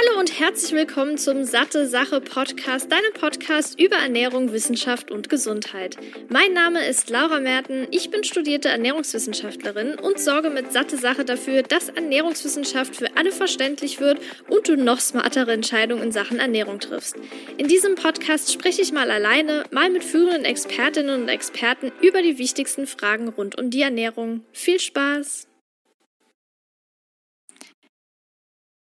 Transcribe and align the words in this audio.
Hallo 0.00 0.18
und 0.18 0.38
herzlich 0.38 0.72
willkommen 0.72 1.18
zum 1.18 1.44
Satte 1.44 1.86
Sache 1.86 2.22
Podcast, 2.22 2.90
deinem 2.90 3.12
Podcast 3.12 3.78
über 3.78 3.96
Ernährung, 3.96 4.50
Wissenschaft 4.52 5.10
und 5.10 5.28
Gesundheit. 5.28 5.96
Mein 6.30 6.54
Name 6.54 6.86
ist 6.86 7.10
Laura 7.10 7.38
Merten, 7.38 7.86
ich 7.90 8.10
bin 8.10 8.24
studierte 8.24 8.68
Ernährungswissenschaftlerin 8.68 9.96
und 9.96 10.18
sorge 10.18 10.48
mit 10.48 10.72
Satte 10.72 10.96
Sache 10.96 11.26
dafür, 11.26 11.62
dass 11.62 11.90
Ernährungswissenschaft 11.90 12.96
für 12.96 13.14
alle 13.16 13.30
verständlich 13.30 14.00
wird 14.00 14.20
und 14.48 14.68
du 14.68 14.76
noch 14.76 15.00
smartere 15.00 15.52
Entscheidungen 15.52 16.04
in 16.04 16.12
Sachen 16.12 16.38
Ernährung 16.38 16.80
triffst. 16.80 17.16
In 17.58 17.68
diesem 17.68 17.94
Podcast 17.94 18.52
spreche 18.52 18.80
ich 18.80 18.92
mal 18.92 19.10
alleine, 19.10 19.64
mal 19.70 19.90
mit 19.90 20.04
führenden 20.04 20.46
Expertinnen 20.46 21.22
und 21.22 21.28
Experten 21.28 21.92
über 22.00 22.22
die 22.22 22.38
wichtigsten 22.38 22.86
Fragen 22.86 23.28
rund 23.28 23.58
um 23.58 23.68
die 23.68 23.82
Ernährung. 23.82 24.44
Viel 24.52 24.80
Spaß! 24.80 25.49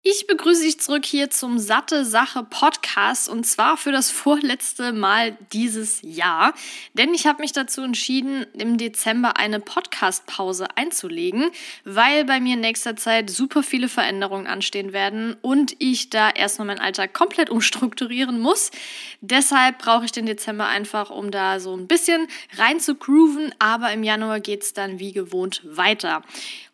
Ich 0.07 0.27
begrüße 0.27 0.61
dich 0.61 0.79
zurück 0.79 1.03
hier 1.03 1.31
zum 1.31 1.57
Satte 1.57 2.05
Sache 2.05 2.45
Podcast 2.47 3.27
und 3.27 3.43
zwar 3.43 3.75
für 3.75 3.91
das 3.91 4.11
vorletzte 4.11 4.93
Mal 4.93 5.35
dieses 5.51 5.99
Jahr. 6.03 6.53
Denn 6.93 7.15
ich 7.15 7.25
habe 7.25 7.41
mich 7.41 7.53
dazu 7.53 7.81
entschieden, 7.81 8.45
im 8.53 8.77
Dezember 8.77 9.37
eine 9.37 9.59
Podcast-Pause 9.59 10.67
einzulegen, 10.75 11.49
weil 11.85 12.23
bei 12.23 12.39
mir 12.39 12.53
in 12.53 12.59
nächster 12.59 12.95
Zeit 12.95 13.31
super 13.31 13.63
viele 13.63 13.89
Veränderungen 13.89 14.45
anstehen 14.45 14.93
werden 14.93 15.37
und 15.41 15.75
ich 15.79 16.11
da 16.11 16.29
erstmal 16.29 16.67
meinen 16.67 16.81
Alltag 16.81 17.15
komplett 17.15 17.49
umstrukturieren 17.49 18.39
muss. 18.39 18.69
Deshalb 19.21 19.79
brauche 19.79 20.05
ich 20.05 20.11
den 20.11 20.27
Dezember 20.27 20.67
einfach, 20.67 21.09
um 21.09 21.31
da 21.31 21.59
so 21.59 21.75
ein 21.75 21.87
bisschen 21.87 22.27
rein 22.59 22.79
zu 22.79 22.93
grooven, 22.93 23.55
aber 23.57 23.91
im 23.91 24.03
Januar 24.03 24.39
geht 24.39 24.61
es 24.61 24.73
dann 24.73 24.99
wie 24.99 25.13
gewohnt 25.13 25.63
weiter. 25.63 26.21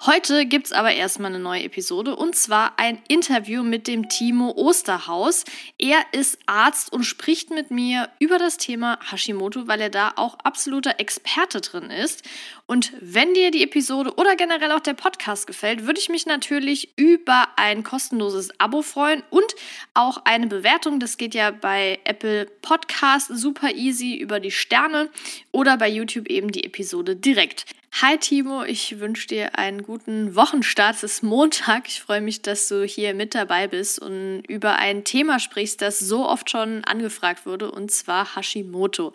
Heute 0.05 0.45
gibt 0.45 0.65
es 0.65 0.73
aber 0.73 0.91
erstmal 0.91 1.31
eine 1.31 1.41
neue 1.41 1.63
Episode 1.63 2.17
und 2.17 2.35
zwar 2.35 2.73
ein 2.77 3.01
Interview 3.07 3.20
mit 3.63 3.88
dem 3.88 4.09
Timo 4.09 4.52
Osterhaus. 4.55 5.45
Er 5.77 5.99
ist 6.12 6.39
Arzt 6.48 6.91
und 6.91 7.04
spricht 7.04 7.49
mit 7.49 7.70
mir 7.71 8.09
über 8.20 8.40
das 8.40 8.57
Thema 8.57 8.98
Hashimoto, 9.12 9.68
weil 9.68 9.82
er 9.82 9.90
da 9.90 10.13
auch 10.15 10.40
absoluter 10.43 10.99
Experte 10.99 11.62
drin 11.62 11.90
ist. 11.91 12.23
Und 12.65 12.93
wenn 12.99 13.34
dir 13.34 13.51
die 13.51 13.63
Episode 13.63 14.13
oder 14.15 14.35
generell 14.35 14.71
auch 14.71 14.79
der 14.79 14.93
Podcast 14.93 15.45
gefällt, 15.45 15.85
würde 15.85 15.99
ich 15.99 16.10
mich 16.10 16.26
natürlich 16.26 16.93
über 16.98 17.48
ein 17.57 17.84
kostenloses 17.84 18.49
Abo 18.60 18.82
freuen 18.82 19.23
und 19.29 19.55
auch 19.93 20.26
eine 20.26 20.48
Bewertung. 20.48 20.99
Das 20.99 21.17
geht 21.17 21.35
ja 21.35 21.51
bei 21.51 21.99
Apple 22.05 22.45
Podcast 22.62 23.27
super 23.27 23.71
easy 23.76 24.15
über 24.15 24.40
die 24.40 24.51
Sterne 24.51 25.10
oder 25.51 25.77
bei 25.77 25.90
YouTube 25.90 26.27
eben 26.27 26.51
die 26.51 26.63
Episode 26.63 27.15
direkt. 27.15 27.65
Hi 27.99 28.17
Timo, 28.17 28.63
ich 28.63 28.99
wünsche 29.01 29.27
dir 29.27 29.59
einen 29.59 29.84
guten 29.84 30.35
Wochenstart. 30.35 30.95
Es 30.95 31.03
ist 31.03 31.23
Montag. 31.23 31.87
Ich 31.87 32.01
freue 32.01 32.21
mich, 32.21 32.41
dass 32.41 32.70
du 32.70 32.83
hier 32.85 33.13
mit 33.13 33.35
dabei 33.35 33.67
bist 33.67 34.01
und 34.01 34.43
über 34.48 34.77
ein 34.77 35.03
Thema 35.03 35.39
sprichst, 35.39 35.81
das 35.81 35.99
so 35.99 36.25
oft 36.25 36.49
schon 36.49 36.83
angefragt 36.85 37.45
wurde, 37.45 37.70
und 37.70 37.91
zwar 37.91 38.35
Hashimoto. 38.35 39.11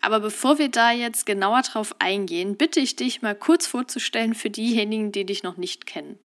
Aber 0.00 0.20
bevor 0.20 0.58
wir 0.58 0.70
da 0.70 0.92
jetzt 0.92 1.26
genauer 1.26 1.62
drauf 1.62 1.96
eingehen, 1.98 2.56
bitte 2.56 2.78
ich 2.78 2.94
dich 2.94 3.20
mal 3.20 3.34
kurz 3.34 3.66
vorzustellen 3.66 4.34
für 4.34 4.48
diejenigen, 4.48 5.10
die 5.10 5.26
dich 5.26 5.42
noch 5.42 5.56
nicht 5.56 5.86
kennen. 5.86 6.18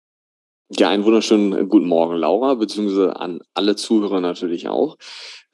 Ja, 0.71 0.91
einen 0.91 1.05
wunderschönen 1.05 1.69
guten 1.69 1.87
Morgen, 1.87 2.17
Laura, 2.17 2.55
beziehungsweise 2.55 3.15
an 3.17 3.41
alle 3.55 3.77
Zuhörer 3.77 4.21
natürlich 4.21 4.69
auch. 4.69 4.99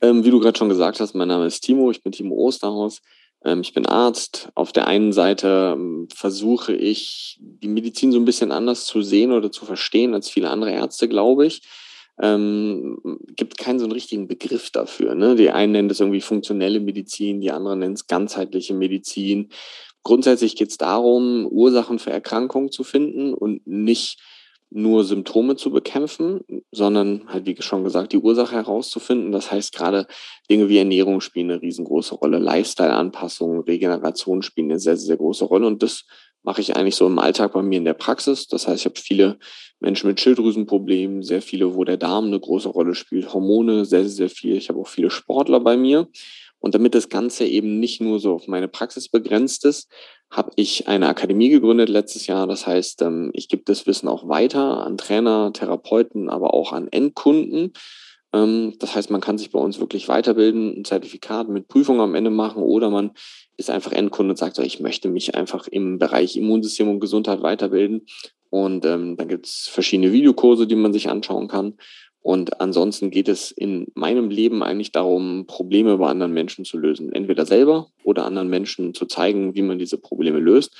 Ähm, 0.01 0.25
wie 0.25 0.31
du 0.31 0.41
gerade 0.41 0.59
schon 0.59 0.71
gesagt 0.71 0.99
hast, 0.99 1.15
mein 1.15 1.29
Name 1.29 1.47
ist 1.47 1.61
Timo, 1.61 1.91
ich 1.91 2.03
bin 2.03 2.13
Timo 2.13 2.35
Osterhaus. 2.37 3.01
Ähm, 3.45 3.61
ich 3.61 3.73
bin 3.73 3.87
Arzt. 3.87 4.51
Auf 4.55 4.73
der 4.73 4.87
einen 4.87 5.13
Seite 5.13 5.75
ähm, 5.77 6.09
versuche 6.15 6.75
ich, 6.75 7.39
die 7.41 7.69
Medizin 7.69 8.13
so 8.13 8.19
ein 8.19 8.25
bisschen 8.25 8.53
anders 8.53 8.85
zu 8.85 9.03
sehen 9.03 9.33
oder 9.33 9.53
zu 9.53 9.65
verstehen 9.65 10.15
als 10.15 10.29
viele 10.29 10.51
andere 10.51 10.73
Ärzte, 10.73 11.09
glaube 11.09 11.47
ich. 11.47 11.63
Ähm, 12.21 12.99
gibt 13.37 13.59
keinen 13.59 13.79
so 13.79 13.85
einen 13.85 13.93
richtigen 13.93 14.27
Begriff 14.27 14.71
dafür. 14.71 15.15
Ne? 15.15 15.37
Die 15.37 15.51
einen 15.51 15.73
nennen 15.73 15.89
das 15.89 16.01
irgendwie 16.01 16.21
funktionelle 16.21 16.81
Medizin, 16.81 17.41
die 17.41 17.53
anderen 17.53 17.79
nennen 17.79 17.95
es 17.95 18.09
ganzheitliche 18.09 18.75
Medizin. 18.75 19.51
Grundsätzlich 20.03 20.57
geht 20.57 20.71
es 20.71 20.79
darum, 20.79 21.47
Ursachen 21.47 21.99
für 21.99 22.11
Erkrankungen 22.11 22.73
zu 22.73 22.83
finden 22.83 23.35
und 23.35 23.67
nicht 23.67 24.19
nur 24.71 25.05
Symptome 25.05 25.57
zu 25.57 25.71
bekämpfen, 25.71 26.41
sondern 26.73 27.23
halt, 27.29 27.47
wie 27.47 27.57
schon 27.61 27.85
gesagt, 27.85 28.13
die 28.13 28.19
Ursache 28.19 28.55
herauszufinden. 28.55 29.33
Das 29.33 29.51
heißt, 29.51 29.75
gerade 29.75 30.07
Dinge 30.51 30.69
wie 30.69 30.79
Ernährung 30.79 31.21
spielen 31.21 31.51
eine 31.51 31.63
riesengroße 31.63 32.15
Rolle, 32.15 32.39
Lifestyle-Anpassungen, 32.39 33.61
Regeneration 33.61 34.43
spielen 34.43 34.71
eine 34.71 34.79
sehr, 34.79 34.97
sehr 34.97 35.17
große 35.17 35.47
Rolle. 35.47 35.67
Und 35.67 35.83
das 35.83 36.05
mache 36.43 36.61
ich 36.61 36.77
eigentlich 36.77 36.97
so 36.97 37.07
im 37.07 37.19
Alltag 37.19 37.53
bei 37.53 37.63
mir 37.63 37.79
in 37.79 37.85
der 37.85 37.95
Praxis. 37.95 38.47
Das 38.47 38.69
heißt, 38.69 38.81
ich 38.81 38.85
habe 38.87 39.01
viele 39.01 39.39
Menschen 39.81 40.09
mit 40.09 40.21
Schilddrüsenproblemen, 40.21 41.23
sehr 41.23 41.43
viele, 41.43 41.75
wo 41.75 41.85
der 41.85 41.97
Darm 41.97 42.27
eine 42.27 42.41
große 42.41 42.69
Rolle 42.69 42.95
spielt, 42.95 43.33
Hormone 43.33 43.85
sehr, 43.85 44.09
sehr 44.09 44.31
viel. 44.31 44.57
Ich 44.57 44.69
habe 44.69 44.81
auch 44.81 44.89
viele 44.89 45.11
Sportler 45.11 45.61
bei 45.61 45.77
mir. 45.77 46.09
Und 46.61 46.75
damit 46.75 46.95
das 46.95 47.09
Ganze 47.09 47.45
eben 47.45 47.79
nicht 47.81 48.01
nur 48.01 48.19
so 48.19 48.35
auf 48.35 48.49
meine 48.49 48.69
Praxis 48.69 49.09
begrenzt 49.09 49.65
ist, 49.65 49.91
habe 50.31 50.51
ich 50.57 50.89
eine 50.89 51.09
Akademie 51.09 51.49
gegründet 51.49 51.89
letztes 51.89 52.27
Jahr. 52.27 52.47
Das 52.47 52.67
heißt, 52.67 53.03
ähm, 53.03 53.31
ich 53.33 53.49
gebe 53.49 53.63
das 53.65 53.87
Wissen 53.87 54.09
auch 54.09 54.29
weiter 54.29 54.85
an 54.85 54.99
Trainer, 54.99 55.53
Therapeuten, 55.53 56.29
aber 56.29 56.53
auch 56.53 56.73
an 56.73 56.89
Endkunden. 56.89 57.73
Ähm, 58.33 58.75
das 58.79 58.95
heißt, 58.95 59.11
man 59.11 59.21
kann 59.21 59.39
sich 59.39 59.51
bei 59.51 59.59
uns 59.59 59.81
wirklich 59.81 60.09
weiterbilden, 60.09 60.81
ein 60.81 60.85
Zertifikat 60.85 61.49
mit 61.49 61.69
Prüfung 61.69 62.01
am 62.01 62.15
Ende 62.15 62.31
machen 62.31 62.63
oder 62.63 62.91
man 62.91 63.13
ist 63.57 63.71
einfach 63.71 63.93
Endkunde 63.93 64.33
und 64.33 64.37
sagt, 64.37 64.59
ich 64.59 64.81
möchte 64.81 65.09
mich 65.09 65.35
einfach 65.35 65.67
im 65.67 65.99
Bereich 65.99 66.37
Immunsystem 66.37 66.89
und 66.89 67.01
Gesundheit 67.01 67.43
weiterbilden. 67.43 68.07
Und 68.51 68.85
ähm, 68.87 69.17
dann 69.17 69.29
gibt 69.29 69.47
es 69.47 69.69
verschiedene 69.71 70.13
Videokurse, 70.13 70.67
die 70.67 70.77
man 70.77 70.93
sich 70.93 71.09
anschauen 71.09 71.49
kann. 71.49 71.75
Und 72.29 72.61
ansonsten 72.61 73.11
geht 73.11 73.27
es 73.27 73.51
in 73.53 73.87
meinem 73.95 74.29
Leben 74.29 74.63
eigentlich 74.63 74.93
darum, 74.93 75.47
Probleme 75.47 75.97
bei 75.97 76.11
anderen 76.11 76.35
Menschen 76.35 76.67
zu 76.67 76.77
lösen. 76.77 77.11
Entweder 77.11 77.47
selber 77.47 77.91
oder 78.05 78.27
anderen 78.27 78.51
Menschen 78.51 78.93
zu 78.93 79.07
zeigen, 79.07 79.55
wie 79.55 79.63
man 79.63 79.79
diese 79.79 79.97
Probleme 79.97 80.39
löst. 80.39 80.77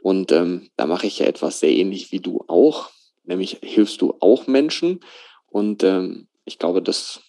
Und 0.00 0.30
ähm, 0.30 0.70
da 0.76 0.86
mache 0.86 1.08
ich 1.08 1.18
ja 1.18 1.26
etwas 1.26 1.58
sehr 1.58 1.72
ähnlich 1.72 2.12
wie 2.12 2.20
du 2.20 2.44
auch. 2.46 2.90
Nämlich 3.24 3.58
hilfst 3.64 4.00
du 4.00 4.14
auch 4.20 4.46
Menschen. 4.46 5.00
Und 5.46 5.82
ähm, 5.82 6.28
ich 6.44 6.60
glaube, 6.60 6.80
das 6.80 7.20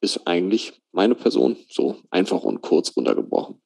ist 0.00 0.26
eigentlich 0.26 0.72
meine 0.90 1.14
Person 1.14 1.58
so 1.68 1.98
einfach 2.10 2.42
und 2.42 2.62
kurz 2.62 2.96
runtergebrochen. 2.96 3.60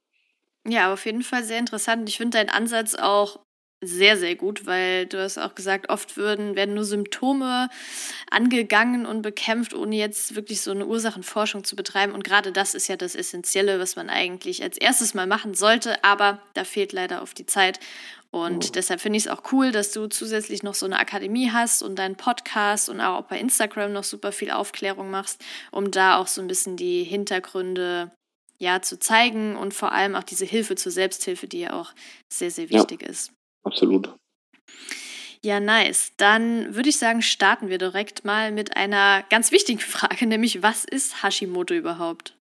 Ja, 0.67 0.93
auf 0.93 1.07
jeden 1.07 1.23
Fall 1.23 1.45
sehr 1.45 1.61
interessant. 1.61 2.09
Ich 2.09 2.17
finde 2.17 2.39
deinen 2.39 2.51
Ansatz 2.51 2.97
auch 2.97 3.39
sehr, 3.87 4.17
sehr 4.17 4.35
gut, 4.35 4.67
weil 4.67 5.07
du 5.07 5.23
hast 5.23 5.39
auch 5.39 5.55
gesagt, 5.55 5.89
oft 5.89 6.17
würden, 6.17 6.57
werden 6.57 6.75
nur 6.75 6.85
Symptome 6.85 7.69
angegangen 8.31 9.07
und 9.07 9.23
bekämpft, 9.23 9.75
ohne 9.75 9.97
jetzt 9.97 10.35
wirklich 10.35 10.61
so 10.61 10.71
eine 10.71 10.87
Ursachenforschung 10.87 11.65
zu 11.65 11.77
betreiben. 11.77 12.13
Und 12.13 12.25
gerade 12.25 12.53
das 12.53 12.75
ist 12.75 12.89
ja 12.89 12.97
das 12.97 13.15
Essentielle, 13.15 13.79
was 13.79 13.97
man 13.97 14.11
eigentlich 14.11 14.63
als 14.63 14.79
erstes 14.79 15.15
mal 15.15 15.27
machen 15.27 15.55
sollte, 15.55 16.03
aber 16.05 16.41
da 16.55 16.65
fehlt 16.65 16.93
leider 16.93 17.23
auf 17.23 17.35
die 17.35 17.47
Zeit. 17.47 17.81
Und 18.35 18.65
oh. 18.67 18.71
deshalb 18.75 19.01
finde 19.01 19.17
ich 19.17 19.27
es 19.27 19.31
auch 19.31 19.53
cool, 19.53 19.71
dass 19.71 19.93
du 19.93 20.09
zusätzlich 20.09 20.65
noch 20.65 20.75
so 20.75 20.87
eine 20.87 20.99
Akademie 20.99 21.53
hast 21.53 21.85
und 21.85 22.01
deinen 22.01 22.17
Podcast 22.17 22.89
und 22.89 23.01
auch 23.01 23.23
bei 23.23 23.39
Instagram 23.39 23.93
noch 23.93 24.03
super 24.03 24.33
viel 24.33 24.51
Aufklärung 24.51 25.09
machst, 25.09 25.41
um 25.71 25.93
da 25.93 26.17
auch 26.19 26.27
so 26.27 26.41
ein 26.41 26.49
bisschen 26.49 26.77
die 26.77 27.05
Hintergründe 27.05 28.11
ja 28.59 28.83
zu 28.83 28.99
zeigen 28.99 29.57
und 29.57 29.73
vor 29.73 29.93
allem 29.93 30.17
auch 30.17 30.25
diese 30.25 30.45
Hilfe 30.45 30.75
zur 30.75 30.91
Selbsthilfe, 30.91 31.47
die 31.47 31.61
ja 31.61 31.75
auch 31.75 31.93
sehr, 32.29 32.51
sehr 32.51 32.71
wichtig 32.71 33.03
ja. 33.03 33.09
ist. 33.09 33.33
Absolut. 33.65 34.15
Ja, 35.43 35.61
nice. 35.61 36.13
Dann 36.17 36.75
würde 36.75 36.89
ich 36.89 36.99
sagen, 36.99 37.21
starten 37.21 37.69
wir 37.69 37.77
direkt 37.77 38.25
mal 38.25 38.51
mit 38.51 38.77
einer 38.77 39.25
ganz 39.29 39.53
wichtigen 39.53 39.79
Frage, 39.81 40.27
nämlich 40.27 40.63
was 40.63 40.85
ist 40.85 41.23
Hashimoto 41.23 41.75
überhaupt? 41.75 42.37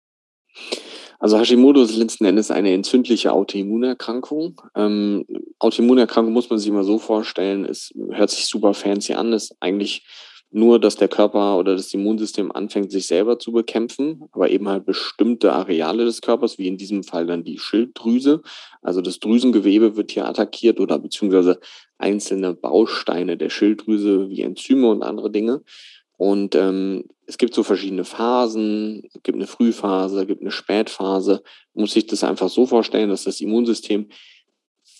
Also 1.18 1.38
Hashimoto 1.38 1.82
ist 1.82 1.96
letzten 1.96 2.24
Endes 2.24 2.50
eine 2.50 2.72
entzündliche 2.72 3.32
Autoimmunerkrankung. 3.32 4.60
Ähm, 4.76 5.24
Autoimmunerkrankung 5.58 6.32
muss 6.32 6.50
man 6.50 6.58
sich 6.58 6.68
immer 6.68 6.84
so 6.84 6.98
vorstellen, 6.98 7.64
es 7.64 7.92
hört 8.10 8.30
sich 8.30 8.46
super 8.46 8.74
fancy 8.74 9.14
an, 9.14 9.32
ist 9.32 9.56
eigentlich 9.60 10.04
nur, 10.54 10.78
dass 10.78 10.96
der 10.96 11.08
Körper 11.08 11.58
oder 11.58 11.74
das 11.74 11.92
Immunsystem 11.94 12.52
anfängt, 12.52 12.92
sich 12.92 13.06
selber 13.06 13.38
zu 13.38 13.52
bekämpfen, 13.52 14.24
aber 14.32 14.50
eben 14.50 14.68
halt 14.68 14.84
bestimmte 14.84 15.52
Areale 15.52 16.04
des 16.04 16.20
Körpers, 16.20 16.58
wie 16.58 16.68
in 16.68 16.76
diesem 16.76 17.04
Fall 17.04 17.26
dann 17.26 17.42
die 17.42 17.58
Schilddrüse. 17.58 18.42
Also 18.82 19.00
das 19.00 19.18
Drüsengewebe 19.18 19.96
wird 19.96 20.12
hier 20.12 20.26
attackiert 20.26 20.78
oder 20.78 20.98
beziehungsweise 20.98 21.58
einzelne 21.96 22.54
Bausteine 22.54 23.36
der 23.36 23.48
Schilddrüse 23.48 24.28
wie 24.28 24.42
Enzyme 24.42 24.90
und 24.90 25.02
andere 25.02 25.30
Dinge. 25.30 25.62
Und 26.18 26.54
ähm, 26.54 27.04
es 27.26 27.38
gibt 27.38 27.54
so 27.54 27.62
verschiedene 27.62 28.04
Phasen, 28.04 29.02
es 29.06 29.22
gibt 29.22 29.36
eine 29.36 29.46
Frühphase, 29.46 30.20
es 30.20 30.26
gibt 30.26 30.42
eine 30.42 30.50
Spätphase. 30.50 31.42
Man 31.74 31.82
muss 31.82 31.92
sich 31.92 32.06
das 32.06 32.22
einfach 32.24 32.48
so 32.48 32.66
vorstellen, 32.66 33.08
dass 33.08 33.24
das 33.24 33.40
Immunsystem 33.40 34.08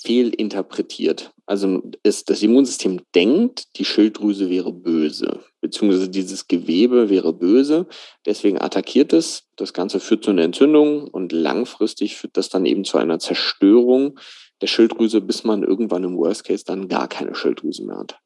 fehlinterpretiert. 0.02 1.32
Also 1.46 1.82
ist, 2.02 2.31
das 2.31 2.43
Immunsystem 2.43 3.00
denkt, 3.14 3.76
die 3.78 3.84
Schilddrüse 3.84 4.50
wäre 4.50 4.72
böse, 4.72 5.40
beziehungsweise 5.60 6.08
dieses 6.08 6.49
Gewebe 6.49 7.10
wäre 7.10 7.32
böse, 7.32 7.87
deswegen 8.26 8.60
attackiert 8.60 9.12
es. 9.12 9.44
Das 9.56 9.72
Ganze 9.72 10.00
führt 10.00 10.25
zu 10.25 10.31
einer 10.31 10.43
Entzündung 10.43 11.08
und 11.08 11.32
langfristig 11.32 12.16
führt 12.16 12.37
das 12.37 12.49
dann 12.49 12.66
eben 12.66 12.84
zu 12.84 12.99
einer 12.99 13.19
Zerstörung 13.19 14.19
der 14.60 14.66
Schilddrüse, 14.66 15.20
bis 15.20 15.44
man 15.44 15.62
irgendwann 15.62 16.04
im 16.04 16.16
Worst 16.16 16.44
Case 16.44 16.64
dann 16.64 16.88
gar 16.88 17.08
keine 17.08 17.34
Schilddrüse 17.34 17.84
mehr 17.84 17.99
hat. 17.99 18.19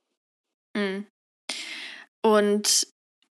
Mhm. 0.76 1.06
Und 2.22 2.86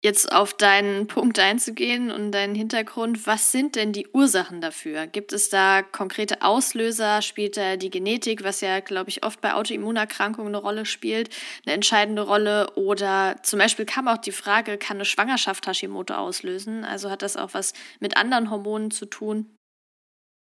Jetzt 0.05 0.31
auf 0.35 0.53
deinen 0.53 1.07
Punkt 1.07 1.39
einzugehen 1.39 2.11
und 2.11 2.31
deinen 2.33 2.55
Hintergrund, 2.55 3.27
was 3.27 3.53
sind 3.53 3.75
denn 3.75 3.95
die 3.95 4.07
Ursachen 4.13 4.61
dafür? 4.61 5.07
Gibt 5.07 5.33
es 5.33 5.49
da 5.49 5.81
konkrete 5.81 6.43
Auslöser? 6.43 7.23
Spielt 7.23 7.57
da 7.57 7.77
die 7.77 7.89
Genetik, 7.89 8.45
was 8.45 8.61
ja, 8.61 8.81
glaube 8.81 9.09
ich, 9.09 9.25
oft 9.25 9.41
bei 9.41 9.55
Autoimmunerkrankungen 9.55 10.55
eine 10.55 10.63
Rolle 10.63 10.85
spielt, 10.85 11.31
eine 11.65 11.75
entscheidende 11.75 12.21
Rolle? 12.21 12.71
Oder 12.75 13.37
zum 13.43 13.59
Beispiel 13.59 13.87
kam 13.87 14.07
auch 14.07 14.19
die 14.19 14.33
Frage, 14.33 14.77
kann 14.77 14.99
eine 14.99 15.07
Schwangerschaft 15.07 15.67
Hashimoto 15.67 16.13
auslösen? 16.13 16.85
Also 16.85 17.09
hat 17.09 17.23
das 17.23 17.39
auch 17.39 17.55
was 17.55 17.73
mit 17.99 18.19
anderen 18.19 18.51
Hormonen 18.51 18.91
zu 18.91 19.07
tun? 19.07 19.57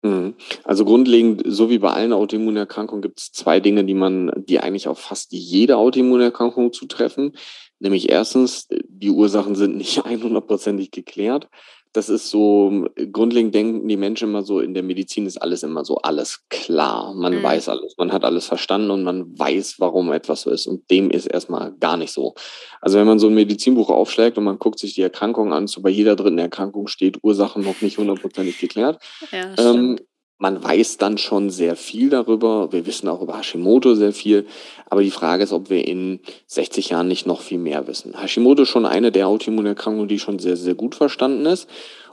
Mhm. 0.03 0.37
Also 0.63 0.85
grundlegend, 0.85 1.43
so 1.45 1.69
wie 1.71 1.79
bei 1.79 1.91
allen 1.91 2.13
Autoimmunerkrankungen, 2.13 3.03
gibt 3.03 3.19
es 3.19 3.33
zwei 3.33 3.59
Dinge, 3.59 3.85
die 3.85 3.95
man, 3.95 4.31
die 4.37 4.61
eigentlich 4.61 4.87
auf 4.87 5.01
fast 5.01 5.33
jede 5.33 5.77
Autoimmunerkrankung 5.77 6.73
zutreffen. 6.73 7.33
Nämlich 7.81 8.11
erstens, 8.11 8.69
die 8.89 9.11
Ursachen 9.11 9.55
sind 9.55 9.77
nicht 9.77 10.01
100%ig 10.05 10.91
geklärt. 10.91 11.49
Das 11.95 12.11
ist 12.11 12.29
so, 12.29 12.87
grundlegend 13.13 13.55
denken 13.55 13.89
die 13.89 13.97
Menschen 13.97 14.29
immer 14.29 14.43
so, 14.43 14.61
in 14.61 14.75
der 14.75 14.83
Medizin 14.83 15.25
ist 15.25 15.39
alles 15.39 15.63
immer 15.63 15.87
so, 15.87 15.97
alles 15.97 16.45
klar. 16.51 17.15
Man 17.15 17.39
mhm. 17.39 17.43
weiß 17.43 17.71
alles, 17.71 17.95
man 17.97 18.13
hat 18.13 18.25
alles 18.25 18.47
verstanden 18.47 18.91
und 18.91 19.05
man 19.05 19.39
weiß, 19.39 19.77
warum 19.79 20.13
etwas 20.13 20.43
so 20.43 20.51
ist. 20.51 20.67
Und 20.67 20.91
dem 20.91 21.11
ist 21.11 21.27
erstmal 21.27 21.73
gar 21.81 21.97
nicht 21.97 22.13
so. 22.13 22.35
Also 22.83 22.99
wenn 22.99 23.07
man 23.07 23.19
so 23.19 23.29
ein 23.29 23.35
Medizinbuch 23.35 23.89
aufschlägt 23.89 24.37
und 24.37 24.45
man 24.45 24.59
guckt 24.59 24.79
sich 24.79 24.95
die 24.95 25.03
Erkrankung 25.03 25.55
an, 25.55 25.67
so 25.67 25.81
bei 25.81 25.89
jeder 25.89 26.15
dritten 26.15 26.39
Erkrankung 26.39 26.89
steht 26.89 27.19
Ursachen 27.23 27.63
noch 27.63 27.81
nicht 27.81 27.97
hundertprozentig 27.97 28.59
geklärt. 28.59 29.03
Ja, 29.33 29.55
ähm, 29.57 29.99
man 30.39 30.63
weiß 30.63 30.99
dann 30.99 31.19
schon 31.19 31.51
sehr 31.51 31.75
viel 31.75 32.11
darüber. 32.11 32.73
Wir 32.73 32.87
wissen 32.87 33.09
auch 33.09 33.21
über 33.21 33.39
Hashimoto 33.39 33.97
sehr 33.97 34.13
viel. 34.13 34.47
Aber 34.87 35.03
die 35.03 35.11
Frage 35.11 35.43
ist, 35.43 35.53
ob 35.53 35.69
wir 35.69 35.87
in 35.87 36.21
60 36.47 36.91
Jahren 36.91 37.09
nicht 37.09 37.27
noch 37.27 37.41
viel 37.41 37.59
mehr 37.59 37.89
wissen. 37.89 38.21
Hashimoto 38.21 38.63
ist 38.63 38.69
schon 38.69 38.87
eine 38.87 39.11
der 39.11 39.27
Autoimmunerkrankungen, 39.27 40.09
die 40.09 40.21
schon 40.21 40.39
sehr, 40.39 40.57
sehr 40.57 40.75
gut 40.75 40.95
verstanden 40.95 41.45
ist. 41.45 41.69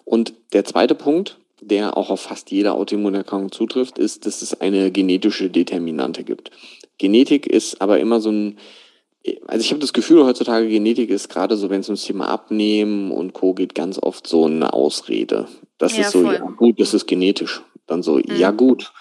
Und 0.05 0.33
der 0.53 0.65
zweite 0.65 0.95
Punkt, 0.95 1.37
der 1.61 1.97
auch 1.97 2.09
auf 2.09 2.21
fast 2.21 2.49
jede 2.49 2.73
Autoimmunerkrankung 2.73 3.51
zutrifft, 3.51 3.99
ist, 3.99 4.25
dass 4.25 4.41
es 4.41 4.59
eine 4.59 4.91
genetische 4.91 5.51
Determinante 5.51 6.23
gibt. 6.23 6.49
Genetik 6.97 7.45
ist 7.45 7.79
aber 7.79 7.99
immer 7.99 8.21
so 8.21 8.31
ein, 8.31 8.57
also 9.47 9.61
ich 9.61 9.71
habe 9.71 9.79
das 9.79 9.93
Gefühl, 9.93 10.25
heutzutage 10.25 10.67
Genetik 10.67 11.09
ist 11.09 11.29
gerade 11.29 11.57
so, 11.57 11.69
wenn 11.69 11.81
es 11.81 11.89
ums 11.89 12.05
Thema 12.05 12.27
Abnehmen 12.27 13.11
und 13.11 13.33
Co. 13.33 13.53
geht, 13.53 13.75
ganz 13.75 13.99
oft 14.01 14.27
so 14.27 14.45
eine 14.45 14.73
Ausrede. 14.73 15.47
Das 15.77 15.95
ja, 15.95 16.03
ist 16.03 16.11
so, 16.11 16.23
voll. 16.23 16.35
ja 16.35 16.45
gut, 16.57 16.79
das 16.79 16.93
ist 16.93 17.07
genetisch. 17.07 17.61
Dann 17.87 18.03
so, 18.03 18.15
mhm. 18.15 18.23
ja 18.37 18.51
gut, 18.51 18.93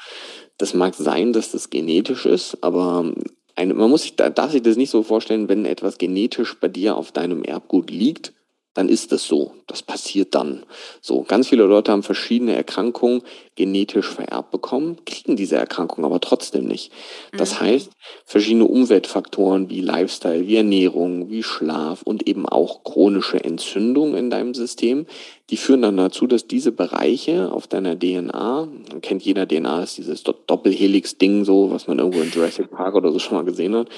das 0.59 0.75
mag 0.75 0.95
sein, 0.95 1.33
dass 1.33 1.53
das 1.53 1.71
genetisch 1.71 2.27
ist, 2.27 2.59
aber 2.63 3.13
eine, 3.57 3.75
man 3.75 3.91
muss 3.91 4.03
sich, 4.03 4.17
darf 4.17 4.53
sich 4.53 4.63
das 4.63 4.77
nicht 4.77 4.91
so 4.91 5.03
vorstellen, 5.03 5.49
wenn 5.49 5.65
etwas 5.65 5.99
genetisch 5.99 6.59
bei 6.59 6.69
dir 6.69 6.97
auf 6.97 7.13
deinem 7.13 7.43
Erbgut 7.43 7.91
liegt, 7.91 8.33
dann 8.75 8.89
ist 8.89 9.13
das 9.13 9.25
so. 9.25 9.53
Das 9.67 9.83
passiert 9.83 10.35
dann. 10.35 10.65
So, 11.01 11.23
ganz 11.23 11.49
viele 11.49 11.65
Leute 11.65 11.93
haben 11.93 12.03
verschiedene 12.03 12.55
Erkrankungen 12.55 13.23
genetisch 13.57 14.07
vererbt 14.09 14.51
bekommen, 14.51 14.99
kriegen 15.07 15.37
diese 15.37 15.57
Erkrankung 15.57 16.05
aber 16.05 16.21
trotzdem 16.21 16.67
nicht. 16.67 16.93
Das 17.37 17.55
mhm. 17.55 17.61
heißt, 17.65 17.91
verschiedene 18.25 18.67
Umweltfaktoren 18.67 19.71
wie 19.71 19.81
Lifestyle, 19.81 20.47
wie 20.47 20.57
Ernährung, 20.57 21.31
wie 21.31 21.43
Schlaf 21.43 22.03
und 22.03 22.27
eben 22.29 22.47
auch 22.47 22.83
chronische 22.83 23.43
Entzündung 23.43 24.17
in 24.17 24.29
deinem 24.29 24.55
System, 24.55 25.07
die 25.51 25.57
führen 25.57 25.83
dann 25.83 25.97
dazu, 25.97 26.27
dass 26.27 26.47
diese 26.47 26.73
Bereiche 26.73 27.53
auf 27.53 27.67
deiner 27.69 27.99
DNA, 27.99 28.69
kennt 29.03 29.23
jeder 29.23 29.47
DNA, 29.47 29.85
ist 29.85 29.99
dieses 29.99 30.25
Doppelhelix-Ding 30.25 31.45
so, 31.45 31.71
was 31.71 31.87
man 31.87 31.99
irgendwo 32.01 32.21
in 32.21 32.31
Jurassic 32.31 32.71
Park 32.71 32.95
oder 32.97 33.13
so 33.13 33.19
schon 33.19 33.37
mal 33.37 33.45
gesehen 33.45 33.77
hat, 33.77 33.89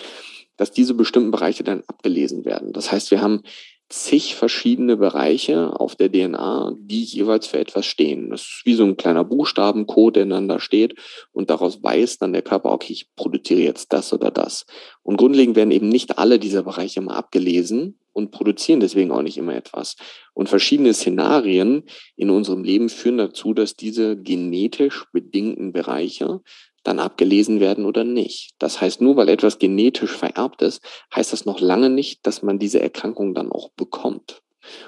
dass 0.56 0.72
diese 0.72 0.94
bestimmten 0.94 1.30
Bereiche 1.30 1.64
dann 1.64 1.82
abgelesen 1.86 2.44
werden. 2.44 2.72
Das 2.72 2.90
heißt, 2.90 3.10
wir 3.10 3.20
haben 3.20 3.42
zig 3.88 4.34
verschiedene 4.34 4.96
Bereiche 4.96 5.78
auf 5.78 5.94
der 5.94 6.10
DNA, 6.10 6.74
die 6.78 7.04
jeweils 7.04 7.46
für 7.46 7.58
etwas 7.58 7.86
stehen. 7.86 8.30
Das 8.30 8.40
ist 8.42 8.62
wie 8.64 8.74
so 8.74 8.84
ein 8.84 8.96
kleiner 8.96 9.24
Buchstabencode, 9.24 10.16
der 10.16 10.26
dann 10.26 10.48
da 10.48 10.58
steht 10.58 10.96
und 11.32 11.50
daraus 11.50 11.82
weiß 11.82 12.18
dann 12.18 12.32
der 12.32 12.42
Körper, 12.42 12.72
okay, 12.72 12.92
ich 12.92 13.14
produziere 13.14 13.60
jetzt 13.60 13.92
das 13.92 14.12
oder 14.12 14.30
das. 14.30 14.66
Und 15.02 15.16
grundlegend 15.16 15.56
werden 15.56 15.70
eben 15.70 15.88
nicht 15.88 16.18
alle 16.18 16.38
dieser 16.38 16.64
Bereiche 16.64 17.00
immer 17.00 17.16
abgelesen 17.16 17.98
und 18.12 18.30
produzieren 18.30 18.80
deswegen 18.80 19.12
auch 19.12 19.22
nicht 19.22 19.36
immer 19.36 19.54
etwas. 19.54 19.96
Und 20.32 20.48
verschiedene 20.48 20.94
Szenarien 20.94 21.84
in 22.16 22.30
unserem 22.30 22.64
Leben 22.64 22.88
führen 22.88 23.18
dazu, 23.18 23.54
dass 23.54 23.76
diese 23.76 24.16
genetisch 24.16 25.04
bedingten 25.12 25.72
Bereiche 25.72 26.40
dann 26.86 27.00
abgelesen 27.00 27.58
werden 27.58 27.84
oder 27.84 28.04
nicht. 28.04 28.54
Das 28.58 28.80
heißt, 28.80 29.00
nur 29.00 29.16
weil 29.16 29.28
etwas 29.28 29.58
genetisch 29.58 30.12
vererbt 30.12 30.62
ist, 30.62 30.80
heißt 31.14 31.32
das 31.32 31.44
noch 31.44 31.60
lange 31.60 31.90
nicht, 31.90 32.26
dass 32.26 32.42
man 32.42 32.58
diese 32.58 32.80
Erkrankung 32.80 33.34
dann 33.34 33.50
auch 33.50 33.70
bekommt. 33.70 34.42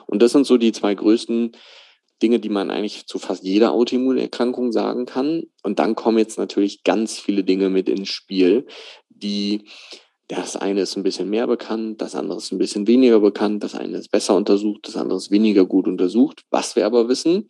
Und 0.06 0.22
das 0.22 0.32
sind 0.32 0.46
so 0.46 0.56
die 0.58 0.72
zwei 0.72 0.94
größten 0.94 1.52
Dinge, 2.22 2.38
die 2.38 2.48
man 2.48 2.70
eigentlich 2.70 3.06
zu 3.06 3.18
fast 3.18 3.42
jeder 3.42 3.72
Autoimmunerkrankung 3.72 4.72
sagen 4.72 5.06
kann. 5.06 5.44
Und 5.62 5.78
dann 5.78 5.94
kommen 5.94 6.18
jetzt 6.18 6.38
natürlich 6.38 6.84
ganz 6.84 7.18
viele 7.18 7.42
Dinge 7.44 7.68
mit 7.68 7.88
ins 7.88 8.08
Spiel, 8.08 8.66
die 9.08 9.64
das 10.28 10.56
eine 10.56 10.82
ist 10.82 10.96
ein 10.96 11.02
bisschen 11.02 11.30
mehr 11.30 11.46
bekannt, 11.46 12.02
das 12.02 12.14
andere 12.14 12.36
ist 12.36 12.52
ein 12.52 12.58
bisschen 12.58 12.86
weniger 12.86 13.18
bekannt, 13.18 13.64
das 13.64 13.74
eine 13.74 13.96
ist 13.96 14.10
besser 14.10 14.36
untersucht, 14.36 14.86
das 14.86 14.96
andere 14.96 15.16
ist 15.16 15.30
weniger 15.30 15.64
gut 15.64 15.88
untersucht. 15.88 16.42
Was 16.50 16.76
wir 16.76 16.84
aber 16.84 17.08
wissen, 17.08 17.48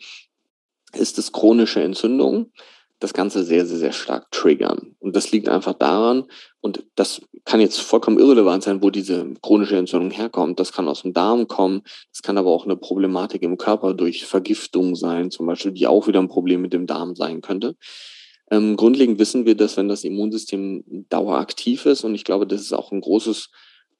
ist 0.92 1.18
es 1.18 1.32
chronische 1.32 1.82
Entzündung 1.82 2.52
das 3.00 3.14
Ganze 3.14 3.44
sehr, 3.44 3.64
sehr, 3.66 3.78
sehr 3.78 3.92
stark 3.92 4.30
triggern. 4.30 4.96
Und 4.98 5.14
das 5.14 5.30
liegt 5.30 5.48
einfach 5.48 5.74
daran, 5.74 6.24
und 6.60 6.84
das 6.96 7.22
kann 7.44 7.60
jetzt 7.60 7.80
vollkommen 7.80 8.18
irrelevant 8.18 8.64
sein, 8.64 8.82
wo 8.82 8.90
diese 8.90 9.34
chronische 9.42 9.76
Entzündung 9.76 10.10
herkommt. 10.10 10.58
Das 10.58 10.72
kann 10.72 10.88
aus 10.88 11.02
dem 11.02 11.12
Darm 11.12 11.46
kommen, 11.46 11.82
das 12.12 12.22
kann 12.22 12.38
aber 12.38 12.50
auch 12.50 12.64
eine 12.64 12.76
Problematik 12.76 13.42
im 13.42 13.56
Körper 13.56 13.94
durch 13.94 14.26
Vergiftung 14.26 14.96
sein, 14.96 15.30
zum 15.30 15.46
Beispiel, 15.46 15.72
die 15.72 15.86
auch 15.86 16.08
wieder 16.08 16.20
ein 16.20 16.28
Problem 16.28 16.60
mit 16.60 16.72
dem 16.72 16.86
Darm 16.86 17.14
sein 17.14 17.40
könnte. 17.40 17.76
Ähm, 18.50 18.76
grundlegend 18.76 19.18
wissen 19.18 19.46
wir, 19.46 19.54
dass 19.54 19.76
wenn 19.76 19.88
das 19.88 20.04
Immunsystem 20.04 20.82
daueraktiv 21.08 21.86
ist, 21.86 22.04
und 22.04 22.14
ich 22.14 22.24
glaube, 22.24 22.46
das 22.46 22.60
ist 22.62 22.72
auch 22.72 22.90
ein 22.92 23.00
großes 23.00 23.50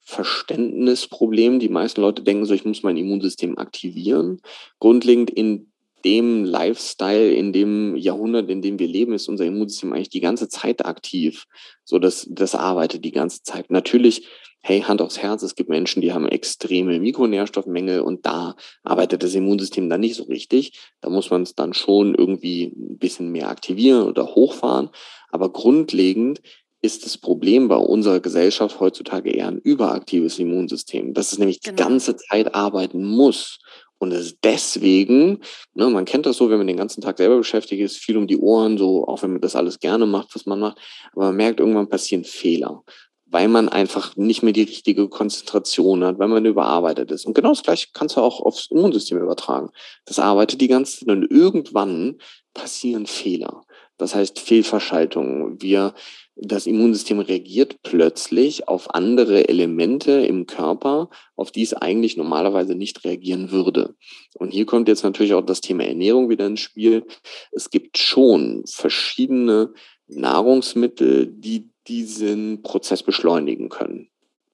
Verständnisproblem. 0.01 1.59
Die 1.59 1.69
meisten 1.69 2.01
Leute 2.01 2.23
denken 2.23 2.45
so, 2.45 2.53
ich 2.55 2.65
muss 2.65 2.81
mein 2.81 2.97
Immunsystem 2.97 3.59
aktivieren. 3.59 4.41
Grundlegend 4.79 5.29
in 5.29 5.68
dem 6.05 6.43
Lifestyle, 6.43 7.31
in 7.31 7.53
dem 7.53 7.95
Jahrhundert, 7.95 8.49
in 8.49 8.61
dem 8.61 8.79
wir 8.79 8.87
leben, 8.87 9.13
ist 9.13 9.27
unser 9.27 9.45
Immunsystem 9.45 9.93
eigentlich 9.93 10.09
die 10.09 10.21
ganze 10.21 10.47
Zeit 10.49 10.85
aktiv. 10.85 11.45
So, 11.83 11.99
das, 11.99 12.27
das 12.29 12.55
arbeitet 12.55 13.05
die 13.05 13.11
ganze 13.11 13.43
Zeit. 13.43 13.71
Natürlich, 13.71 14.27
hey, 14.61 14.81
Hand 14.81 15.01
aufs 15.01 15.19
Herz, 15.19 15.43
es 15.43 15.55
gibt 15.55 15.69
Menschen, 15.69 16.01
die 16.01 16.13
haben 16.13 16.27
extreme 16.27 16.99
Mikronährstoffmängel 16.99 18.01
und 18.01 18.25
da 18.25 18.55
arbeitet 18.83 19.23
das 19.23 19.35
Immunsystem 19.35 19.89
dann 19.89 20.01
nicht 20.01 20.15
so 20.15 20.23
richtig. 20.23 20.79
Da 21.01 21.09
muss 21.09 21.29
man 21.29 21.43
es 21.43 21.55
dann 21.55 21.73
schon 21.73 22.15
irgendwie 22.15 22.65
ein 22.65 22.97
bisschen 22.97 23.31
mehr 23.31 23.49
aktivieren 23.49 24.03
oder 24.03 24.35
hochfahren. 24.35 24.89
Aber 25.29 25.51
grundlegend 25.51 26.41
ist 26.81 27.05
das 27.05 27.17
Problem 27.17 27.67
bei 27.67 27.75
unserer 27.75 28.19
Gesellschaft 28.19 28.79
heutzutage 28.79 29.31
eher 29.31 29.47
ein 29.47 29.59
überaktives 29.59 30.39
Immunsystem, 30.39 31.13
dass 31.13 31.33
es 31.33 31.37
nämlich 31.37 31.61
genau. 31.61 31.75
die 31.75 31.83
ganze 31.83 32.15
Zeit 32.15 32.55
arbeiten 32.55 33.03
muss 33.03 33.59
und 33.99 34.11
es 34.11 34.39
deswegen, 34.41 35.39
ne, 35.73 35.89
man 35.89 36.05
kennt 36.05 36.25
das 36.25 36.37
so, 36.37 36.49
wenn 36.49 36.57
man 36.57 36.67
den 36.67 36.77
ganzen 36.77 37.01
Tag 37.01 37.17
selber 37.17 37.37
beschäftigt 37.37 37.81
ist, 37.81 37.97
viel 37.97 38.17
um 38.17 38.27
die 38.27 38.37
Ohren, 38.37 38.77
so 38.77 39.05
auch 39.07 39.21
wenn 39.21 39.33
man 39.33 39.41
das 39.41 39.55
alles 39.55 39.79
gerne 39.79 40.05
macht, 40.05 40.33
was 40.33 40.45
man 40.45 40.59
macht, 40.59 40.77
aber 41.13 41.25
man 41.25 41.35
merkt, 41.35 41.59
irgendwann 41.59 41.89
passieren 41.89 42.23
Fehler, 42.23 42.83
weil 43.25 43.47
man 43.47 43.69
einfach 43.69 44.15
nicht 44.15 44.41
mehr 44.41 44.53
die 44.53 44.63
richtige 44.63 45.07
Konzentration 45.09 46.03
hat, 46.03 46.17
weil 46.17 46.29
man 46.29 46.45
überarbeitet 46.45 47.11
ist. 47.11 47.25
Und 47.25 47.33
genau 47.33 47.49
das 47.49 47.63
gleiche 47.63 47.87
kannst 47.93 48.15
du 48.15 48.21
auch 48.21 48.39
aufs 48.39 48.71
Immunsystem 48.71 49.19
übertragen. 49.19 49.69
Das 50.05 50.17
arbeitet 50.17 50.61
die 50.61 50.67
ganze 50.67 50.99
Zeit 50.99 51.09
und 51.09 51.29
irgendwann 51.29 52.17
passieren 52.53 53.05
Fehler. 53.05 53.63
Das 53.97 54.15
heißt 54.15 54.39
Fehlverschaltungen. 54.39 55.61
Wir 55.61 55.93
das 56.41 56.67
Immunsystem 56.67 57.19
reagiert 57.19 57.81
plötzlich 57.83 58.67
auf 58.67 58.93
andere 58.93 59.49
Elemente 59.49 60.11
im 60.25 60.45
Körper, 60.45 61.09
auf 61.35 61.51
die 61.51 61.63
es 61.63 61.73
eigentlich 61.73 62.15
normalerweise 62.15 62.75
nicht 62.75 63.03
reagieren 63.03 63.51
würde. 63.51 63.95
Und 64.35 64.51
hier 64.51 64.65
kommt 64.65 64.87
jetzt 64.87 65.03
natürlich 65.03 65.33
auch 65.33 65.45
das 65.45 65.61
Thema 65.61 65.83
Ernährung 65.83 66.29
wieder 66.29 66.47
ins 66.47 66.61
Spiel. 66.61 67.05
Es 67.51 67.69
gibt 67.69 67.97
schon 67.97 68.63
verschiedene 68.65 69.73
Nahrungsmittel, 70.07 71.27
die 71.27 71.69
diesen 71.87 72.61
Prozess 72.61 73.03
beschleunigen 73.03 73.69
können. 73.69 74.09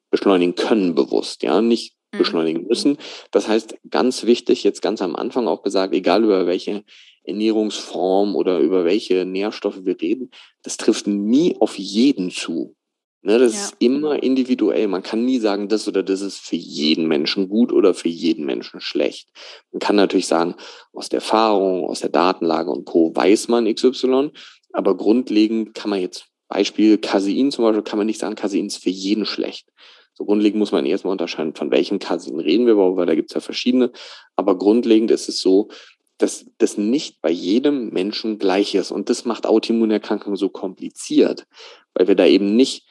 Beschleunigen 0.10 0.56
können 0.56 0.96
bewusst, 0.96 1.44
ja, 1.44 1.62
nicht 1.62 1.96
mhm. 2.14 2.18
beschleunigen 2.18 2.68
müssen. 2.68 2.98
Das 3.32 3.48
heißt, 3.48 3.78
ganz 3.90 4.26
wichtig, 4.26 4.64
jetzt 4.64 4.82
ganz 4.82 5.02
am 5.02 5.16
Anfang 5.16 5.48
auch 5.48 5.62
gesagt, 5.62 5.94
egal 5.94 6.24
über 6.24 6.48
welche 6.48 6.84
Ernährungsform 7.28 8.36
oder 8.36 8.60
über 8.60 8.86
welche 8.86 9.26
Nährstoffe 9.26 9.86
wir 9.86 10.00
reden, 10.00 10.32
das 10.64 10.78
trifft 10.78 11.08
nie 11.08 11.56
auf 11.60 11.78
jeden 11.78 12.32
zu. 12.32 12.76
Ne, 13.22 13.40
das 13.40 13.54
ja. 13.54 13.60
ist 13.62 13.76
immer 13.80 14.22
individuell. 14.22 14.88
Man 14.88 15.02
kann 15.02 15.26
nie 15.26 15.40
sagen, 15.40 15.68
das 15.68 15.88
oder 15.88 16.04
das 16.04 16.22
ist 16.22 16.38
für 16.38 16.58
jeden 16.58 17.08
Menschen 17.08 17.50
gut 17.50 17.72
oder 17.72 17.96
für 17.96 18.08
jeden 18.08 18.46
Menschen 18.46 18.82
schlecht. 18.82 19.30
Man 19.72 19.80
kann 19.80 19.96
natürlich 19.96 20.28
sagen, 20.28 20.54
aus 20.94 21.10
der 21.10 21.18
Erfahrung, 21.18 21.86
aus 21.86 22.02
der 22.02 22.12
Datenlage 22.12 22.70
und 22.70 22.86
Co. 22.86 23.16
weiß 23.16 23.48
man 23.48 23.66
XY, 23.66 24.30
aber 24.74 24.96
grundlegend 24.96 25.74
kann 25.74 25.90
man 25.90 26.02
jetzt 26.02 26.28
Beispiel 26.48 27.00
Casein 27.00 27.50
zum 27.50 27.66
Beispiel, 27.66 27.82
kann 27.82 27.98
man 27.98 28.06
nicht 28.06 28.20
sagen, 28.20 28.36
Casein 28.36 28.68
ist 28.68 28.84
für 28.84 28.92
jeden 28.92 29.26
schlecht. 29.26 29.68
So 30.14 30.24
grundlegend 30.24 30.60
muss 30.60 30.72
man 30.72 30.86
erstmal 30.86 31.12
unterscheiden, 31.14 31.56
von 31.56 31.72
welchen 31.72 31.98
Casein 31.98 32.40
reden 32.40 32.68
wir 32.68 32.74
überhaupt, 32.74 32.98
weil 32.98 33.08
da 33.08 33.16
gibt 33.16 33.32
es 33.32 33.36
ja 33.36 33.42
verschiedene. 33.42 33.92
Aber 34.36 34.58
grundlegend 34.58 35.10
ist 35.12 35.28
es 35.28 35.42
so, 35.42 35.70
dass 36.18 36.46
das 36.58 36.78
nicht 36.78 37.22
bei 37.22 37.30
jedem 37.30 37.90
Menschen 37.90 38.40
gleich 38.40 38.76
ist. 38.76 38.92
Und 38.92 39.10
das 39.10 39.26
macht 39.26 39.46
Autoimmunerkrankungen 39.46 40.38
so 40.38 40.50
kompliziert, 40.50 41.46
weil 41.94 42.08
wir 42.08 42.16
da 42.16 42.26
eben 42.26 42.56
nicht 42.56 42.88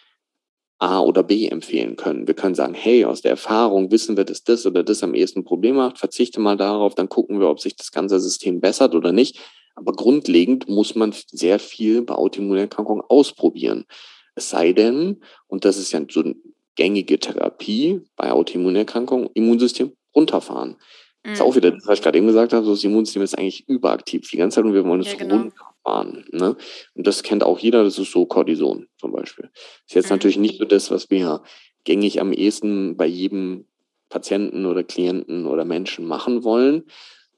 A 0.79 1.01
oder 1.01 1.23
B 1.23 1.49
empfehlen 1.49 1.97
können. 1.97 2.27
Wir 2.27 2.35
können 2.35 2.55
sagen, 2.55 2.75
hey, 2.75 3.05
aus 3.05 3.23
der 3.23 3.31
Erfahrung 3.31 3.91
wissen 3.91 4.17
wir, 4.17 4.25
dass 4.25 4.45
das 4.45 4.67
oder 4.67 4.83
das 4.83 5.03
am 5.03 5.15
ehesten 5.15 5.45
Problem 5.45 5.77
macht, 5.77 5.99
verzichte 5.99 6.41
mal 6.41 6.57
darauf, 6.57 6.95
dann 6.95 7.09
gucken 7.09 7.41
wir, 7.41 7.49
ob 7.49 7.61
sich 7.61 7.77
das 7.77 7.91
ganze 7.91 8.21
System 8.21 8.61
bessert 8.61 8.95
oder 8.95 9.13
nicht. 9.13 9.39
Aber 9.77 9.93
grundlegend 9.93 10.69
muss 10.69 10.95
man 10.95 11.15
sehr 11.31 11.59
viel 11.59 12.03
bei 12.03 12.15
Autoimmunerkrankungen 12.15 13.05
ausprobieren. 13.09 13.87
Es 14.35 14.51
sei 14.51 14.73
denn, 14.73 15.23
und 15.47 15.65
das 15.65 15.79
ist 15.79 15.93
ja 15.93 16.01
so 16.11 16.21
eine 16.21 16.37
gängige 16.75 17.19
Therapie 17.19 18.03
bei 18.17 18.33
Autoimmunerkrankungen, 18.33 19.31
Immunsystem 19.35 19.93
runterfahren. 20.15 20.77
Mhm. 21.25 21.31
Das 21.31 21.39
ist 21.39 21.41
auch 21.41 21.57
wieder, 21.57 21.71
das, 21.71 21.87
was 21.87 21.99
ich 21.99 22.03
gerade 22.03 22.19
eben 22.19 22.27
gesagt 22.27 22.53
habe, 22.53 22.65
so 22.65 22.73
das 22.73 22.85
Immunsystem 22.85 23.23
ist 23.23 23.39
eigentlich 23.39 23.69
überaktiv 23.69 24.29
die 24.31 24.37
ganze 24.37 24.57
Zeit 24.57 24.65
und 24.65 24.75
wir 24.75 24.85
wollen 24.85 25.01
es 25.01 25.13
ja, 25.13 25.19
genau. 25.19 25.37
runterfahren. 25.37 26.25
Ne? 26.33 26.57
Und 26.95 27.07
das 27.07 27.23
kennt 27.23 27.43
auch 27.43 27.59
jeder, 27.59 27.85
das 27.85 27.99
ist 27.99 28.13
so 28.13 28.27
Cortison 28.27 28.87
zum 28.99 29.13
Beispiel. 29.13 29.49
Das 29.53 29.63
ist 29.89 29.95
jetzt 29.95 30.07
mhm. 30.07 30.15
natürlich 30.15 30.39
nicht 30.39 30.59
so 30.59 30.65
das, 30.65 30.91
was 30.91 31.11
wir 31.11 31.43
gängig 31.85 32.21
am 32.21 32.33
ehesten 32.33 32.97
bei 32.97 33.07
jedem 33.07 33.67
Patienten 34.09 34.67
oder 34.67 34.85
Klienten 34.85 35.47
oder 35.47 35.65
Menschen 35.65 36.07
machen 36.07 36.45
wollen, 36.45 36.85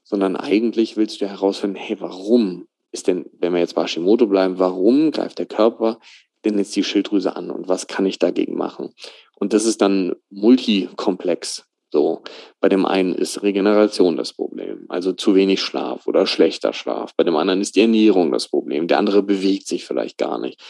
sondern 0.03 0.35
eigentlich 0.35 0.95
willst 0.95 1.21
du 1.21 1.27
herausfinden, 1.27 1.75
hey, 1.75 1.99
warum 1.99 2.67
ist 2.91 3.07
denn, 3.07 3.25
wenn 3.39 3.53
wir 3.53 3.59
jetzt 3.59 3.75
bei 3.75 3.83
Hashimoto 3.83 4.27
bleiben, 4.27 4.59
warum 4.59 5.11
greift 5.11 5.39
der 5.39 5.45
Körper 5.45 5.99
denn 6.45 6.57
jetzt 6.57 6.75
die 6.75 6.83
Schilddrüse 6.83 7.35
an 7.35 7.51
und 7.51 7.67
was 7.67 7.87
kann 7.87 8.05
ich 8.05 8.19
dagegen 8.19 8.55
machen? 8.55 8.93
Und 9.35 9.53
das 9.53 9.65
ist 9.65 9.81
dann 9.81 10.15
multikomplex. 10.29 11.66
So, 11.89 12.21
bei 12.59 12.67
dem 12.67 12.85
einen 12.85 13.15
ist 13.15 13.43
Regeneration 13.43 14.17
das 14.17 14.33
Problem, 14.33 14.85
also 14.89 15.13
zu 15.13 15.35
wenig 15.35 15.61
Schlaf 15.61 16.05
oder 16.05 16.27
schlechter 16.27 16.73
Schlaf. 16.73 17.15
Bei 17.15 17.23
dem 17.23 17.35
anderen 17.37 17.61
ist 17.61 17.77
die 17.77 17.81
Ernährung 17.81 18.31
das 18.31 18.49
Problem. 18.49 18.87
Der 18.87 18.99
andere 18.99 19.23
bewegt 19.23 19.67
sich 19.67 19.85
vielleicht 19.85 20.17
gar 20.17 20.37
nicht. 20.37 20.61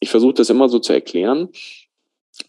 Ich 0.00 0.10
versuche 0.10 0.34
das 0.34 0.48
immer 0.48 0.70
so 0.70 0.78
zu 0.78 0.94
erklären. 0.94 1.48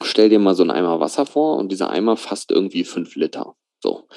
Stell 0.02 0.30
dir 0.30 0.40
mal 0.40 0.56
so 0.56 0.64
einen 0.64 0.72
Eimer 0.72 1.02
Wasser 1.02 1.26
vor 1.26 1.58
und 1.58 1.72
dieser 1.72 1.90
Eimer 1.90 2.16
fasst 2.16 2.52
irgendwie 2.52 2.86
fünf 2.86 3.16
Liter. 3.18 3.56
So. 3.82 4.08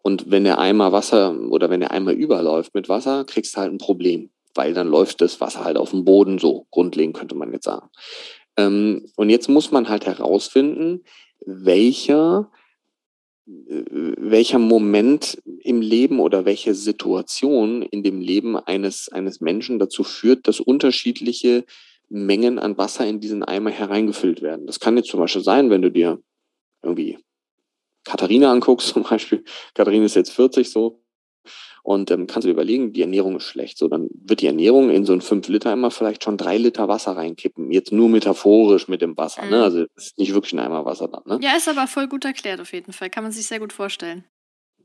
Und 0.00 0.30
wenn 0.30 0.44
der 0.44 0.58
Eimer 0.58 0.92
Wasser 0.92 1.38
oder 1.50 1.68
wenn 1.68 1.80
der 1.80 1.90
Eimer 1.90 2.12
überläuft 2.12 2.74
mit 2.74 2.88
Wasser, 2.88 3.24
kriegst 3.26 3.54
du 3.54 3.60
halt 3.60 3.70
ein 3.70 3.78
Problem, 3.78 4.30
weil 4.54 4.72
dann 4.72 4.88
läuft 4.88 5.20
das 5.20 5.42
Wasser 5.42 5.64
halt 5.64 5.76
auf 5.76 5.90
dem 5.90 6.06
Boden 6.06 6.38
so. 6.38 6.66
Grundlegend 6.70 7.14
könnte 7.14 7.34
man 7.34 7.52
jetzt 7.52 7.66
sagen. 7.66 7.90
Ähm, 8.56 9.06
und 9.16 9.28
jetzt 9.28 9.50
muss 9.50 9.70
man 9.70 9.90
halt 9.90 10.06
herausfinden, 10.06 11.04
welcher 11.44 12.50
welcher 13.50 14.58
Moment 14.58 15.40
im 15.62 15.80
Leben 15.80 16.20
oder 16.20 16.44
welche 16.44 16.74
Situation 16.74 17.82
in 17.82 18.02
dem 18.02 18.20
Leben 18.20 18.56
eines, 18.56 19.08
eines 19.08 19.40
Menschen 19.40 19.78
dazu 19.78 20.04
führt, 20.04 20.46
dass 20.46 20.60
unterschiedliche 20.60 21.64
Mengen 22.08 22.58
an 22.58 22.76
Wasser 22.78 23.06
in 23.06 23.20
diesen 23.20 23.44
Eimer 23.44 23.70
hereingefüllt 23.70 24.42
werden. 24.42 24.66
Das 24.66 24.80
kann 24.80 24.96
jetzt 24.96 25.08
zum 25.08 25.20
Beispiel 25.20 25.42
sein, 25.42 25.70
wenn 25.70 25.82
du 25.82 25.90
dir 25.90 26.22
irgendwie 26.82 27.18
Katharina 28.04 28.50
anguckst, 28.50 28.88
zum 28.94 29.02
Beispiel. 29.02 29.44
Katharina 29.74 30.04
ist 30.04 30.16
jetzt 30.16 30.32
40 30.32 30.70
so. 30.70 31.02
Und 31.82 32.10
ähm, 32.10 32.26
kannst 32.26 32.44
du 32.44 32.48
dir 32.48 32.54
überlegen, 32.54 32.92
die 32.92 33.02
Ernährung 33.02 33.36
ist 33.36 33.44
schlecht. 33.44 33.78
So, 33.78 33.88
dann 33.88 34.08
wird 34.12 34.40
die 34.40 34.46
Ernährung 34.46 34.90
in 34.90 35.04
so 35.04 35.12
einen 35.12 35.22
5 35.22 35.48
Liter 35.48 35.72
Eimer 35.72 35.90
vielleicht 35.90 36.24
schon 36.24 36.36
drei 36.36 36.56
Liter 36.56 36.88
Wasser 36.88 37.16
reinkippen. 37.16 37.70
Jetzt 37.70 37.92
nur 37.92 38.08
metaphorisch 38.08 38.88
mit 38.88 39.02
dem 39.02 39.16
Wasser. 39.16 39.42
Ne? 39.42 39.46
Mhm. 39.46 39.52
Ne? 39.52 39.62
Also 39.64 39.84
ist 39.96 40.18
nicht 40.18 40.34
wirklich 40.34 40.52
ein 40.52 40.58
Eimer 40.60 40.84
Wasser 40.84 41.08
dann. 41.08 41.22
Ne? 41.26 41.38
Ja, 41.42 41.56
ist 41.56 41.68
aber 41.68 41.86
voll 41.86 42.08
gut 42.08 42.24
erklärt 42.24 42.60
auf 42.60 42.72
jeden 42.72 42.92
Fall. 42.92 43.10
Kann 43.10 43.22
man 43.22 43.32
sich 43.32 43.46
sehr 43.46 43.60
gut 43.60 43.72
vorstellen. 43.72 44.24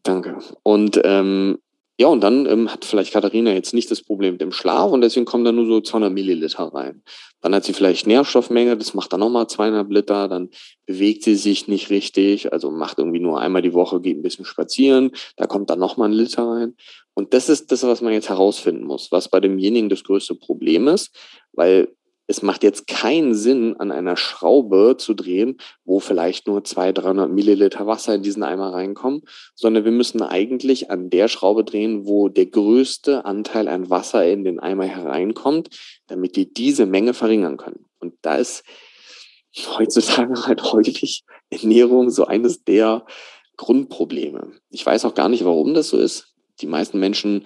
Danke. 0.03 0.37
Und 0.63 1.01
ähm, 1.03 1.57
ja, 1.97 2.07
und 2.07 2.21
dann 2.21 2.45
ähm, 2.45 2.71
hat 2.71 2.83
vielleicht 2.83 3.13
Katharina 3.13 3.53
jetzt 3.53 3.73
nicht 3.73 3.89
das 3.89 4.01
Problem 4.01 4.33
mit 4.33 4.41
dem 4.41 4.51
Schlaf 4.51 4.91
und 4.91 4.99
deswegen 4.99 5.25
kommen 5.25 5.45
da 5.45 5.53
nur 5.53 5.65
so 5.65 5.79
200 5.79 6.11
Milliliter 6.11 6.65
rein. 6.65 7.01
Dann 7.39 7.55
hat 7.55 7.63
sie 7.63 7.71
vielleicht 7.71 8.05
Nährstoffmenge, 8.05 8.75
das 8.75 8.93
macht 8.93 9.13
dann 9.13 9.21
nochmal 9.21 9.47
200 9.47 9.89
Liter, 9.89 10.27
dann 10.27 10.49
bewegt 10.85 11.23
sie 11.23 11.35
sich 11.35 11.69
nicht 11.69 11.89
richtig, 11.89 12.51
also 12.51 12.69
macht 12.69 12.99
irgendwie 12.99 13.19
nur 13.19 13.39
einmal 13.39 13.61
die 13.61 13.73
Woche, 13.73 14.01
geht 14.01 14.17
ein 14.17 14.23
bisschen 14.23 14.43
spazieren, 14.43 15.11
da 15.37 15.47
kommt 15.47 15.69
dann 15.69 15.79
nochmal 15.79 16.09
ein 16.09 16.13
Liter 16.13 16.43
rein. 16.43 16.75
Und 17.13 17.33
das 17.33 17.47
ist 17.47 17.71
das, 17.71 17.83
was 17.83 18.01
man 18.01 18.11
jetzt 18.11 18.27
herausfinden 18.27 18.83
muss, 18.83 19.11
was 19.11 19.29
bei 19.29 19.39
demjenigen 19.39 19.87
das 19.87 20.03
größte 20.03 20.35
Problem 20.35 20.89
ist, 20.89 21.15
weil 21.53 21.87
es 22.27 22.41
macht 22.41 22.63
jetzt 22.63 22.87
keinen 22.87 23.35
Sinn, 23.35 23.75
an 23.77 23.91
einer 23.91 24.17
Schraube 24.17 24.95
zu 24.97 25.13
drehen, 25.13 25.57
wo 25.83 25.99
vielleicht 25.99 26.47
nur 26.47 26.63
200, 26.63 27.03
300 27.03 27.31
Milliliter 27.31 27.85
Wasser 27.85 28.15
in 28.15 28.23
diesen 28.23 28.43
Eimer 28.43 28.73
reinkommen, 28.73 29.21
sondern 29.53 29.85
wir 29.85 29.91
müssen 29.91 30.21
eigentlich 30.21 30.89
an 30.89 31.09
der 31.09 31.27
Schraube 31.27 31.63
drehen, 31.63 32.07
wo 32.07 32.29
der 32.29 32.47
größte 32.47 33.25
Anteil 33.25 33.67
an 33.67 33.89
Wasser 33.89 34.27
in 34.27 34.43
den 34.43 34.59
Eimer 34.59 34.85
hereinkommt, 34.85 35.69
damit 36.07 36.35
die 36.35 36.51
diese 36.51 36.85
Menge 36.85 37.13
verringern 37.13 37.57
können. 37.57 37.85
Und 37.99 38.15
da 38.21 38.35
ist 38.35 38.63
heutzutage 39.77 40.47
halt 40.47 40.63
häufig 40.63 41.23
Ernährung 41.49 42.09
so 42.09 42.25
eines 42.25 42.63
der 42.63 43.05
Grundprobleme. 43.57 44.51
Ich 44.69 44.85
weiß 44.85 45.05
auch 45.05 45.13
gar 45.13 45.29
nicht, 45.29 45.45
warum 45.45 45.73
das 45.73 45.89
so 45.89 45.97
ist. 45.97 46.33
Die 46.61 46.67
meisten 46.67 46.99
Menschen 46.99 47.45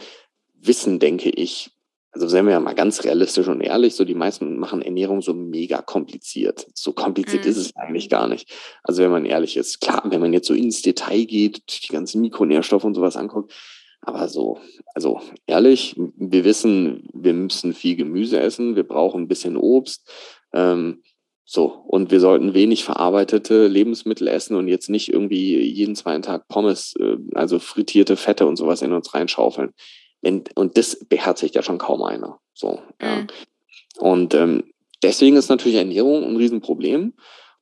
wissen, 0.53 0.99
denke 0.99 1.29
ich, 1.29 1.71
also 2.11 2.27
seien 2.27 2.45
wir 2.45 2.53
ja 2.53 2.59
mal 2.59 2.73
ganz 2.73 3.03
realistisch 3.03 3.47
und 3.47 3.61
ehrlich, 3.61 3.95
so 3.95 4.03
die 4.03 4.15
meisten 4.15 4.57
machen 4.57 4.81
Ernährung 4.81 5.21
so 5.21 5.33
mega 5.33 5.81
kompliziert. 5.81 6.67
So 6.73 6.93
kompliziert 6.93 7.45
mhm. 7.45 7.51
ist 7.51 7.57
es 7.57 7.75
eigentlich 7.75 8.09
gar 8.09 8.27
nicht. 8.27 8.51
Also 8.83 9.03
wenn 9.03 9.11
man 9.11 9.25
ehrlich 9.25 9.57
ist, 9.57 9.79
klar, 9.79 10.03
wenn 10.05 10.21
man 10.21 10.33
jetzt 10.33 10.47
so 10.47 10.53
ins 10.53 10.81
Detail 10.81 11.25
geht, 11.25 11.61
die 11.83 11.93
ganzen 11.93 12.21
Mikronährstoffe 12.21 12.83
und 12.83 12.95
sowas 12.95 13.15
anguckt, 13.15 13.53
aber 14.01 14.27
so, 14.27 14.59
also 14.95 15.21
ehrlich, 15.45 15.95
wir 15.97 16.45
wissen, 16.45 17.09
wir 17.13 17.33
müssen 17.33 17.73
viel 17.73 17.95
Gemüse 17.95 18.39
essen, 18.39 18.75
wir 18.75 18.87
brauchen 18.87 19.23
ein 19.23 19.27
bisschen 19.27 19.57
Obst. 19.57 20.09
Ähm, 20.53 21.03
so, 21.45 21.65
und 21.65 22.11
wir 22.11 22.19
sollten 22.19 22.53
wenig 22.53 22.83
verarbeitete 22.83 23.67
Lebensmittel 23.67 24.27
essen 24.27 24.55
und 24.55 24.67
jetzt 24.67 24.89
nicht 24.89 25.11
irgendwie 25.11 25.59
jeden 25.59 25.95
zweiten 25.95 26.21
Tag 26.21 26.47
Pommes, 26.47 26.95
äh, 26.99 27.17
also 27.33 27.59
frittierte 27.59 28.17
Fette 28.17 28.45
und 28.47 28.55
sowas 28.55 28.81
in 28.81 28.93
uns 28.93 29.13
reinschaufeln. 29.13 29.73
Wenn, 30.21 30.43
und 30.55 30.77
das 30.77 30.97
beherzigt 31.05 31.55
ja 31.55 31.63
schon 31.63 31.77
kaum 31.77 32.03
einer. 32.03 32.39
So, 32.53 32.81
ja. 33.01 33.15
Mhm. 33.15 33.27
Und 33.97 34.33
ähm, 34.33 34.63
deswegen 35.03 35.35
ist 35.35 35.49
natürlich 35.49 35.77
Ernährung 35.77 36.23
ein 36.23 36.35
Riesenproblem. 36.35 37.13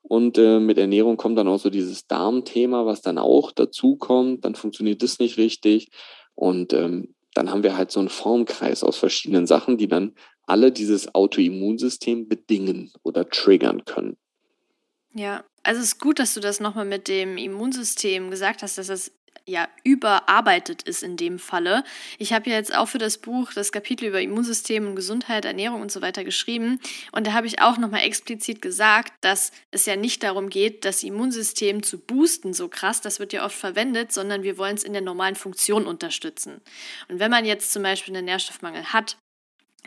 Und 0.02 0.38
äh, 0.38 0.60
mit 0.60 0.78
Ernährung 0.78 1.18
kommt 1.18 1.38
dann 1.38 1.50
auch 1.50 1.60
so 1.60 1.70
dieses 1.70 2.08
Darmthema, 2.08 2.86
was 2.86 3.02
dann 3.02 3.18
auch 3.18 3.52
dazu 3.52 3.98
kommt. 3.98 4.46
Dann 4.46 4.56
funktioniert 4.56 5.04
das 5.04 5.20
nicht 5.20 5.38
richtig. 5.38 5.90
Und 6.34 6.72
ähm, 6.74 7.14
dann 7.34 7.52
haben 7.52 7.64
wir 7.64 7.78
halt 7.78 7.92
so 7.92 8.00
einen 8.00 8.10
Formkreis 8.10 8.84
aus 8.84 8.98
verschiedenen 8.98 9.48
Sachen, 9.48 9.78
die 9.78 9.88
dann 9.88 10.14
alle 10.44 10.72
dieses 10.72 11.14
Autoimmunsystem 11.14 12.28
bedingen 12.28 12.92
oder 13.04 13.30
triggern 13.30 13.84
können. 13.86 14.18
Ja, 15.14 15.44
also 15.64 15.82
es 15.82 15.88
ist 15.88 16.00
gut, 16.00 16.20
dass 16.20 16.34
du 16.34 16.40
das 16.40 16.60
nochmal 16.60 16.86
mit 16.86 17.08
dem 17.08 17.38
Immunsystem 17.38 18.32
gesagt 18.32 18.62
hast, 18.62 18.78
dass 18.78 18.88
das 18.88 19.12
ja 19.48 19.68
überarbeitet 19.84 20.84
ist 20.84 21.04
in 21.04 21.18
dem 21.18 21.40
Falle. 21.40 21.84
Ich 22.18 22.34
habe 22.34 22.50
ja 22.50 22.58
jetzt 22.58 22.76
auch 22.76 22.88
für 22.88 22.98
das 22.98 23.18
Buch 23.18 23.54
das 23.54 23.72
Kapitel 23.72 24.06
über 24.06 24.22
Immunsystem 24.22 24.88
und 24.88 24.96
Gesundheit, 24.96 25.46
Ernährung 25.46 25.82
und 25.82 25.92
so 25.92 26.02
weiter 26.02 26.24
geschrieben 26.24 26.80
und 27.12 27.26
da 27.26 27.34
habe 27.34 27.48
ich 27.48 27.62
auch 27.62 27.78
nochmal 27.78 28.02
explizit 28.02 28.62
gesagt, 28.62 29.14
dass 29.22 29.52
es 29.72 29.86
ja 29.86 29.96
nicht 29.96 30.24
darum 30.24 30.50
geht, 30.50 30.86
das 30.86 31.04
Immunsystem 31.04 31.82
zu 31.82 31.98
boosten 31.98 32.54
so 32.54 32.68
krass, 32.68 33.02
das 33.02 33.20
wird 33.20 33.34
ja 33.34 33.46
oft 33.46 33.56
verwendet, 33.56 34.12
sondern 34.12 34.44
wir 34.44 34.58
wollen 34.58 34.76
es 34.76 34.84
in 34.84 34.94
der 34.94 35.02
normalen 35.02 35.36
Funktion 35.36 35.88
unterstützen. 35.88 36.62
Und 37.08 37.20
wenn 37.20 37.32
man 37.32 37.46
jetzt 37.46 37.72
zum 37.72 37.84
Beispiel 37.84 38.16
einen 38.16 38.26
Nährstoffmangel 38.26 38.92
hat, 38.94 39.18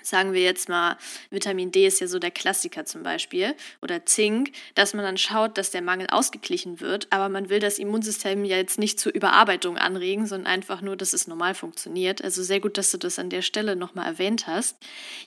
sagen 0.02 0.32
wir 0.32 0.42
jetzt 0.42 0.68
mal, 0.68 0.96
Vitamin 1.30 1.72
D 1.72 1.86
ist 1.86 2.00
ja 2.00 2.06
so 2.06 2.18
der 2.18 2.30
Klassiker 2.30 2.84
zum 2.84 3.02
Beispiel, 3.02 3.54
oder 3.82 4.06
Zink, 4.06 4.52
dass 4.74 4.94
man 4.94 5.04
dann 5.04 5.18
schaut, 5.18 5.58
dass 5.58 5.70
der 5.70 5.82
Mangel 5.82 6.08
ausgeglichen 6.08 6.80
wird, 6.80 7.06
aber 7.10 7.28
man 7.28 7.48
will 7.48 7.60
das 7.60 7.78
Immunsystem 7.78 8.44
ja 8.44 8.56
jetzt 8.56 8.78
nicht 8.78 8.98
zur 8.98 9.12
Überarbeitung 9.14 9.76
anregen, 9.76 10.26
sondern 10.26 10.52
einfach 10.52 10.80
nur, 10.80 10.96
dass 10.96 11.12
es 11.12 11.26
normal 11.26 11.54
funktioniert. 11.54 12.22
Also 12.22 12.42
sehr 12.42 12.60
gut, 12.60 12.78
dass 12.78 12.90
du 12.90 12.98
das 12.98 13.18
an 13.18 13.30
der 13.30 13.42
Stelle 13.42 13.76
nochmal 13.76 14.06
erwähnt 14.06 14.46
hast. 14.46 14.76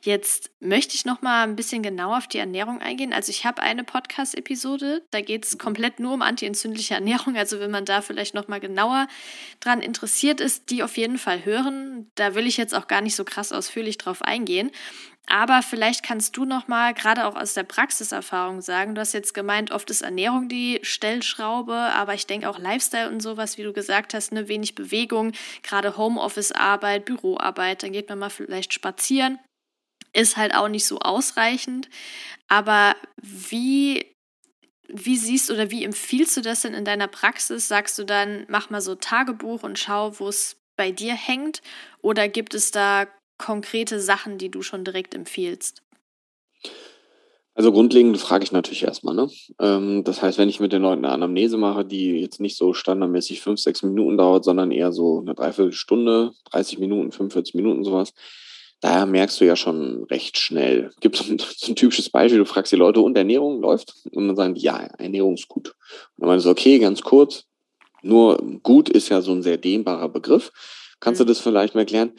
Jetzt 0.01 0.51
möchte 0.59 0.95
ich 0.95 1.05
nochmal 1.05 1.47
ein 1.47 1.55
bisschen 1.55 1.83
genauer 1.83 2.17
auf 2.17 2.27
die 2.27 2.37
Ernährung 2.37 2.81
eingehen. 2.81 3.13
Also 3.13 3.29
ich 3.29 3.45
habe 3.45 3.61
eine 3.61 3.83
Podcast-Episode, 3.83 5.03
da 5.11 5.21
geht 5.21 5.45
es 5.45 5.57
komplett 5.57 5.99
nur 5.99 6.13
um 6.13 6.21
antientzündliche 6.21 6.95
Ernährung. 6.95 7.35
Also 7.37 7.59
wenn 7.59 7.71
man 7.71 7.85
da 7.85 8.01
vielleicht 8.01 8.33
nochmal 8.33 8.59
genauer 8.59 9.07
dran 9.59 9.81
interessiert 9.81 10.41
ist, 10.41 10.69
die 10.69 10.83
auf 10.83 10.97
jeden 10.97 11.17
Fall 11.17 11.45
hören. 11.45 12.09
Da 12.15 12.35
will 12.35 12.47
ich 12.47 12.57
jetzt 12.57 12.73
auch 12.73 12.87
gar 12.87 13.01
nicht 13.01 13.15
so 13.15 13.23
krass 13.23 13.51
ausführlich 13.51 13.97
drauf 13.97 14.21
eingehen 14.21 14.52
gehen. 14.53 14.71
Aber 15.25 15.61
vielleicht 15.61 16.03
kannst 16.03 16.35
du 16.35 16.43
noch 16.43 16.67
mal 16.67 16.93
gerade 16.93 17.25
auch 17.25 17.35
aus 17.35 17.53
der 17.53 17.63
Praxiserfahrung 17.63 18.61
sagen, 18.61 18.93
du 18.93 19.01
hast 19.01 19.13
jetzt 19.13 19.33
gemeint, 19.33 19.71
oft 19.71 19.89
ist 19.89 20.01
Ernährung 20.01 20.49
die 20.49 20.79
Stellschraube, 20.83 21.73
aber 21.73 22.13
ich 22.13 22.27
denke 22.27 22.49
auch 22.49 22.59
Lifestyle 22.59 23.09
und 23.09 23.21
sowas, 23.21 23.57
wie 23.57 23.63
du 23.63 23.71
gesagt 23.71 24.13
hast, 24.13 24.33
ne, 24.33 24.49
wenig 24.49 24.75
Bewegung, 24.75 25.31
gerade 25.63 25.95
Homeoffice-Arbeit, 25.95 27.05
Büroarbeit, 27.05 27.83
dann 27.83 27.93
geht 27.93 28.09
man 28.09 28.19
mal 28.19 28.29
vielleicht 28.29 28.73
spazieren, 28.73 29.39
ist 30.11 30.35
halt 30.35 30.53
auch 30.53 30.67
nicht 30.67 30.85
so 30.85 30.99
ausreichend. 30.99 31.89
Aber 32.49 32.95
wie 33.21 34.13
wie 34.89 35.17
siehst 35.17 35.49
oder 35.49 35.71
wie 35.71 35.85
empfiehlst 35.85 36.37
du 36.37 36.41
das 36.41 36.61
denn 36.61 36.75
in 36.75 36.85
deiner 36.85 37.07
Praxis? 37.07 37.67
Sagst 37.67 37.97
du 37.97 38.03
dann, 38.03 38.45
mach 38.47 38.69
mal 38.69 38.81
so 38.81 38.93
Tagebuch 38.93 39.63
und 39.63 39.79
schau, 39.79 40.19
wo 40.19 40.27
es 40.27 40.57
bei 40.75 40.91
dir 40.91 41.15
hängt? 41.15 41.61
Oder 42.01 42.27
gibt 42.27 42.53
es 42.53 42.69
da 42.69 43.07
konkrete 43.37 43.99
Sachen, 43.99 44.37
die 44.37 44.49
du 44.49 44.61
schon 44.61 44.83
direkt 44.83 45.15
empfiehlst? 45.15 45.81
Also 47.55 47.71
grundlegend 47.71 48.17
frage 48.17 48.43
ich 48.43 48.51
natürlich 48.51 48.83
erstmal. 48.83 49.13
Ne? 49.13 49.29
Ähm, 49.59 50.03
das 50.03 50.21
heißt, 50.21 50.39
wenn 50.39 50.49
ich 50.49 50.59
mit 50.59 50.73
den 50.73 50.81
Leuten 50.81 51.05
eine 51.05 51.13
Anamnese 51.13 51.57
mache, 51.57 51.85
die 51.85 52.19
jetzt 52.19 52.39
nicht 52.39 52.57
so 52.57 52.73
standardmäßig 52.73 53.41
fünf, 53.41 53.59
sechs 53.59 53.83
Minuten 53.83 54.17
dauert, 54.17 54.43
sondern 54.43 54.71
eher 54.71 54.91
so 54.91 55.19
eine 55.19 55.35
Dreiviertelstunde, 55.35 56.31
30 56.51 56.79
Minuten, 56.79 57.11
45 57.11 57.53
Minuten 57.53 57.83
sowas, 57.83 58.13
da 58.81 59.05
merkst 59.05 59.39
du 59.39 59.45
ja 59.45 59.55
schon 59.55 60.03
recht 60.05 60.37
schnell. 60.37 60.91
Gibt 60.99 61.15
so 61.15 61.31
ein, 61.31 61.39
so 61.57 61.71
ein 61.71 61.75
typisches 61.75 62.09
Beispiel, 62.09 62.39
du 62.39 62.45
fragst 62.45 62.71
die 62.71 62.77
Leute, 62.77 63.01
und 63.01 63.15
Ernährung 63.15 63.61
läuft? 63.61 63.93
Und 64.11 64.27
dann 64.27 64.35
sagen 64.35 64.55
die, 64.55 64.61
ja, 64.61 64.77
Ernährung 64.77 65.35
ist 65.35 65.47
gut. 65.47 65.69
Und 65.69 66.21
dann 66.21 66.29
meinst 66.29 66.45
du, 66.47 66.49
okay, 66.49 66.79
ganz 66.79 67.01
kurz, 67.01 67.45
nur 68.01 68.37
gut 68.63 68.89
ist 68.89 69.09
ja 69.09 69.21
so 69.21 69.31
ein 69.31 69.43
sehr 69.43 69.57
dehnbarer 69.57 70.09
Begriff. 70.09 70.51
Kannst 70.99 71.21
du 71.21 71.25
mhm. 71.25 71.29
das 71.29 71.39
vielleicht 71.39 71.75
mal 71.75 71.81
erklären? 71.81 72.13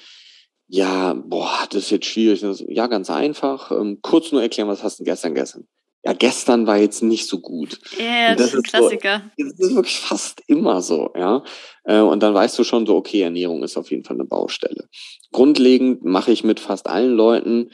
Ja, 0.67 1.13
boah, 1.13 1.67
das 1.71 1.85
ist 1.85 1.91
jetzt 1.91 2.07
schwierig. 2.07 2.43
Ja, 2.69 2.87
ganz 2.87 3.11
einfach. 3.11 3.71
Ähm, 3.71 3.99
kurz 4.03 4.33
nur 4.33 4.43
erklären, 4.43 4.69
was 4.69 4.83
hast 4.83 5.01
du 5.01 5.05
gestern 5.05 5.35
gegessen? 5.35 5.69
Ja, 6.05 6.13
gestern 6.13 6.67
war 6.67 6.77
jetzt 6.77 7.03
nicht 7.03 7.27
so 7.27 7.41
gut. 7.41 7.79
Ja, 7.99 8.35
das, 8.35 8.39
das, 8.39 8.47
ist 8.49 8.57
ein 8.57 8.63
Klassiker. 8.63 9.23
So, 9.39 9.45
das 9.45 9.59
ist 9.59 9.75
wirklich 9.75 9.99
fast 10.01 10.43
immer 10.47 10.83
so, 10.83 11.11
ja. 11.17 11.43
Äh, 11.85 12.01
und 12.01 12.23
dann 12.23 12.35
weißt 12.35 12.59
du 12.59 12.65
schon 12.65 12.87
so, 12.87 12.97
okay, 12.97 13.23
Ernährung 13.23 13.63
ist 13.63 13.79
auf 13.79 13.91
jeden 13.91 14.05
Fall 14.05 14.17
eine 14.17 14.27
Baustelle. 14.27 14.89
Grundlegend 15.33 16.05
mache 16.05 16.31
ich 16.31 16.45
mit 16.45 16.61
fast 16.61 16.89
allen 16.89 17.15
Leuten, 17.15 17.71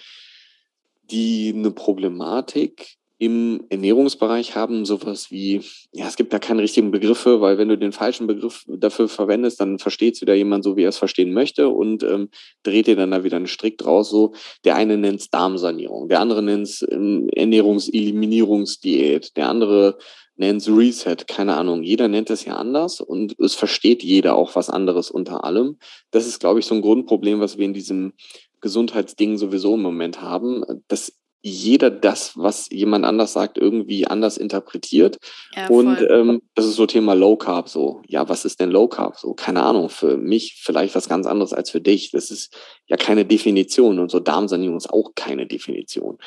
die 1.02 1.52
eine 1.56 1.73
Problematik 1.73 2.99
im 3.20 3.66
Ernährungsbereich 3.68 4.56
haben 4.56 4.86
sowas 4.86 5.30
wie, 5.30 5.60
ja, 5.92 6.08
es 6.08 6.16
gibt 6.16 6.32
da 6.32 6.38
keine 6.38 6.62
richtigen 6.62 6.90
Begriffe, 6.90 7.42
weil 7.42 7.58
wenn 7.58 7.68
du 7.68 7.76
den 7.76 7.92
falschen 7.92 8.26
Begriff 8.26 8.64
dafür 8.66 9.10
verwendest, 9.10 9.60
dann 9.60 9.78
versteht 9.78 10.14
es 10.14 10.22
wieder 10.22 10.32
jemand 10.32 10.64
so, 10.64 10.74
wie 10.74 10.84
er 10.84 10.88
es 10.88 10.96
verstehen 10.96 11.34
möchte 11.34 11.68
und 11.68 12.02
ähm, 12.02 12.30
dreht 12.62 12.86
dir 12.86 12.96
dann 12.96 13.10
da 13.10 13.22
wieder 13.22 13.36
einen 13.36 13.46
Strick 13.46 13.76
draus. 13.76 14.08
So, 14.08 14.32
der 14.64 14.76
eine 14.76 14.96
nennt 14.96 15.20
es 15.20 15.28
Darmsanierung, 15.28 16.08
der 16.08 16.20
andere 16.20 16.42
nennt 16.42 16.62
es 16.62 16.82
ähm, 16.90 17.28
Ernährungseliminierungsdiät, 17.34 19.36
der 19.36 19.50
andere 19.50 19.98
nennt 20.36 20.62
es 20.62 20.68
Reset, 20.68 21.26
keine 21.28 21.58
Ahnung. 21.58 21.82
Jeder 21.82 22.08
nennt 22.08 22.30
es 22.30 22.46
ja 22.46 22.56
anders 22.56 23.02
und 23.02 23.38
es 23.38 23.54
versteht 23.54 24.02
jeder 24.02 24.34
auch 24.34 24.56
was 24.56 24.70
anderes 24.70 25.10
unter 25.10 25.44
allem. 25.44 25.76
Das 26.10 26.26
ist, 26.26 26.40
glaube 26.40 26.60
ich, 26.60 26.64
so 26.64 26.74
ein 26.74 26.80
Grundproblem, 26.80 27.38
was 27.38 27.58
wir 27.58 27.66
in 27.66 27.74
diesem 27.74 28.14
Gesundheitsding 28.62 29.36
sowieso 29.36 29.74
im 29.74 29.82
Moment 29.82 30.22
haben. 30.22 30.64
Das 30.88 31.12
jeder 31.42 31.90
das, 31.90 32.37
was 32.37 32.68
jemand 32.70 33.04
anders 33.04 33.32
sagt, 33.32 33.56
irgendwie 33.56 34.06
anders 34.06 34.37
interpretiert. 34.37 35.18
Ja, 35.56 35.68
und 35.68 35.99
ähm, 36.11 36.42
das 36.54 36.66
ist 36.66 36.76
so 36.76 36.87
Thema 36.87 37.14
Low 37.14 37.37
Carb 37.37 37.68
so. 37.68 38.02
Ja, 38.06 38.28
was 38.28 38.44
ist 38.44 38.61
denn 38.61 38.70
Low 38.70 38.88
Carb 38.88 39.16
so? 39.16 39.32
Keine 39.32 39.62
Ahnung, 39.62 39.88
für 39.88 40.16
mich 40.18 40.61
vielleicht 40.62 40.94
was 40.94 41.09
ganz 41.09 41.26
anderes 41.26 41.52
als 41.52 41.70
für 41.70 41.80
dich. 41.80 42.11
Das 42.11 42.30
ist 42.30 42.54
ja 42.87 42.97
keine 42.97 43.25
Definition 43.25 43.99
und 43.99 44.11
so 44.11 44.20
Darmsanierung 44.20 44.76
ist 44.76 44.90
auch 44.90 45.12
keine 45.14 45.47
Definition. 45.47 46.18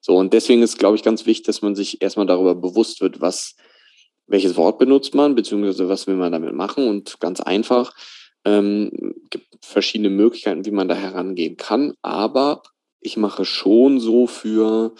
So, 0.00 0.16
und 0.16 0.32
deswegen 0.32 0.62
ist, 0.62 0.78
glaube 0.78 0.96
ich, 0.96 1.02
ganz 1.02 1.26
wichtig, 1.26 1.46
dass 1.46 1.62
man 1.62 1.74
sich 1.74 2.02
erstmal 2.02 2.26
darüber 2.26 2.54
bewusst 2.54 3.00
wird, 3.00 3.20
was, 3.20 3.56
welches 4.26 4.56
Wort 4.56 4.78
benutzt 4.78 5.14
man, 5.14 5.34
beziehungsweise 5.34 5.88
was 5.88 6.06
will 6.06 6.16
man 6.16 6.32
damit 6.32 6.54
machen. 6.54 6.88
Und 6.88 7.20
ganz 7.20 7.40
einfach, 7.40 7.92
ähm, 8.44 9.14
gibt 9.30 9.64
verschiedene 9.64 10.10
Möglichkeiten, 10.10 10.64
wie 10.64 10.70
man 10.70 10.88
da 10.88 10.94
herangehen 10.94 11.56
kann. 11.56 11.94
Aber 12.02 12.62
ich 13.00 13.16
mache 13.16 13.44
schon 13.44 14.00
so 14.00 14.26
für 14.26 14.94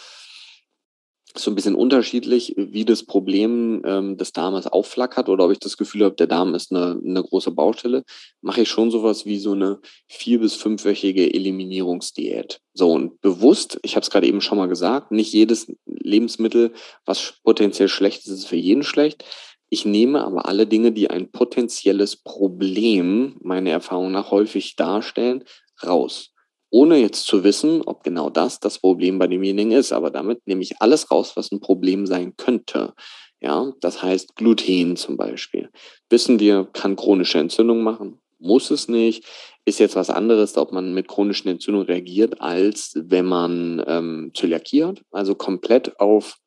so 1.36 1.50
ein 1.50 1.54
bisschen 1.54 1.74
unterschiedlich, 1.74 2.54
wie 2.56 2.84
das 2.84 3.04
Problem 3.04 3.82
ähm, 3.84 4.16
des 4.16 4.32
Darmes 4.32 4.66
aufflackert 4.66 5.28
oder 5.28 5.44
ob 5.44 5.52
ich 5.52 5.58
das 5.58 5.76
Gefühl 5.76 6.04
habe, 6.04 6.14
der 6.14 6.26
Darm 6.26 6.54
ist 6.54 6.72
eine, 6.72 7.00
eine 7.04 7.22
große 7.22 7.50
Baustelle, 7.50 8.04
mache 8.40 8.62
ich 8.62 8.68
schon 8.68 8.90
sowas 8.90 9.26
wie 9.26 9.38
so 9.38 9.52
eine 9.52 9.78
vier- 10.08 10.40
bis 10.40 10.54
fünfwöchige 10.54 11.32
Eliminierungsdiät. 11.32 12.61
So 12.74 12.92
und 12.92 13.20
bewusst, 13.20 13.78
ich 13.82 13.94
habe 13.94 14.02
es 14.02 14.11
gerade 14.11 14.26
eben 14.26 14.40
schon 14.40 14.58
mal 14.58 14.68
gesagt, 14.68 15.12
nicht 15.12 15.32
jedes 15.32 15.72
Lebensmittel, 15.87 16.72
was 17.04 17.34
potenziell 17.44 17.88
schlecht 17.88 18.20
ist, 18.26 18.32
ist 18.32 18.46
für 18.46 18.56
jeden 18.56 18.82
schlecht. 18.82 19.24
Ich 19.70 19.84
nehme 19.84 20.24
aber 20.24 20.46
alle 20.46 20.66
Dinge, 20.66 20.92
die 20.92 21.11
ein 21.11 21.30
potenzielles 21.30 22.16
Problem, 22.16 23.37
meiner 23.42 23.70
Erfahrung 23.70 24.12
nach, 24.12 24.30
häufig 24.30 24.76
darstellen, 24.76 25.44
raus 25.84 26.32
ohne 26.70 26.98
jetzt 26.98 27.26
zu 27.26 27.44
wissen, 27.44 27.83
ob 27.83 28.02
genau 28.02 28.31
das 28.31 28.61
das 28.61 28.78
Problem 28.78 29.18
bei 29.18 29.26
demjenigen 29.26 29.72
ist. 29.72 29.92
Aber 29.92 30.11
damit 30.11 30.46
nehme 30.46 30.62
ich 30.62 30.81
alles 30.81 31.11
raus, 31.11 31.33
was 31.37 31.50
ein 31.52 31.61
Problem 31.61 32.07
sein 32.07 32.37
könnte. 32.37 32.94
Ja, 33.40 33.72
das 33.81 34.02
heißt 34.02 34.37
Gluten 34.37 34.96
zum 34.96 35.16
Beispiel. 35.16 35.70
Wissen 36.11 36.40
wir, 36.40 36.68
kann 36.72 36.96
chronische 36.96 37.38
Entzündung 37.38 37.83
machen, 37.83 38.20
muss 38.38 38.70
es 38.70 38.88
nicht. 38.88 39.24
Ist 39.64 39.78
jetzt 39.81 39.96
was 39.96 40.11
anderes, 40.11 40.57
ob 40.57 40.72
man 40.72 40.94
mit 40.94 41.09
chronischen 41.09 41.48
Entzündungen 41.48 41.87
reagiert, 41.87 42.40
als 42.40 42.94
wenn 42.96 43.26
man 43.26 43.85
ähm, 43.87 44.31
Zöliakie 44.35 44.85
hat, 44.85 45.02
also 45.11 45.35
komplett 45.35 46.00
auf 46.00 46.38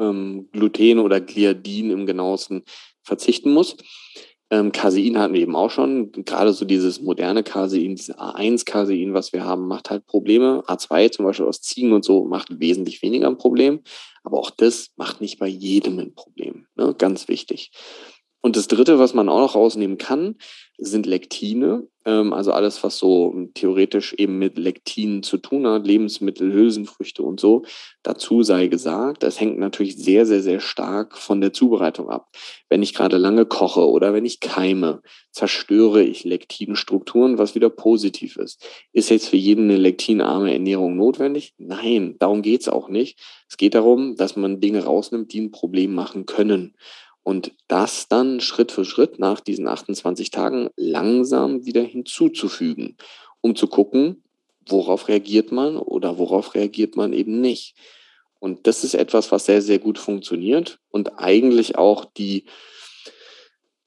ähm, 0.00 0.48
Gluten 0.52 0.98
oder 0.98 1.20
Gliadin 1.20 1.90
im 1.90 2.06
genauesten 2.06 2.64
verzichten 3.02 3.52
muss. 3.52 3.76
Ähm, 4.50 4.72
Casein 4.72 5.18
hatten 5.18 5.34
wir 5.34 5.40
eben 5.40 5.54
auch 5.54 5.70
schon. 5.70 6.10
Gerade 6.12 6.52
so 6.52 6.64
dieses 6.64 7.00
moderne 7.00 7.44
Casein, 7.44 7.94
dieses 7.94 8.16
A1-Casein, 8.16 9.14
was 9.14 9.32
wir 9.32 9.44
haben, 9.44 9.68
macht 9.68 9.90
halt 9.90 10.06
Probleme. 10.06 10.64
A2 10.66 11.12
zum 11.12 11.24
Beispiel 11.24 11.46
aus 11.46 11.60
Ziegen 11.62 11.92
und 11.92 12.04
so 12.04 12.24
macht 12.24 12.60
wesentlich 12.60 13.00
weniger 13.02 13.28
ein 13.28 13.38
Problem. 13.38 13.80
Aber 14.24 14.38
auch 14.38 14.50
das 14.50 14.90
macht 14.96 15.20
nicht 15.20 15.38
bei 15.38 15.46
jedem 15.46 15.98
ein 16.00 16.14
Problem. 16.14 16.66
Ne? 16.74 16.94
Ganz 16.98 17.28
wichtig. 17.28 17.70
Und 18.42 18.56
das 18.56 18.68
Dritte, 18.68 18.98
was 18.98 19.12
man 19.12 19.28
auch 19.28 19.40
noch 19.40 19.54
rausnehmen 19.54 19.98
kann, 19.98 20.36
sind 20.78 21.04
Lektine. 21.04 21.86
Ähm, 22.06 22.32
also 22.32 22.52
alles, 22.52 22.82
was 22.82 22.96
so 22.96 23.34
theoretisch 23.52 24.14
eben 24.14 24.38
mit 24.38 24.56
Lektinen 24.56 25.22
zu 25.22 25.36
tun 25.36 25.66
hat, 25.66 25.86
Lebensmittel, 25.86 26.50
Hülsenfrüchte 26.50 27.22
und 27.22 27.38
so. 27.38 27.64
Dazu 28.02 28.42
sei 28.42 28.68
gesagt, 28.68 29.22
das 29.22 29.38
hängt 29.38 29.58
natürlich 29.58 29.98
sehr, 29.98 30.24
sehr, 30.24 30.40
sehr 30.40 30.60
stark 30.60 31.18
von 31.18 31.42
der 31.42 31.52
Zubereitung 31.52 32.08
ab. 32.08 32.30
Wenn 32.70 32.82
ich 32.82 32.94
gerade 32.94 33.18
lange 33.18 33.44
koche 33.44 33.86
oder 33.86 34.14
wenn 34.14 34.24
ich 34.24 34.40
keime, 34.40 35.02
zerstöre 35.32 36.02
ich 36.02 36.24
Lektinstrukturen, 36.24 37.36
was 37.36 37.54
wieder 37.54 37.68
positiv 37.68 38.36
ist. 38.36 38.66
Ist 38.94 39.10
jetzt 39.10 39.28
für 39.28 39.36
jeden 39.36 39.64
eine 39.64 39.76
lektinarme 39.76 40.50
Ernährung 40.50 40.96
notwendig? 40.96 41.52
Nein, 41.58 42.16
darum 42.18 42.40
geht 42.40 42.62
es 42.62 42.68
auch 42.70 42.88
nicht. 42.88 43.18
Es 43.50 43.58
geht 43.58 43.74
darum, 43.74 44.16
dass 44.16 44.34
man 44.36 44.60
Dinge 44.60 44.84
rausnimmt, 44.84 45.30
die 45.34 45.42
ein 45.42 45.50
Problem 45.50 45.92
machen 45.92 46.24
können 46.24 46.74
und 47.22 47.52
das 47.68 48.08
dann 48.08 48.40
Schritt 48.40 48.72
für 48.72 48.84
Schritt 48.84 49.18
nach 49.18 49.40
diesen 49.40 49.68
28 49.68 50.30
Tagen 50.30 50.70
langsam 50.76 51.66
wieder 51.66 51.82
hinzuzufügen, 51.82 52.96
um 53.40 53.54
zu 53.54 53.66
gucken, 53.66 54.24
worauf 54.66 55.08
reagiert 55.08 55.52
man 55.52 55.76
oder 55.76 56.18
worauf 56.18 56.54
reagiert 56.54 56.96
man 56.96 57.12
eben 57.12 57.40
nicht. 57.40 57.74
Und 58.38 58.66
das 58.66 58.84
ist 58.84 58.94
etwas, 58.94 59.30
was 59.32 59.46
sehr, 59.46 59.60
sehr 59.60 59.78
gut 59.78 59.98
funktioniert 59.98 60.78
und 60.90 61.18
eigentlich 61.18 61.76
auch 61.76 62.06
die, 62.06 62.46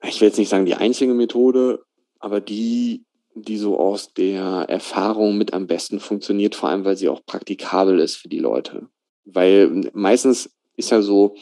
ich 0.03 0.21
will 0.21 0.27
jetzt 0.27 0.37
nicht 0.37 0.49
sagen 0.49 0.65
die 0.65 0.75
einzige 0.75 1.13
Methode, 1.13 1.83
aber 2.19 2.39
die, 2.39 3.03
die 3.33 3.57
so 3.57 3.79
aus 3.79 4.13
der 4.13 4.65
Erfahrung 4.69 5.37
mit 5.37 5.53
am 5.53 5.65
besten 5.65 5.99
funktioniert, 5.99 6.53
vor 6.53 6.69
allem 6.69 6.85
weil 6.85 6.97
sie 6.97 7.09
auch 7.09 7.25
praktikabel 7.25 7.99
ist 7.99 8.15
für 8.15 8.29
die 8.29 8.39
Leute. 8.39 8.89
Weil 9.25 9.89
meistens 9.93 10.51
ist 10.75 10.91
ja 10.91 11.01
so, 11.01 11.35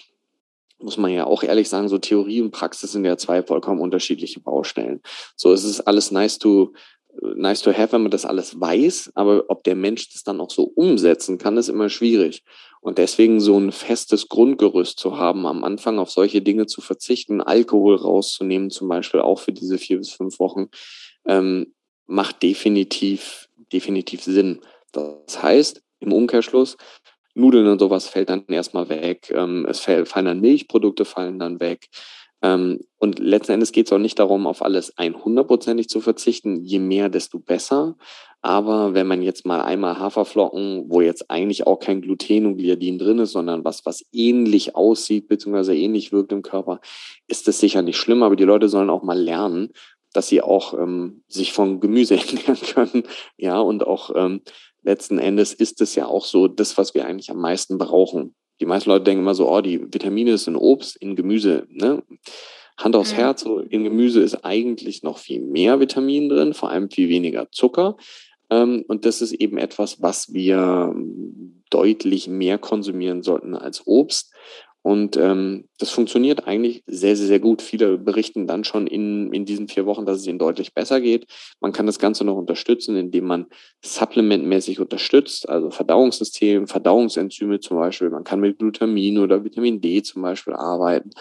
muss 0.84 0.98
man 0.98 1.12
ja 1.12 1.26
auch 1.26 1.44
ehrlich 1.44 1.70
sagen, 1.70 1.90
so 1.90 1.98
Theorie 1.98 2.42
und 2.42 2.52
Praxis 2.52 2.92
sind 2.92 3.06
ja 3.06 3.18
zwei 3.18 3.44
vollkommen 3.44 3.80
unterschiedliche 3.80 4.40
Baustellen. 4.40 5.02
So 5.36 5.54
es 5.54 5.64
ist 5.64 5.82
alles 5.82 6.12
nice 6.12 6.38
to 6.40 6.74
nice 7.36 7.62
to 7.62 7.74
have, 7.74 7.92
wenn 7.92 8.04
man 8.04 8.12
das 8.12 8.26
alles 8.26 8.60
weiß, 8.60 9.12
aber 9.16 9.46
ob 9.50 9.64
der 9.64 9.76
Mensch 9.76 10.10
das 10.12 10.24
dann 10.24 10.40
auch 10.40 10.50
so 10.50 10.64
umsetzen 10.64 11.38
kann, 11.38 11.58
ist 11.58 11.70
immer 11.70 11.90
schwierig. 11.90 12.44
Und 12.80 12.98
deswegen 12.98 13.40
so 13.40 13.58
ein 13.60 13.72
festes 13.72 14.28
Grundgerüst 14.28 15.00
zu 15.00 15.18
haben, 15.18 15.46
am 15.46 15.64
Anfang 15.64 16.00
auf 16.00 16.10
solche 16.10 16.42
Dinge 16.42 16.66
zu 16.66 16.82
verzichten, 16.82 17.42
Alkohol 17.42 17.96
rauszunehmen, 17.96 18.70
zum 18.70 18.88
Beispiel 18.88 19.20
auch 19.20 19.40
für 19.40 19.52
diese 19.52 19.78
vier 19.78 19.98
bis 19.98 20.12
fünf 20.12 20.40
Wochen, 20.40 20.70
ähm, 21.26 21.74
macht 22.08 22.42
definitiv, 22.42 23.50
definitiv 23.72 24.24
Sinn. 24.24 24.62
Das 24.92 25.44
heißt, 25.44 25.82
im 26.00 26.14
Umkehrschluss, 26.14 26.78
Nudeln 27.34 27.68
und 27.68 27.80
sowas 27.80 28.08
fällt 28.08 28.30
dann 28.30 28.46
erstmal 28.48 28.90
weg. 28.90 29.32
Ähm, 29.36 29.66
es 29.70 29.80
fallen 29.80 30.26
dann 30.26 30.42
Milchprodukte, 30.42 31.06
fallen 31.06 31.40
dann 31.40 31.60
weg. 31.60 31.90
Ähm, 32.42 32.80
und 32.98 33.20
letzten 33.20 33.54
Endes 33.54 33.72
geht 33.72 33.88
es 33.88 33.94
auch 33.94 34.00
nicht 34.00 34.20
darum, 34.20 34.48
auf 34.48 34.64
alles 34.64 34.98
100%ig 34.98 35.88
zu 35.88 36.02
verzichten. 36.02 36.64
Je 36.64 36.80
mehr, 36.80 37.10
desto 37.10 37.40
besser. 37.40 37.96
Aber 38.42 38.96
wenn 38.96 39.06
man 39.06 39.22
jetzt 39.22 39.46
mal 39.46 39.62
einmal 39.62 40.00
Haferflocken, 40.00 40.86
wo 40.88 41.02
jetzt 41.02 41.30
eigentlich 41.30 41.68
auch 41.68 41.80
kein 41.80 42.02
Gluten 42.02 42.48
und 42.48 42.58
Gliadin 42.58 42.98
drin 42.98 43.20
ist, 43.20 43.34
sondern 43.34 43.64
was, 43.64 43.86
was 43.86 44.04
ähnlich 44.12 44.76
aussieht, 44.76 45.28
beziehungsweise 45.28 45.76
ähnlich 45.76 46.12
wirkt 46.12 46.32
im 46.32 46.42
Körper, 46.42 46.80
ist 47.28 47.48
es 47.48 47.60
sicher 47.60 47.84
nicht 47.84 47.98
schlimm. 47.98 48.24
Aber 48.24 48.36
die 48.36 48.44
Leute 48.44 48.68
sollen 48.68 48.90
auch 48.90 49.04
mal 49.04 49.20
lernen, 49.20 49.70
dass 50.14 50.28
sie 50.28 50.42
auch 50.42 50.74
ähm, 50.74 51.24
sich 51.28 51.54
von 51.54 51.80
Gemüse 51.80 52.16
ernähren 52.20 52.58
können, 52.74 53.04
ja, 53.38 53.60
und 53.60 53.86
auch 53.86 54.12
ähm, 54.16 54.42
letzten 54.84 55.20
Endes 55.20 55.54
ist 55.54 55.82
es 55.82 55.96
ja 55.96 56.06
auch 56.06 56.26
so 56.26 56.48
das, 56.48 56.78
was 56.78 56.94
wir 56.94 57.06
eigentlich 57.06 57.32
am 57.32 57.40
meisten 57.40 57.78
brauchen. 57.78 58.36
Die 58.60 58.66
meisten 58.66 58.90
Leute 58.90 59.06
denken 59.06 59.24
immer 59.24 59.36
so, 59.36 59.50
oh, 59.50 59.62
die 59.62 59.82
Vitamine 59.94 60.38
sind 60.38 60.56
Obst, 60.56 60.96
in 60.98 61.16
Gemüse, 61.16 61.66
ne? 61.70 62.04
Hand 62.78 62.96
aufs 62.96 63.14
Herz, 63.14 63.42
so 63.42 63.60
in 63.60 63.84
Gemüse 63.84 64.22
ist 64.22 64.44
eigentlich 64.44 65.04
noch 65.04 65.18
viel 65.18 65.42
mehr 65.42 65.80
Vitamin 65.80 66.30
drin, 66.30 66.54
vor 66.54 66.70
allem 66.70 66.90
viel 66.90 67.10
weniger 67.10 67.52
Zucker. 67.52 67.98
Ähm, 68.50 68.84
und 68.88 69.06
das 69.06 69.22
ist 69.22 69.34
eben 69.34 69.58
etwas, 69.58 70.02
was 70.02 70.34
wir 70.34 70.94
deutlich 71.70 72.28
mehr 72.28 72.58
konsumieren 72.58 73.24
sollten 73.24 73.56
als 73.56 73.86
Obst. 73.86 74.31
Und 74.84 75.16
ähm, 75.16 75.68
das 75.78 75.92
funktioniert 75.92 76.48
eigentlich 76.48 76.84
sehr, 76.88 77.16
sehr, 77.16 77.28
sehr 77.28 77.40
gut. 77.40 77.62
Viele 77.62 78.00
berichten 78.00 78.48
dann 78.48 78.64
schon 78.64 78.88
in, 78.88 79.32
in 79.32 79.46
diesen 79.46 79.68
vier 79.68 79.86
Wochen, 79.86 80.06
dass 80.06 80.20
es 80.20 80.28
ihnen 80.28 80.40
deutlich 80.40 80.74
besser 80.74 81.00
geht. 81.02 81.28
Man 81.60 81.72
kann 81.72 81.86
das 81.86 82.00
Ganze 82.00 82.24
noch 82.24 82.36
unterstützen, 82.36 82.98
indem 82.98 83.26
man 83.26 83.46
supplementmäßig 83.84 84.80
unterstützt, 84.80 85.48
also 85.48 85.70
Verdauungssystem, 85.70 86.68
Verdauungsenzyme 86.68 87.60
zum 87.60 87.78
Beispiel. 87.78 88.10
Man 88.10 88.24
kann 88.24 88.40
mit 88.40 88.58
Glutamin 88.58 89.20
oder 89.20 89.44
Vitamin 89.44 89.82
D 89.82 90.02
zum 90.02 90.24
Beispiel 90.24 90.54
arbeiten. 90.54 91.12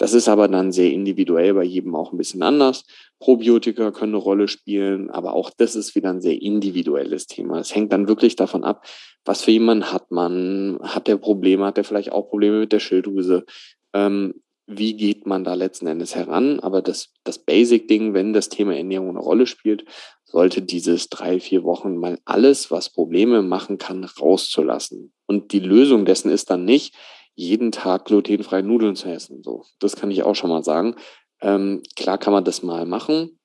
Das 0.00 0.14
ist 0.14 0.28
aber 0.28 0.48
dann 0.48 0.72
sehr 0.72 0.90
individuell 0.90 1.52
bei 1.52 1.62
jedem 1.62 1.94
auch 1.94 2.10
ein 2.10 2.16
bisschen 2.16 2.42
anders. 2.42 2.86
Probiotika 3.18 3.90
können 3.90 4.14
eine 4.14 4.22
Rolle 4.22 4.48
spielen, 4.48 5.10
aber 5.10 5.34
auch 5.34 5.50
das 5.54 5.76
ist 5.76 5.94
wieder 5.94 6.08
ein 6.08 6.22
sehr 6.22 6.40
individuelles 6.40 7.26
Thema. 7.26 7.58
Es 7.58 7.74
hängt 7.74 7.92
dann 7.92 8.08
wirklich 8.08 8.34
davon 8.34 8.64
ab, 8.64 8.86
was 9.26 9.42
für 9.42 9.50
jemanden 9.50 9.92
hat 9.92 10.10
man, 10.10 10.78
hat 10.80 11.06
der 11.06 11.18
Probleme, 11.18 11.66
hat 11.66 11.76
der 11.76 11.84
vielleicht 11.84 12.12
auch 12.12 12.30
Probleme 12.30 12.60
mit 12.60 12.72
der 12.72 12.80
Schilddrüse, 12.80 13.44
ähm, 13.92 14.40
wie 14.66 14.96
geht 14.96 15.26
man 15.26 15.44
da 15.44 15.52
letzten 15.52 15.86
Endes 15.86 16.14
heran? 16.14 16.60
Aber 16.60 16.80
das, 16.80 17.12
das 17.24 17.38
Basic-Ding, 17.38 18.14
wenn 18.14 18.32
das 18.32 18.48
Thema 18.48 18.74
Ernährung 18.74 19.10
eine 19.10 19.18
Rolle 19.18 19.46
spielt, 19.46 19.84
sollte 20.24 20.62
dieses 20.62 21.10
drei, 21.10 21.40
vier 21.40 21.62
Wochen 21.64 21.98
mal 21.98 22.18
alles, 22.24 22.70
was 22.70 22.88
Probleme 22.88 23.42
machen 23.42 23.76
kann, 23.76 24.04
rauszulassen. 24.04 25.12
Und 25.26 25.52
die 25.52 25.60
Lösung 25.60 26.06
dessen 26.06 26.30
ist 26.30 26.48
dann 26.48 26.64
nicht, 26.64 26.94
jeden 27.34 27.72
Tag 27.72 28.04
glutenfreie 28.06 28.62
Nudeln 28.62 28.96
zu 28.96 29.08
essen. 29.08 29.42
So, 29.42 29.64
das 29.78 29.96
kann 29.96 30.10
ich 30.10 30.22
auch 30.22 30.34
schon 30.34 30.50
mal 30.50 30.64
sagen. 30.64 30.96
Ähm, 31.40 31.82
klar 31.96 32.18
kann 32.18 32.32
man 32.32 32.44
das 32.44 32.62
mal 32.62 32.86
machen, 32.86 33.38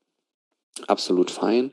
absolut 0.88 1.32
fein. 1.32 1.72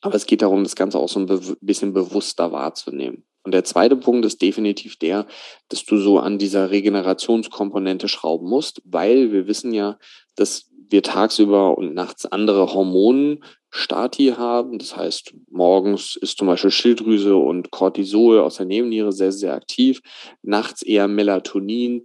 Aber 0.00 0.14
es 0.14 0.26
geht 0.26 0.42
darum, 0.42 0.62
das 0.62 0.76
Ganze 0.76 0.98
auch 0.98 1.08
so 1.08 1.20
ein 1.20 1.26
be 1.26 1.40
bisschen 1.60 1.92
bewusster 1.92 2.52
wahrzunehmen. 2.52 3.24
Und 3.42 3.52
der 3.52 3.64
zweite 3.64 3.96
Punkt 3.96 4.24
ist 4.24 4.40
definitiv 4.40 4.96
der, 4.96 5.26
dass 5.68 5.84
du 5.84 5.98
so 5.98 6.18
an 6.18 6.38
dieser 6.38 6.70
Regenerationskomponente 6.70 8.08
schrauben 8.08 8.48
musst, 8.48 8.80
weil 8.84 9.32
wir 9.32 9.46
wissen 9.46 9.72
ja, 9.74 9.98
dass 10.34 10.70
wir 10.90 11.02
tagsüber 11.02 11.76
und 11.76 11.94
nachts 11.94 12.26
andere 12.26 12.72
Hormonstati 12.72 14.34
haben. 14.36 14.78
Das 14.78 14.96
heißt, 14.96 15.34
morgens 15.50 16.16
ist 16.16 16.38
zum 16.38 16.46
Beispiel 16.46 16.70
Schilddrüse 16.70 17.36
und 17.36 17.70
Cortisol 17.70 18.40
aus 18.40 18.56
der 18.56 18.66
Nebenniere 18.66 19.12
sehr, 19.12 19.32
sehr 19.32 19.54
aktiv. 19.54 20.00
Nachts 20.42 20.82
eher 20.82 21.08
Melatonin 21.08 22.04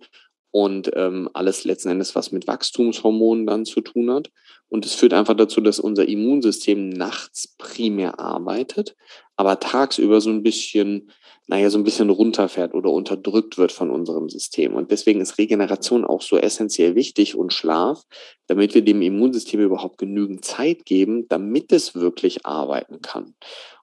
und 0.51 0.91
ähm, 0.95 1.29
alles 1.33 1.63
letzten 1.63 1.89
Endes, 1.89 2.15
was 2.15 2.31
mit 2.31 2.47
Wachstumshormonen 2.47 3.45
dann 3.45 3.65
zu 3.65 3.81
tun 3.81 4.11
hat. 4.11 4.31
Und 4.67 4.85
es 4.85 4.93
führt 4.93 5.13
einfach 5.13 5.35
dazu, 5.35 5.61
dass 5.61 5.79
unser 5.79 6.07
Immunsystem 6.07 6.89
nachts 6.89 7.55
primär 7.57 8.19
arbeitet, 8.19 8.95
aber 9.35 9.59
tagsüber 9.59 10.21
so 10.21 10.29
ein 10.29 10.43
bisschen, 10.43 11.11
naja, 11.49 11.71
so 11.71 11.79
ein 11.79 11.83
bisschen 11.83 12.11
runterfährt 12.11 12.75
oder 12.75 12.91
unterdrückt 12.91 13.57
wird 13.57 13.71
von 13.71 13.89
unserem 13.89 14.29
System. 14.29 14.75
Und 14.75 14.91
deswegen 14.91 15.19
ist 15.19 15.39
Regeneration 15.39 16.05
auch 16.05 16.21
so 16.21 16.37
essentiell 16.37 16.93
wichtig 16.93 17.35
und 17.35 17.53
Schlaf, 17.53 18.03
damit 18.45 18.75
wir 18.75 18.83
dem 18.83 19.01
Immunsystem 19.01 19.59
überhaupt 19.59 19.97
genügend 19.97 20.45
Zeit 20.45 20.85
geben, 20.85 21.27
damit 21.27 21.71
es 21.71 21.95
wirklich 21.95 22.45
arbeiten 22.45 23.01
kann. 23.01 23.33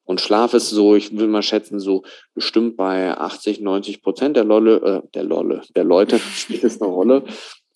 Und 0.04 0.20
Schlaf 0.20 0.54
ist 0.54 0.70
so, 0.70 0.94
ich 0.94 1.18
will 1.18 1.26
mal 1.26 1.42
schätzen, 1.42 1.80
so 1.80 2.04
bestimmt 2.34 2.76
bei 2.76 3.18
80, 3.18 3.60
90 3.60 4.00
Prozent 4.00 4.36
der 4.36 4.44
Lolle, 4.44 5.02
äh, 5.04 5.08
der 5.14 5.24
Lolle, 5.24 5.62
der 5.74 5.82
Leute 5.82 6.18
spielt 6.36 6.62
es 6.62 6.80
eine 6.80 6.88
Rolle. 6.88 7.24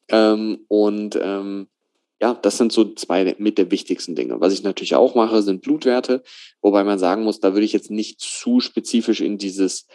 Ähm, 0.08 0.66
und 0.68 1.18
ähm, 1.20 1.66
ja, 2.20 2.34
das 2.34 2.58
sind 2.58 2.72
so 2.72 2.94
zwei 2.94 3.34
mit 3.38 3.58
der 3.58 3.70
wichtigsten 3.70 4.14
Dinge. 4.14 4.40
Was 4.40 4.52
ich 4.52 4.62
natürlich 4.62 4.94
auch 4.94 5.14
mache, 5.14 5.42
sind 5.42 5.62
Blutwerte, 5.62 6.22
wobei 6.60 6.84
man 6.84 6.98
sagen 6.98 7.24
muss, 7.24 7.40
da 7.40 7.54
würde 7.54 7.64
ich 7.64 7.72
jetzt 7.72 7.90
nicht 7.90 8.20
zu 8.20 8.60
spezifisch 8.60 9.20
in 9.20 9.38
dieses 9.38 9.86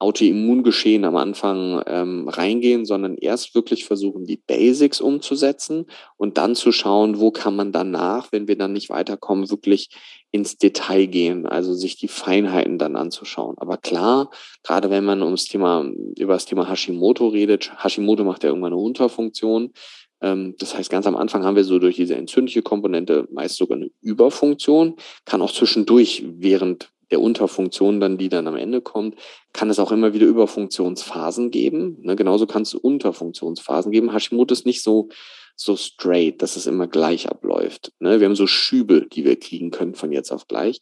Autoimmungeschehen 0.00 1.04
am 1.04 1.16
Anfang 1.16 1.82
ähm, 1.86 2.26
reingehen, 2.26 2.86
sondern 2.86 3.16
erst 3.16 3.54
wirklich 3.54 3.84
versuchen, 3.84 4.24
die 4.24 4.38
Basics 4.38 4.98
umzusetzen 5.00 5.86
und 6.16 6.38
dann 6.38 6.54
zu 6.54 6.72
schauen, 6.72 7.20
wo 7.20 7.30
kann 7.30 7.54
man 7.54 7.70
danach, 7.70 8.32
wenn 8.32 8.48
wir 8.48 8.56
dann 8.56 8.72
nicht 8.72 8.88
weiterkommen, 8.88 9.50
wirklich 9.50 9.90
ins 10.30 10.56
Detail 10.56 11.04
gehen, 11.06 11.46
also 11.46 11.74
sich 11.74 11.96
die 11.96 12.08
Feinheiten 12.08 12.78
dann 12.78 12.96
anzuschauen. 12.96 13.58
Aber 13.58 13.76
klar, 13.76 14.30
gerade 14.62 14.88
wenn 14.88 15.04
man 15.04 15.22
ums 15.22 15.44
Thema, 15.44 15.84
über 16.18 16.32
das 16.32 16.46
Thema 16.46 16.66
Hashimoto 16.66 17.28
redet, 17.28 17.70
Hashimoto 17.84 18.24
macht 18.24 18.42
ja 18.42 18.48
irgendwann 18.48 18.72
eine 18.72 18.80
Unterfunktion. 18.80 19.72
Ähm, 20.20 20.54
das 20.58 20.76
heißt, 20.76 20.90
ganz 20.90 21.06
am 21.06 21.16
Anfang 21.16 21.44
haben 21.44 21.56
wir 21.56 21.64
so 21.64 21.78
durch 21.78 21.96
diese 21.96 22.16
entzündliche 22.16 22.62
Komponente 22.62 23.26
meist 23.30 23.56
sogar 23.56 23.76
eine 23.76 23.90
Überfunktion, 24.00 24.96
kann 25.24 25.42
auch 25.42 25.52
zwischendurch 25.52 26.24
während 26.26 26.90
der 27.10 27.20
Unterfunktion 27.20 28.00
dann, 28.00 28.18
die 28.18 28.28
dann 28.28 28.46
am 28.46 28.56
Ende 28.56 28.80
kommt, 28.80 29.16
kann 29.52 29.70
es 29.70 29.78
auch 29.78 29.92
immer 29.92 30.14
wieder 30.14 30.26
Überfunktionsphasen 30.26 31.50
geben. 31.50 31.98
Ne, 32.02 32.16
genauso 32.16 32.46
kann 32.46 32.62
es 32.62 32.74
Unterfunktionsphasen 32.74 33.90
geben. 33.90 34.12
Hashimoto 34.12 34.52
ist 34.52 34.66
nicht 34.66 34.82
so, 34.82 35.08
so 35.56 35.76
straight, 35.76 36.40
dass 36.40 36.56
es 36.56 36.66
immer 36.66 36.86
gleich 36.86 37.28
abläuft. 37.28 37.92
Ne, 37.98 38.20
wir 38.20 38.26
haben 38.26 38.36
so 38.36 38.46
Schübe, 38.46 39.06
die 39.12 39.24
wir 39.24 39.38
kriegen 39.38 39.70
können 39.70 39.94
von 39.94 40.12
jetzt 40.12 40.30
auf 40.30 40.46
gleich. 40.46 40.80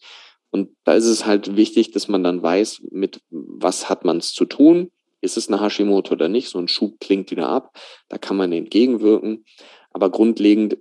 Und 0.51 0.71
da 0.85 0.95
ist 0.95 1.07
es 1.07 1.27
halt 1.27 1.57
wichtig, 1.57 1.93
dass 1.93 2.09
man 2.09 2.23
dann 2.23 2.43
weiß, 2.43 2.83
mit 2.91 3.21
was 3.31 3.89
hat 3.89 4.05
man 4.05 4.19
es 4.19 4.33
zu 4.33 4.45
tun. 4.45 4.91
Ist 5.21 5.37
es 5.37 5.49
eine 5.49 5.61
Hashimoto 5.61 6.13
oder 6.13 6.29
nicht? 6.29 6.49
So 6.49 6.59
ein 6.59 6.69
Schub 6.69 7.01
klingt 7.01 7.31
wieder 7.31 7.49
ab. 7.49 7.77
Da 8.09 8.19
kann 8.19 8.37
man 8.37 8.53
entgegenwirken. 8.53 9.45
Aber 9.91 10.11
grundlegend 10.11 10.79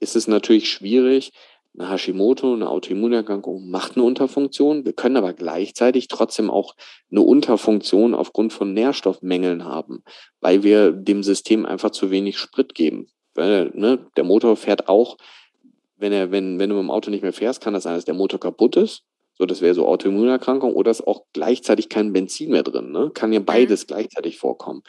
ist 0.00 0.16
es 0.16 0.28
natürlich 0.28 0.70
schwierig, 0.70 1.32
eine 1.78 1.90
Hashimoto, 1.90 2.54
eine 2.54 2.68
Autoimmunerkrankung 2.68 3.70
macht 3.70 3.96
eine 3.96 4.04
Unterfunktion. 4.04 4.84
Wir 4.84 4.92
können 4.92 5.16
aber 5.16 5.32
gleichzeitig 5.32 6.08
trotzdem 6.08 6.50
auch 6.50 6.74
eine 7.10 7.20
Unterfunktion 7.20 8.14
aufgrund 8.14 8.52
von 8.52 8.72
Nährstoffmängeln 8.74 9.64
haben, 9.64 10.02
weil 10.40 10.62
wir 10.62 10.90
dem 10.92 11.22
System 11.22 11.66
einfach 11.66 11.90
zu 11.90 12.10
wenig 12.10 12.38
Sprit 12.38 12.74
geben. 12.74 13.08
Weil, 13.34 13.70
ne, 13.74 14.04
der 14.16 14.24
Motor 14.24 14.56
fährt 14.56 14.88
auch, 14.88 15.18
wenn 15.96 16.12
er, 16.12 16.30
wenn, 16.32 16.58
wenn 16.58 16.70
du 16.70 16.76
mit 16.76 16.84
dem 16.84 16.90
Auto 16.90 17.10
nicht 17.10 17.22
mehr 17.22 17.32
fährst, 17.32 17.60
kann 17.60 17.74
das 17.74 17.84
sein, 17.84 17.94
dass 17.94 18.04
der 18.04 18.14
Motor 18.14 18.40
kaputt 18.40 18.76
ist. 18.76 19.04
So, 19.38 19.46
das 19.46 19.62
wäre 19.62 19.74
so 19.74 19.86
Autoimmunerkrankung 19.86 20.74
oder 20.74 20.90
ist 20.90 21.06
auch 21.06 21.24
gleichzeitig 21.32 21.88
kein 21.88 22.12
Benzin 22.12 22.50
mehr 22.50 22.64
drin. 22.64 22.90
Ne? 22.90 23.10
Kann 23.14 23.32
ja 23.32 23.40
beides 23.40 23.86
gleichzeitig 23.86 24.36
vorkommen. 24.36 24.82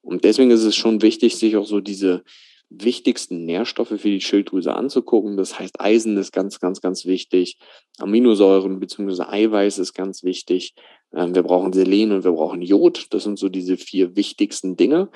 Und 0.00 0.24
deswegen 0.24 0.50
ist 0.50 0.64
es 0.64 0.74
schon 0.74 1.02
wichtig, 1.02 1.36
sich 1.36 1.56
auch 1.56 1.66
so 1.66 1.80
diese, 1.80 2.24
wichtigsten 2.70 3.44
Nährstoffe 3.44 3.88
für 3.88 4.08
die 4.08 4.20
Schilddrüse 4.20 4.74
anzugucken. 4.74 5.36
Das 5.36 5.58
heißt, 5.58 5.80
Eisen 5.80 6.16
ist 6.16 6.32
ganz, 6.32 6.60
ganz, 6.60 6.80
ganz 6.80 7.04
wichtig. 7.04 7.58
Aminosäuren 7.98 8.78
bzw. 8.78 9.24
Eiweiß 9.24 9.78
ist 9.78 9.92
ganz 9.92 10.22
wichtig. 10.22 10.74
Ähm, 11.12 11.34
wir 11.34 11.42
brauchen 11.42 11.72
Selen 11.72 12.12
und 12.12 12.24
wir 12.24 12.32
brauchen 12.32 12.62
Jod. 12.62 13.08
Das 13.10 13.24
sind 13.24 13.38
so 13.38 13.48
diese 13.48 13.76
vier 13.76 14.14
wichtigsten 14.16 14.76
Dinge. 14.76 15.10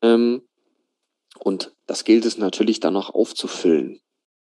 Ähm, 0.00 0.42
und 1.38 1.74
das 1.86 2.04
gilt 2.04 2.24
es 2.24 2.38
natürlich 2.38 2.80
dann 2.80 2.94
noch 2.94 3.12
aufzufüllen. 3.12 4.00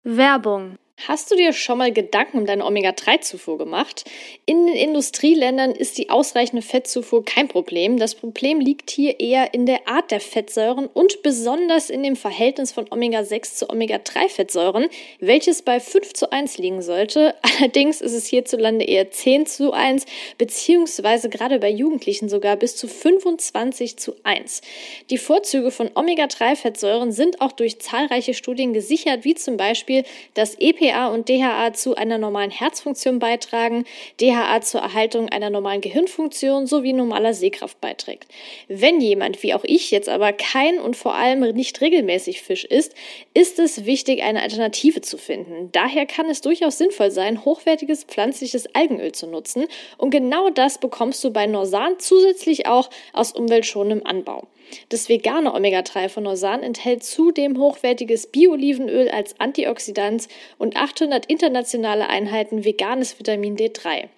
Werbung 0.02 0.78
Hast 1.06 1.30
du 1.30 1.36
dir 1.36 1.52
schon 1.52 1.78
mal 1.78 1.92
Gedanken 1.92 2.38
um 2.38 2.46
deine 2.46 2.66
Omega-3-Zufuhr 2.66 3.56
gemacht? 3.56 4.04
In 4.46 4.66
den 4.66 4.74
Industrieländern 4.74 5.70
ist 5.70 5.96
die 5.96 6.10
ausreichende 6.10 6.60
Fettzufuhr 6.60 7.24
kein 7.24 7.46
Problem. 7.46 7.98
Das 7.98 8.16
Problem 8.16 8.58
liegt 8.58 8.90
hier 8.90 9.20
eher 9.20 9.54
in 9.54 9.64
der 9.64 9.86
Art 9.86 10.10
der 10.10 10.18
Fettsäuren 10.18 10.88
und 10.88 11.22
besonders 11.22 11.88
in 11.88 12.02
dem 12.02 12.16
Verhältnis 12.16 12.72
von 12.72 12.86
Omega-6 12.90 13.54
zu 13.54 13.70
Omega-3-Fettsäuren, 13.70 14.88
welches 15.20 15.62
bei 15.62 15.78
5 15.78 16.14
zu 16.14 16.32
1 16.32 16.58
liegen 16.58 16.82
sollte. 16.82 17.36
Allerdings 17.58 18.00
ist 18.00 18.14
es 18.14 18.26
hierzulande 18.26 18.84
eher 18.84 19.08
10 19.08 19.46
zu 19.46 19.72
1, 19.72 20.04
beziehungsweise 20.36 21.28
gerade 21.28 21.60
bei 21.60 21.70
Jugendlichen 21.70 22.28
sogar 22.28 22.56
bis 22.56 22.76
zu 22.76 22.88
25 22.88 23.98
zu 23.98 24.16
1. 24.24 24.62
Die 25.10 25.18
Vorzüge 25.18 25.70
von 25.70 25.90
Omega-3-Fettsäuren 25.94 27.12
sind 27.12 27.40
auch 27.40 27.52
durch 27.52 27.80
zahlreiche 27.80 28.34
Studien 28.34 28.72
gesichert, 28.72 29.24
wie 29.24 29.36
zum 29.36 29.56
Beispiel 29.56 30.02
das 30.34 30.56
EPA 30.58 30.87
EPA 30.88 31.08
und 31.08 31.28
DHA 31.28 31.72
zu 31.72 31.94
einer 31.94 32.18
normalen 32.18 32.50
Herzfunktion 32.50 33.18
beitragen, 33.18 33.84
DHA 34.20 34.60
zur 34.62 34.80
Erhaltung 34.80 35.28
einer 35.28 35.50
normalen 35.50 35.80
Gehirnfunktion 35.80 36.66
sowie 36.66 36.92
normaler 36.92 37.34
Sehkraft 37.34 37.80
beiträgt. 37.80 38.28
Wenn 38.68 39.00
jemand, 39.00 39.42
wie 39.42 39.54
auch 39.54 39.64
ich, 39.64 39.90
jetzt 39.90 40.08
aber 40.08 40.32
kein 40.32 40.78
und 40.78 40.96
vor 40.96 41.14
allem 41.14 41.40
nicht 41.54 41.80
regelmäßig 41.80 42.42
Fisch 42.42 42.64
isst, 42.64 42.94
ist 43.34 43.58
es 43.58 43.84
wichtig, 43.84 44.22
eine 44.22 44.42
Alternative 44.42 45.00
zu 45.00 45.18
finden. 45.18 45.70
Daher 45.72 46.06
kann 46.06 46.28
es 46.30 46.40
durchaus 46.40 46.78
sinnvoll 46.78 47.10
sein, 47.10 47.44
hochwertiges 47.44 48.04
pflanzliches 48.04 48.74
Algenöl 48.74 49.12
zu 49.12 49.26
nutzen 49.26 49.66
und 49.96 50.10
genau 50.10 50.50
das 50.50 50.78
bekommst 50.78 51.22
du 51.24 51.30
bei 51.30 51.46
Norsan 51.46 51.98
zusätzlich 51.98 52.66
auch 52.66 52.90
aus 53.12 53.32
umweltschonendem 53.32 54.06
Anbau. 54.06 54.46
Das 54.88 55.08
vegane 55.08 55.54
Omega-3 55.54 56.08
von 56.08 56.24
Norsan 56.24 56.62
enthält 56.62 57.04
zudem 57.04 57.58
hochwertiges 57.58 58.26
Bio-Olivenöl 58.28 59.08
als 59.08 59.38
Antioxidant 59.40 60.28
und 60.58 60.76
800 60.76 61.26
internationale 61.26 62.08
Einheiten 62.08 62.64
veganes 62.64 63.18
Vitamin 63.18 63.56
D3. 63.56 64.08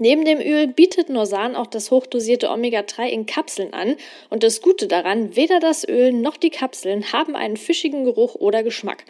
Neben 0.00 0.24
dem 0.24 0.40
Öl 0.40 0.66
bietet 0.66 1.08
Norsan 1.08 1.54
auch 1.54 1.68
das 1.68 1.92
hochdosierte 1.92 2.50
Omega-3 2.50 3.06
in 3.06 3.26
Kapseln 3.26 3.72
an 3.72 3.94
und 4.28 4.42
das 4.42 4.60
Gute 4.60 4.88
daran, 4.88 5.36
weder 5.36 5.60
das 5.60 5.86
Öl 5.88 6.12
noch 6.12 6.36
die 6.36 6.50
Kapseln 6.50 7.12
haben 7.12 7.36
einen 7.36 7.56
fischigen 7.56 8.04
Geruch 8.04 8.34
oder 8.34 8.64
Geschmack. 8.64 9.04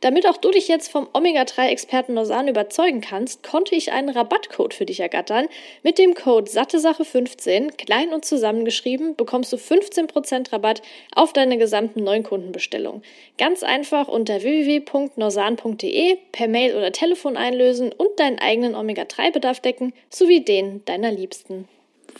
Damit 0.00 0.28
auch 0.28 0.36
du 0.36 0.52
dich 0.52 0.68
jetzt 0.68 0.92
vom 0.92 1.08
Omega-3-Experten 1.12 2.14
Norsan 2.14 2.46
überzeugen 2.46 3.00
kannst, 3.00 3.42
konnte 3.42 3.74
ich 3.74 3.90
einen 3.90 4.10
Rabattcode 4.10 4.74
für 4.74 4.86
dich 4.86 5.00
ergattern. 5.00 5.48
Mit 5.82 5.98
dem 5.98 6.14
Code 6.14 6.48
SatteSache15, 6.48 7.76
klein 7.76 8.10
und 8.10 8.24
zusammengeschrieben, 8.24 9.16
bekommst 9.16 9.52
du 9.52 9.56
15% 9.56 10.52
Rabatt 10.52 10.82
auf 11.16 11.32
deine 11.32 11.58
gesamten 11.58 12.04
Neukundenbestellungen. 12.04 13.02
Ganz 13.38 13.64
einfach 13.64 14.06
unter 14.06 14.40
www.norsan.de 14.40 16.18
per 16.30 16.46
Mail 16.46 16.76
oder 16.76 16.92
Telefon 16.92 17.36
einlösen 17.36 17.90
und 17.90 18.20
deinen 18.20 18.38
eigenen 18.38 18.76
Omega-3-Bedarf 18.76 19.58
decken, 19.58 19.92
sowie 20.10 20.27
den 20.44 20.84
deiner 20.84 21.10
Liebsten. 21.10 21.68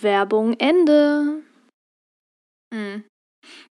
Werbung 0.00 0.54
Ende. 0.58 1.42
Hm. 2.74 3.04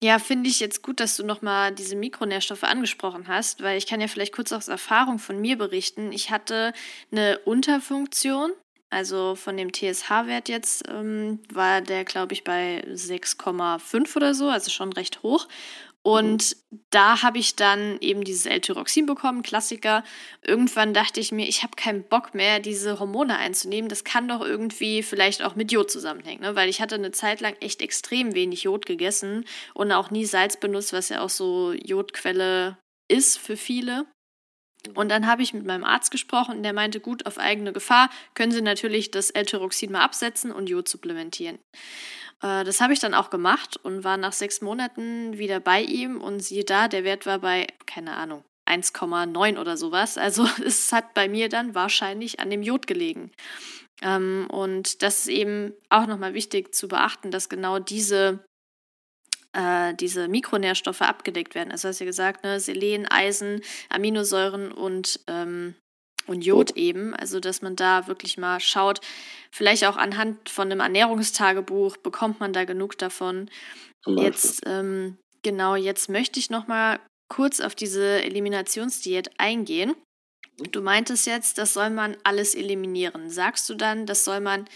Ja, 0.03 0.19
finde 0.19 0.49
ich 0.49 0.61
jetzt 0.61 0.83
gut, 0.83 1.01
dass 1.01 1.17
du 1.17 1.25
nochmal 1.25 1.75
diese 1.75 1.97
Mikronährstoffe 1.97 2.65
angesprochen 2.65 3.29
hast, 3.29 3.63
weil 3.63 3.77
ich 3.77 3.87
kann 3.87 4.01
ja 4.01 4.09
vielleicht 4.09 4.35
kurz 4.35 4.53
aus 4.53 4.69
Erfahrung 4.69 5.19
von 5.19 5.41
mir 5.41 5.59
berichten. 5.59 6.13
Ich 6.13 6.31
hatte 6.31 6.73
eine 7.11 7.39
Unterfunktion, 7.41 8.53
also 8.91 9.35
von 9.35 9.57
dem 9.57 9.73
TSH-Wert 9.73 10.49
jetzt 10.49 10.85
ähm, 10.89 11.41
war 11.53 11.81
der, 11.81 12.05
glaube 12.05 12.35
ich, 12.35 12.45
bei 12.45 12.85
6,5 12.87 14.17
oder 14.17 14.35
so, 14.35 14.49
also 14.49 14.71
schon 14.71 14.93
recht 14.93 15.23
hoch. 15.23 15.49
Und 16.07 16.57
da 16.91 17.23
habe 17.23 17.39
ich 17.39 17.57
dann 17.57 17.99
eben 18.01 18.23
dieses 18.23 18.47
L-Tyroxin 18.47 19.07
bekommen, 19.07 19.43
Klassiker. 19.43 20.05
Irgendwann 20.41 20.95
dachte 20.95 21.19
ich 21.19 21.33
mir, 21.33 21.49
ich 21.49 21.65
habe 21.65 21.75
keinen 21.75 22.05
Bock 22.05 22.33
mehr, 22.33 22.61
diese 22.61 23.01
Hormone 23.01 23.37
einzunehmen. 23.37 23.89
Das 23.89 24.05
kann 24.05 24.29
doch 24.29 24.41
irgendwie 24.41 25.03
vielleicht 25.03 25.43
auch 25.43 25.57
mit 25.57 25.73
Jod 25.73 25.91
zusammenhängen, 25.91 26.43
ne? 26.43 26.55
weil 26.55 26.69
ich 26.69 26.81
hatte 26.81 26.95
eine 26.95 27.11
Zeit 27.11 27.41
lang 27.41 27.57
echt 27.59 27.83
extrem 27.83 28.37
wenig 28.37 28.63
Jod 28.63 28.87
gegessen 28.87 29.47
und 29.75 29.91
auch 29.91 30.13
nie 30.13 30.27
Salz 30.27 30.57
benutzt, 30.57 30.93
was 30.93 31.09
ja 31.09 31.23
auch 31.23 31.29
so 31.29 31.73
Jodquelle 31.73 32.79
ist 33.09 33.37
für 33.37 33.57
viele. 33.57 34.07
Und 34.95 35.09
dann 35.09 35.27
habe 35.27 35.43
ich 35.43 35.55
mit 35.55 35.67
meinem 35.67 35.83
Arzt 35.83 36.13
gesprochen 36.13 36.59
und 36.59 36.63
der 36.63 36.73
meinte, 36.73 37.01
gut, 37.01 37.27
auf 37.27 37.37
eigene 37.37 37.73
Gefahr 37.73 38.11
können 38.35 38.53
Sie 38.53 38.63
natürlich 38.63 39.11
das 39.11 39.31
L-Tyroxin 39.31 39.91
mal 39.91 40.05
absetzen 40.05 40.53
und 40.53 40.69
Jod 40.69 40.87
supplementieren. 40.87 41.59
Äh, 42.43 42.65
das 42.65 42.81
habe 42.81 42.93
ich 42.93 43.01
dann 43.01 43.15
auch 43.15 43.31
gemacht 43.31 43.77
und 43.83 44.05
war 44.05 44.17
nach 44.17 44.33
sechs 44.33 44.61
Monaten 44.61 45.39
wieder 45.39 45.61
bei 45.61 45.83
ihm 45.83 46.21
und 46.21 46.41
siehe 46.41 46.65
da, 46.65 46.89
der 46.89 47.05
Wert 47.05 47.27
war 47.27 47.39
bei, 47.39 47.67
keine 47.87 48.17
Ahnung, 48.17 48.45
1,9 48.69 49.59
oder 49.59 49.77
sowas. 49.77 50.19
Also 50.19 50.47
es 50.65 50.93
hat 50.93 51.15
bei 51.15 51.29
mir 51.29 51.49
dann 51.49 51.75
wahrscheinlich 51.75 52.41
an 52.41 52.51
dem 52.51 52.63
Jod 52.63 52.87
gelegen. 52.87 53.31
Ähm, 54.03 54.47
und 54.51 55.03
das 55.03 55.21
ist 55.21 55.29
eben 55.29 55.73
auch 55.89 56.07
nochmal 56.07 56.35
wichtig 56.35 56.75
zu 56.75 56.89
beachten, 56.89 57.31
dass 57.31 57.49
genau 57.49 57.79
diese 57.79 58.45
äh, 59.57 59.95
diese 59.95 60.29
Mikronährstoffe 60.29 61.01
abgedeckt 61.01 61.55
werden. 61.55 61.73
Also 61.73 61.89
hast 61.89 62.01
du 62.01 62.05
ja 62.05 62.11
gesagt, 62.11 62.45
ne, 62.45 62.61
Selen, 62.61 63.07
Eisen, 63.07 63.63
Aminosäuren 63.89 64.71
und 64.71 65.21
ähm, 65.29 65.75
und 66.27 66.45
Jod 66.45 66.73
eben. 66.73 67.15
Also, 67.15 67.41
dass 67.41 67.63
man 67.63 67.77
da 67.77 68.07
wirklich 68.07 68.39
mal 68.39 68.61
schaut, 68.61 69.01
vielleicht 69.51 69.85
auch 69.85 69.97
anhand 69.97 70.49
von 70.49 70.71
einem 70.71 70.81
Ernährungstagebuch 70.81 71.97
bekommt 71.99 72.41
man 72.41 72.53
da 72.53 72.65
genug 72.65 72.99
davon. 72.99 73.51
Jetzt, 74.07 74.63
ähm, 74.67 75.19
genau, 75.43 75.75
jetzt 75.75 76.09
möchte 76.09 76.39
ich 76.39 76.51
noch 76.51 76.67
mal 76.69 77.01
kurz 77.29 77.61
auf 77.61 77.75
diese 77.75 78.23
Eliminationsdiät 78.23 79.31
eingehen. 79.39 79.95
Du 80.73 80.81
meintest 80.81 81.27
jetzt, 81.27 81.59
das 81.59 81.75
soll 81.75 81.91
man 81.91 82.17
alles 82.23 82.55
eliminieren. 82.55 83.31
Sagst 83.31 83.69
du 83.69 83.75
dann, 83.75 84.07
das 84.07 84.25
soll 84.25 84.41
man 84.41 84.67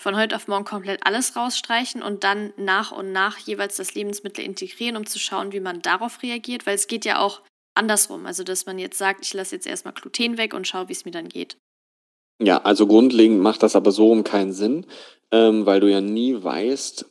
von 0.00 0.16
heute 0.16 0.36
auf 0.36 0.46
morgen 0.46 0.64
komplett 0.64 1.04
alles 1.04 1.34
rausstreichen 1.34 2.02
und 2.02 2.22
dann 2.24 2.52
nach 2.56 2.92
und 2.92 3.12
nach 3.12 3.36
jeweils 3.38 3.76
das 3.76 3.94
Lebensmittel 3.94 4.44
integrieren, 4.44 4.96
um 4.96 5.06
zu 5.06 5.18
schauen, 5.18 5.52
wie 5.52 5.60
man 5.60 5.82
darauf 5.82 6.22
reagiert? 6.22 6.66
Weil 6.66 6.76
es 6.76 6.86
geht 6.86 7.04
ja 7.04 7.18
auch 7.18 7.42
andersrum. 7.78 8.26
Also, 8.26 8.44
dass 8.44 8.66
man 8.66 8.78
jetzt 8.78 8.98
sagt, 8.98 9.24
ich 9.24 9.34
lasse 9.34 9.54
jetzt 9.54 9.66
erstmal 9.66 9.94
Gluten 9.94 10.36
weg 10.36 10.54
und 10.54 10.66
schaue, 10.66 10.88
wie 10.88 10.92
es 10.92 11.04
mir 11.04 11.10
dann 11.10 11.28
geht. 11.28 11.56
Ja, 12.40 12.58
also 12.58 12.86
grundlegend 12.86 13.40
macht 13.40 13.62
das 13.62 13.74
aber 13.74 13.90
so 13.90 14.10
um 14.10 14.22
keinen 14.22 14.52
Sinn, 14.52 14.86
ähm, 15.32 15.66
weil 15.66 15.80
du 15.80 15.90
ja 15.90 16.00
nie 16.00 16.40
weißt, 16.40 17.06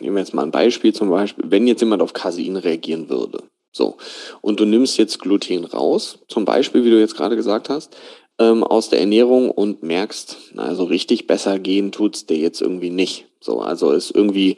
nehmen 0.00 0.16
wir 0.16 0.20
jetzt 0.20 0.34
mal 0.34 0.42
ein 0.42 0.50
Beispiel 0.50 0.92
zum 0.92 1.10
Beispiel, 1.10 1.44
wenn 1.48 1.66
jetzt 1.66 1.80
jemand 1.80 2.02
auf 2.02 2.12
Casein 2.12 2.56
reagieren 2.56 3.08
würde, 3.08 3.44
so, 3.70 3.96
und 4.40 4.58
du 4.58 4.64
nimmst 4.64 4.96
jetzt 4.96 5.20
Gluten 5.20 5.64
raus, 5.66 6.18
zum 6.28 6.44
Beispiel, 6.44 6.84
wie 6.84 6.90
du 6.90 6.98
jetzt 6.98 7.16
gerade 7.16 7.36
gesagt 7.36 7.68
hast, 7.68 7.94
ähm, 8.38 8.64
aus 8.64 8.88
der 8.88 9.00
Ernährung 9.00 9.50
und 9.50 9.82
merkst, 9.82 10.36
also 10.56 10.84
richtig 10.84 11.26
besser 11.26 11.58
gehen 11.58 11.92
tut's 11.92 12.26
dir 12.26 12.38
jetzt 12.38 12.60
irgendwie 12.60 12.90
nicht. 12.90 13.26
So, 13.40 13.60
also 13.60 13.92
ist 13.92 14.10
irgendwie 14.10 14.56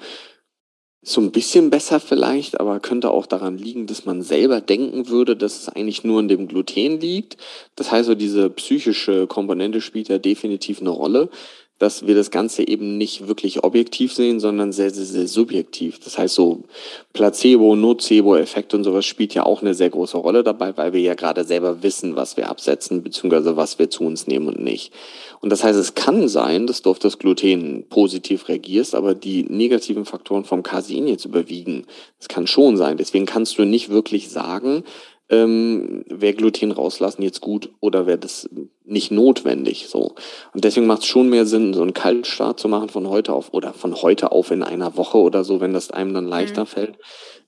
so 1.03 1.21
ein 1.21 1.31
bisschen 1.31 1.71
besser 1.71 2.01
vielleicht, 2.01 2.61
aber 2.61 2.81
könnte 2.81 3.11
auch 3.11 3.27
daran 3.27 3.57
liegen, 3.57 3.87
dass 3.87 4.05
man 4.05 4.23
selber 4.23 4.61
denken 4.61 5.09
würde, 5.09 5.37
dass 5.37 5.61
es 5.61 5.69
eigentlich 5.69 6.05
nur 6.05 6.19
an 6.19 6.29
dem 6.29 6.49
Gluten 6.49 7.01
liegt. 7.01 7.37
Das 7.77 7.93
heißt, 7.93 8.07
so 8.07 8.15
diese 8.15 8.51
psychische 8.51 9.27
Komponente 9.27 9.81
spielt 9.81 10.09
ja 10.09 10.19
definitiv 10.19 10.81
eine 10.81 10.91
Rolle 10.91 11.31
dass 11.79 12.07
wir 12.07 12.15
das 12.15 12.31
Ganze 12.31 12.67
eben 12.67 12.99
nicht 12.99 13.29
wirklich 13.29 13.63
objektiv 13.63 14.13
sehen, 14.13 14.41
sondern 14.41 14.73
sehr, 14.73 14.91
sehr, 14.91 15.05
sehr 15.05 15.29
subjektiv. 15.29 16.01
Das 16.01 16.19
heißt, 16.19 16.35
so 16.35 16.65
Placebo, 17.13 17.77
Nocebo-Effekt 17.77 18.75
und 18.75 18.85
sowas 18.85 19.07
spielt 19.07 19.35
ja 19.35 19.45
auch 19.45 19.63
eine 19.63 19.75
sehr 19.75 19.91
große 19.91 20.17
Rolle 20.17 20.43
dabei, 20.43 20.77
weil 20.77 20.93
wir 20.93 21.01
ja 21.01 21.15
gerade 21.15 21.45
selber 21.45 21.83
wissen, 21.83 22.17
was 22.17 22.37
wir 22.37 22.49
absetzen, 22.49 23.03
beziehungsweise 23.03 23.57
was 23.57 23.79
wir 23.79 23.91
zu 23.91 24.05
uns 24.05 24.27
nehmen 24.27 24.49
und 24.49 24.61
nicht. 24.61 24.93
Und 25.40 25.51
das 25.51 25.62
heißt, 25.62 25.79
es 25.79 25.94
kann 25.94 26.29
sein, 26.29 26.66
dass 26.66 26.83
du 26.83 26.90
auf 26.90 26.98
das 26.98 27.18
Gluten 27.18 27.87
positiv 27.88 28.48
reagierst, 28.48 28.94
aber 28.94 29.14
die 29.14 29.44
negativen 29.44 30.05
Faktoren 30.05 30.44
vom 30.44 30.62
Casein 30.62 31.07
jetzt 31.07 31.24
überwiegen. 31.24 31.87
Das 32.18 32.29
kann 32.29 32.46
schon 32.46 32.77
sein. 32.77 32.96
Deswegen 32.96 33.27
kannst 33.27 33.59
du 33.59 33.64
nicht 33.64 33.88
wirklich 33.88 34.31
sagen, 34.31 34.85
ähm, 35.31 36.05
wäre 36.09 36.35
Gluten 36.35 36.72
rauslassen 36.72 37.22
jetzt 37.22 37.40
gut 37.40 37.70
oder 37.81 38.07
wäre 38.07 38.18
das 38.18 38.48
nicht 38.85 39.11
notwendig 39.11 39.88
so. 39.88 40.14
Und 40.55 40.64
deswegen 40.64 40.87
macht 40.87 41.03
es 41.03 41.07
schon 41.07 41.29
mehr 41.29 41.46
Sinn, 41.46 41.74
so 41.74 41.83
einen 41.83 41.94
Kaltstart 41.94 42.59
zu 42.59 42.68
machen 42.68 42.88
von 42.88 43.09
heute 43.09 43.35
auf 43.35 43.53
oder 43.53 43.74
von 43.74 43.94
heute 43.94 44.33
auf 44.33 44.51
in 44.51 44.62
einer 44.62 44.96
Woche 44.96 45.18
oder 45.18 45.44
so, 45.44 45.61
wenn 45.61 45.74
das 45.74 45.90
einem 45.90 46.14
dann 46.14 46.27
leichter 46.27 46.62
mhm. 46.62 46.68
fällt. 46.68 46.98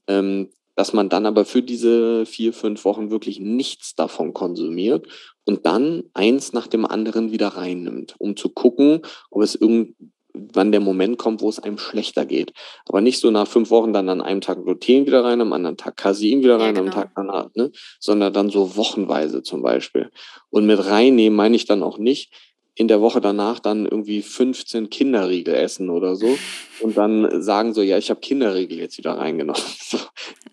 Ähm, 0.07 0.51
dass 0.77 0.93
man 0.93 1.09
dann 1.09 1.27
aber 1.27 1.45
für 1.45 1.63
diese 1.63 2.25
vier, 2.25 2.53
fünf 2.53 2.85
Wochen 2.85 3.11
wirklich 3.11 3.39
nichts 3.39 3.95
davon 3.97 4.33
konsumiert 4.33 5.07
und 5.45 5.67
dann 5.67 6.05
eins 6.15 6.53
nach 6.53 6.67
dem 6.67 6.85
anderen 6.85 7.33
wieder 7.33 7.49
reinnimmt, 7.49 8.15
um 8.19 8.37
zu 8.37 8.49
gucken, 8.51 9.03
ob 9.31 9.43
es 9.43 9.55
irgend, 9.55 9.97
wann 10.33 10.71
der 10.71 10.81
Moment 10.81 11.19
kommt, 11.19 11.41
wo 11.41 11.49
es 11.49 11.59
einem 11.59 11.79
schlechter 11.79 12.25
geht. 12.25 12.53
Aber 12.89 13.01
nicht 13.01 13.19
so 13.19 13.31
nach 13.31 13.49
fünf 13.49 13.71
Wochen 13.71 13.93
dann 13.93 14.09
an 14.09 14.21
einem 14.21 14.41
Tag 14.41 14.63
Gluten 14.63 15.07
wieder 15.07 15.25
rein, 15.25 15.41
am 15.41 15.53
anderen 15.53 15.77
Tag 15.77 15.97
Casein 15.97 16.43
wieder 16.43 16.61
rein, 16.61 16.75
ja, 16.75 16.83
genau. 16.83 16.87
am 16.87 16.91
Tag 16.91 17.11
danach, 17.17 17.49
ne? 17.55 17.73
sondern 17.99 18.33
dann 18.33 18.51
so 18.51 18.77
wochenweise 18.77 19.43
zum 19.43 19.63
Beispiel. 19.63 20.11
Und 20.51 20.67
mit 20.67 20.85
reinnehmen 20.85 21.37
meine 21.37 21.57
ich 21.57 21.65
dann 21.65 21.83
auch 21.83 21.99
nicht, 21.99 22.33
in 22.81 22.89
der 22.89 23.03
Woche 23.03 23.21
danach 23.21 23.59
dann 23.59 23.85
irgendwie 23.85 24.23
15 24.23 24.89
Kinderriegel 24.89 25.55
essen 25.55 25.91
oder 25.91 26.17
so 26.17 26.39
und 26.81 26.97
dann 26.97 27.43
sagen 27.43 27.75
so, 27.75 27.83
ja, 27.83 27.99
ich 27.99 28.09
habe 28.09 28.21
Kinderriegel 28.21 28.79
jetzt 28.79 28.97
wieder 28.97 29.19
reingenommen. 29.19 29.63
So. 29.91 29.99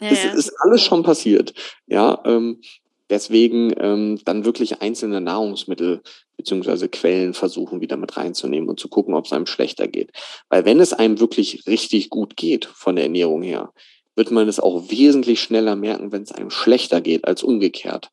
Ja, 0.02 0.10
das 0.10 0.24
ja. 0.24 0.32
ist 0.32 0.52
alles 0.60 0.84
schon 0.84 1.04
passiert. 1.04 1.54
Ja, 1.86 2.20
ähm, 2.26 2.60
deswegen 3.10 3.74
ähm, 3.78 4.20
dann 4.26 4.46
wirklich 4.46 4.82
einzelne 4.82 5.22
Nahrungsmittel 5.22 6.02
beziehungsweise 6.38 6.88
Quellen 6.90 7.34
versuchen 7.34 7.82
wieder 7.82 7.98
mit 7.98 8.16
reinzunehmen 8.16 8.70
und 8.70 8.80
zu 8.80 8.88
gucken, 8.90 9.16
ob 9.16 9.26
es 9.26 9.34
einem 9.34 9.48
schlechter 9.48 9.88
geht. 9.88 10.12
Weil 10.50 10.66
wenn 10.66 10.80
es 10.80 10.94
einem 10.94 11.20
wirklich 11.20 11.66
richtig 11.68 12.10
gut 12.10 12.38
geht 12.38 12.66
von 12.66 12.96
der 12.96 13.06
Ernährung 13.06 13.42
her, 13.42 13.74
wird 14.16 14.32
man 14.32 14.48
es 14.48 14.60
auch 14.60 14.90
wesentlich 14.90 15.42
schneller 15.42 15.76
merken, 15.76 16.12
wenn 16.12 16.24
es 16.24 16.32
einem 16.32 16.50
schlechter 16.50 17.02
geht 17.02 17.26
als 17.26 17.44
umgekehrt. 17.44 18.12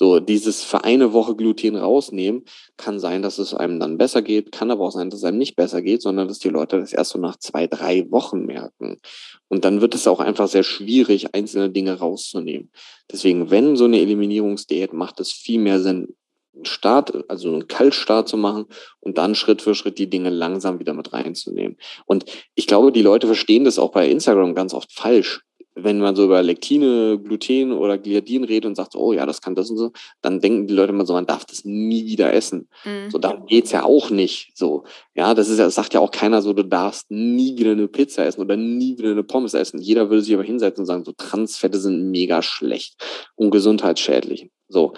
So, 0.00 0.20
dieses 0.20 0.62
für 0.62 0.84
eine 0.84 1.12
Woche 1.12 1.34
Gluten 1.34 1.74
rausnehmen, 1.74 2.44
kann 2.76 3.00
sein, 3.00 3.20
dass 3.20 3.38
es 3.38 3.52
einem 3.52 3.80
dann 3.80 3.98
besser 3.98 4.22
geht, 4.22 4.52
kann 4.52 4.70
aber 4.70 4.84
auch 4.84 4.92
sein, 4.92 5.10
dass 5.10 5.18
es 5.18 5.24
einem 5.24 5.38
nicht 5.38 5.56
besser 5.56 5.82
geht, 5.82 6.02
sondern 6.02 6.28
dass 6.28 6.38
die 6.38 6.50
Leute 6.50 6.78
das 6.78 6.92
erst 6.92 7.10
so 7.10 7.18
nach 7.18 7.36
zwei, 7.40 7.66
drei 7.66 8.08
Wochen 8.08 8.46
merken. 8.46 9.00
Und 9.48 9.64
dann 9.64 9.80
wird 9.80 9.96
es 9.96 10.06
auch 10.06 10.20
einfach 10.20 10.46
sehr 10.46 10.62
schwierig, 10.62 11.34
einzelne 11.34 11.70
Dinge 11.70 11.98
rauszunehmen. 11.98 12.70
Deswegen, 13.10 13.50
wenn 13.50 13.74
so 13.74 13.86
eine 13.86 13.98
Eliminierungsdiät 13.98 14.92
macht 14.92 15.18
es 15.18 15.32
viel 15.32 15.58
mehr 15.58 15.80
Sinn, 15.80 16.14
einen 16.54 16.64
Start, 16.64 17.28
also 17.28 17.48
einen 17.48 17.66
Kaltstart 17.66 18.28
zu 18.28 18.36
machen 18.36 18.66
und 19.00 19.18
dann 19.18 19.34
Schritt 19.34 19.62
für 19.62 19.74
Schritt 19.74 19.98
die 19.98 20.08
Dinge 20.08 20.30
langsam 20.30 20.78
wieder 20.78 20.94
mit 20.94 21.12
reinzunehmen. 21.12 21.76
Und 22.06 22.24
ich 22.54 22.68
glaube, 22.68 22.92
die 22.92 23.02
Leute 23.02 23.26
verstehen 23.26 23.64
das 23.64 23.80
auch 23.80 23.90
bei 23.90 24.08
Instagram 24.08 24.54
ganz 24.54 24.74
oft 24.74 24.92
falsch. 24.92 25.40
Wenn 25.82 25.98
man 25.98 26.16
so 26.16 26.24
über 26.24 26.42
Lektine, 26.42 27.18
Gluten 27.18 27.72
oder 27.72 27.98
Gliadin 27.98 28.44
redet 28.44 28.66
und 28.66 28.74
sagt, 28.74 28.94
oh 28.94 29.12
ja, 29.12 29.26
das 29.26 29.40
kann 29.40 29.54
das 29.54 29.70
und 29.70 29.76
so, 29.76 29.92
dann 30.22 30.40
denken 30.40 30.66
die 30.66 30.74
Leute 30.74 30.92
immer 30.92 31.06
so, 31.06 31.12
man 31.12 31.26
darf 31.26 31.44
das 31.44 31.64
nie 31.64 32.06
wieder 32.06 32.32
essen. 32.32 32.68
Mhm. 32.84 33.10
So, 33.10 33.18
darum 33.18 33.46
geht's 33.46 33.72
ja 33.72 33.84
auch 33.84 34.10
nicht. 34.10 34.50
So, 34.54 34.84
ja, 35.14 35.34
das 35.34 35.48
ist 35.48 35.58
ja, 35.58 35.64
das 35.64 35.74
sagt 35.74 35.94
ja 35.94 36.00
auch 36.00 36.10
keiner 36.10 36.42
so, 36.42 36.52
du 36.52 36.64
darfst 36.64 37.10
nie 37.10 37.56
wieder 37.56 37.72
eine 37.72 37.88
Pizza 37.88 38.24
essen 38.26 38.40
oder 38.40 38.56
nie 38.56 38.98
wieder 38.98 39.10
eine 39.10 39.24
Pommes 39.24 39.54
essen. 39.54 39.80
Jeder 39.80 40.10
würde 40.10 40.22
sich 40.22 40.34
aber 40.34 40.44
hinsetzen 40.44 40.82
und 40.82 40.86
sagen, 40.86 41.04
so 41.04 41.12
Transfette 41.12 41.78
sind 41.78 42.10
mega 42.10 42.42
schlecht 42.42 42.96
und 43.36 43.50
gesundheitsschädlich. 43.50 44.50
So. 44.68 44.94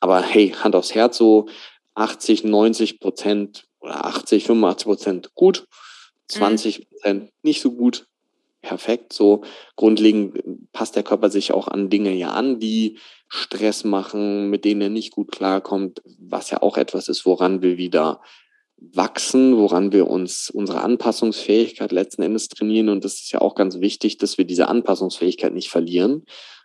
Aber 0.00 0.20
hey, 0.20 0.50
Hand 0.50 0.76
aufs 0.76 0.94
Herz, 0.94 1.16
so 1.16 1.46
80, 1.94 2.44
90 2.44 3.00
Prozent 3.00 3.66
oder 3.80 4.04
80, 4.04 4.44
85 4.44 4.86
Prozent 4.86 5.34
gut, 5.34 5.66
20 6.28 6.88
Prozent 6.88 7.22
mhm. 7.24 7.28
nicht 7.42 7.60
so 7.60 7.72
gut, 7.72 8.06
perfekt. 8.64 9.12
So 9.12 9.42
grundlegend 9.76 10.72
passt 10.72 10.96
der 10.96 11.02
Körper 11.02 11.30
sich 11.30 11.52
auch 11.52 11.68
an 11.68 11.90
Dinge 11.90 12.12
ja 12.12 12.30
an, 12.30 12.58
die 12.58 12.98
Stress 13.28 13.84
machen, 13.84 14.50
mit 14.50 14.64
denen 14.64 14.80
er 14.80 14.88
nicht 14.88 15.12
gut 15.12 15.30
klarkommt, 15.30 16.02
was 16.18 16.50
ja 16.50 16.62
auch 16.62 16.76
etwas 16.76 17.08
ist, 17.08 17.26
woran 17.26 17.62
wir 17.62 17.76
wieder 17.76 18.20
wachsen, 18.78 19.56
woran 19.56 19.92
wir 19.92 20.08
uns 20.08 20.50
unsere 20.50 20.80
Anpassungsfähigkeit 20.82 21.92
letzten 21.92 22.22
Endes 22.22 22.48
trainieren. 22.48 22.88
Und 22.88 23.04
das 23.04 23.14
ist 23.14 23.32
ja 23.32 23.40
auch 23.40 23.54
ganz 23.54 23.80
wichtig, 23.80 24.18
dass 24.18 24.38
wir 24.38 24.44
diese 24.44 24.68
Anpassungsfähigkeit 24.68 25.52
nicht 25.52 25.68
verlieren. 25.68 26.24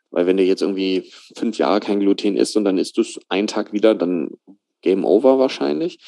Weil 0.09 0.25
wenn 0.25 0.37
du 0.37 0.43
jetzt 0.43 0.61
irgendwie 0.61 1.11
fünf 1.37 1.57
Jahre 1.57 1.79
kein 1.81 1.99
Gluten 1.99 2.35
isst 2.35 2.57
und 2.57 2.65
dann 2.65 2.77
isst 2.77 2.97
du 2.97 3.01
es 3.01 3.19
einen 3.29 3.47
Tag 3.47 3.73
wieder, 3.73 3.93
dann 3.93 4.31
Game 4.81 5.05
Over 5.05 5.37
wahrscheinlich. 5.37 5.99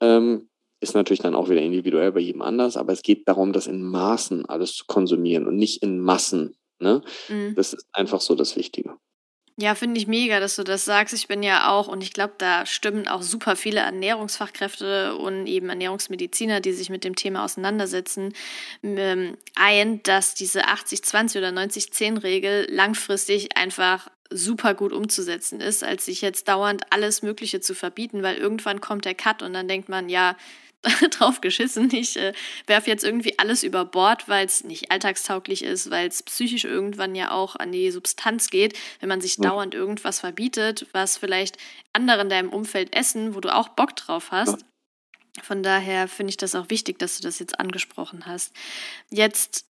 Ähm, 0.00 0.48
ist 0.82 0.94
natürlich 0.94 1.20
dann 1.20 1.34
auch 1.34 1.48
wieder 1.48 1.62
individuell 1.62 2.12
bei 2.12 2.20
jedem 2.20 2.42
anders, 2.42 2.76
aber 2.76 2.92
es 2.92 3.02
geht 3.02 3.28
darum, 3.28 3.52
das 3.52 3.66
in 3.66 3.82
Maßen 3.82 4.46
alles 4.46 4.74
zu 4.74 4.84
konsumieren 4.86 5.46
und 5.46 5.56
nicht 5.56 5.82
in 5.82 6.00
Massen. 6.00 6.56
Ne? 6.80 7.02
Mhm. 7.28 7.54
Das 7.54 7.72
ist 7.72 7.86
einfach 7.92 8.20
so 8.20 8.34
das 8.34 8.56
Wichtige. 8.56 8.96
Ja, 9.58 9.74
finde 9.74 10.00
ich 10.00 10.06
mega, 10.06 10.40
dass 10.40 10.56
du 10.56 10.64
das 10.64 10.84
sagst. 10.84 11.14
Ich 11.14 11.28
bin 11.28 11.42
ja 11.42 11.70
auch, 11.70 11.86
und 11.86 12.02
ich 12.02 12.14
glaube, 12.14 12.34
da 12.38 12.64
stimmen 12.64 13.06
auch 13.06 13.22
super 13.22 13.54
viele 13.54 13.80
Ernährungsfachkräfte 13.80 15.14
und 15.16 15.46
eben 15.46 15.68
Ernährungsmediziner, 15.68 16.60
die 16.60 16.72
sich 16.72 16.88
mit 16.88 17.04
dem 17.04 17.16
Thema 17.16 17.44
auseinandersetzen, 17.44 18.32
ähm, 18.82 19.36
ein, 19.54 20.02
dass 20.04 20.34
diese 20.34 20.64
80-20 20.64 21.38
oder 21.38 21.50
90-10-Regel 21.50 22.66
langfristig 22.70 23.56
einfach 23.56 24.08
super 24.30 24.74
gut 24.74 24.94
umzusetzen 24.94 25.60
ist, 25.60 25.84
als 25.84 26.06
sich 26.06 26.22
jetzt 26.22 26.48
dauernd 26.48 26.84
alles 26.90 27.20
Mögliche 27.22 27.60
zu 27.60 27.74
verbieten, 27.74 28.22
weil 28.22 28.36
irgendwann 28.36 28.80
kommt 28.80 29.04
der 29.04 29.14
Cut 29.14 29.42
und 29.42 29.52
dann 29.52 29.68
denkt 29.68 29.90
man, 29.90 30.08
ja, 30.08 30.36
drauf 31.10 31.40
geschissen. 31.40 31.92
Ich 31.92 32.16
äh, 32.16 32.32
werfe 32.66 32.90
jetzt 32.90 33.04
irgendwie 33.04 33.38
alles 33.38 33.62
über 33.62 33.84
Bord, 33.84 34.28
weil 34.28 34.46
es 34.46 34.64
nicht 34.64 34.90
alltagstauglich 34.90 35.62
ist, 35.62 35.90
weil 35.90 36.08
es 36.08 36.22
psychisch 36.22 36.64
irgendwann 36.64 37.14
ja 37.14 37.30
auch 37.30 37.56
an 37.56 37.72
die 37.72 37.90
Substanz 37.90 38.50
geht, 38.50 38.78
wenn 39.00 39.08
man 39.08 39.20
sich 39.20 39.36
ja. 39.36 39.50
dauernd 39.50 39.74
irgendwas 39.74 40.20
verbietet, 40.20 40.86
was 40.92 41.16
vielleicht 41.16 41.56
andere 41.92 42.22
in 42.22 42.28
deinem 42.28 42.50
Umfeld 42.50 42.94
essen, 42.94 43.34
wo 43.34 43.40
du 43.40 43.54
auch 43.54 43.68
Bock 43.68 43.96
drauf 43.96 44.30
hast. 44.30 44.60
Ja. 44.60 45.42
Von 45.42 45.62
daher 45.62 46.08
finde 46.08 46.30
ich 46.30 46.36
das 46.36 46.54
auch 46.54 46.68
wichtig, 46.68 46.98
dass 46.98 47.16
du 47.16 47.22
das 47.22 47.38
jetzt 47.38 47.58
angesprochen 47.58 48.26
hast. 48.26 48.52
Jetzt 49.08 49.66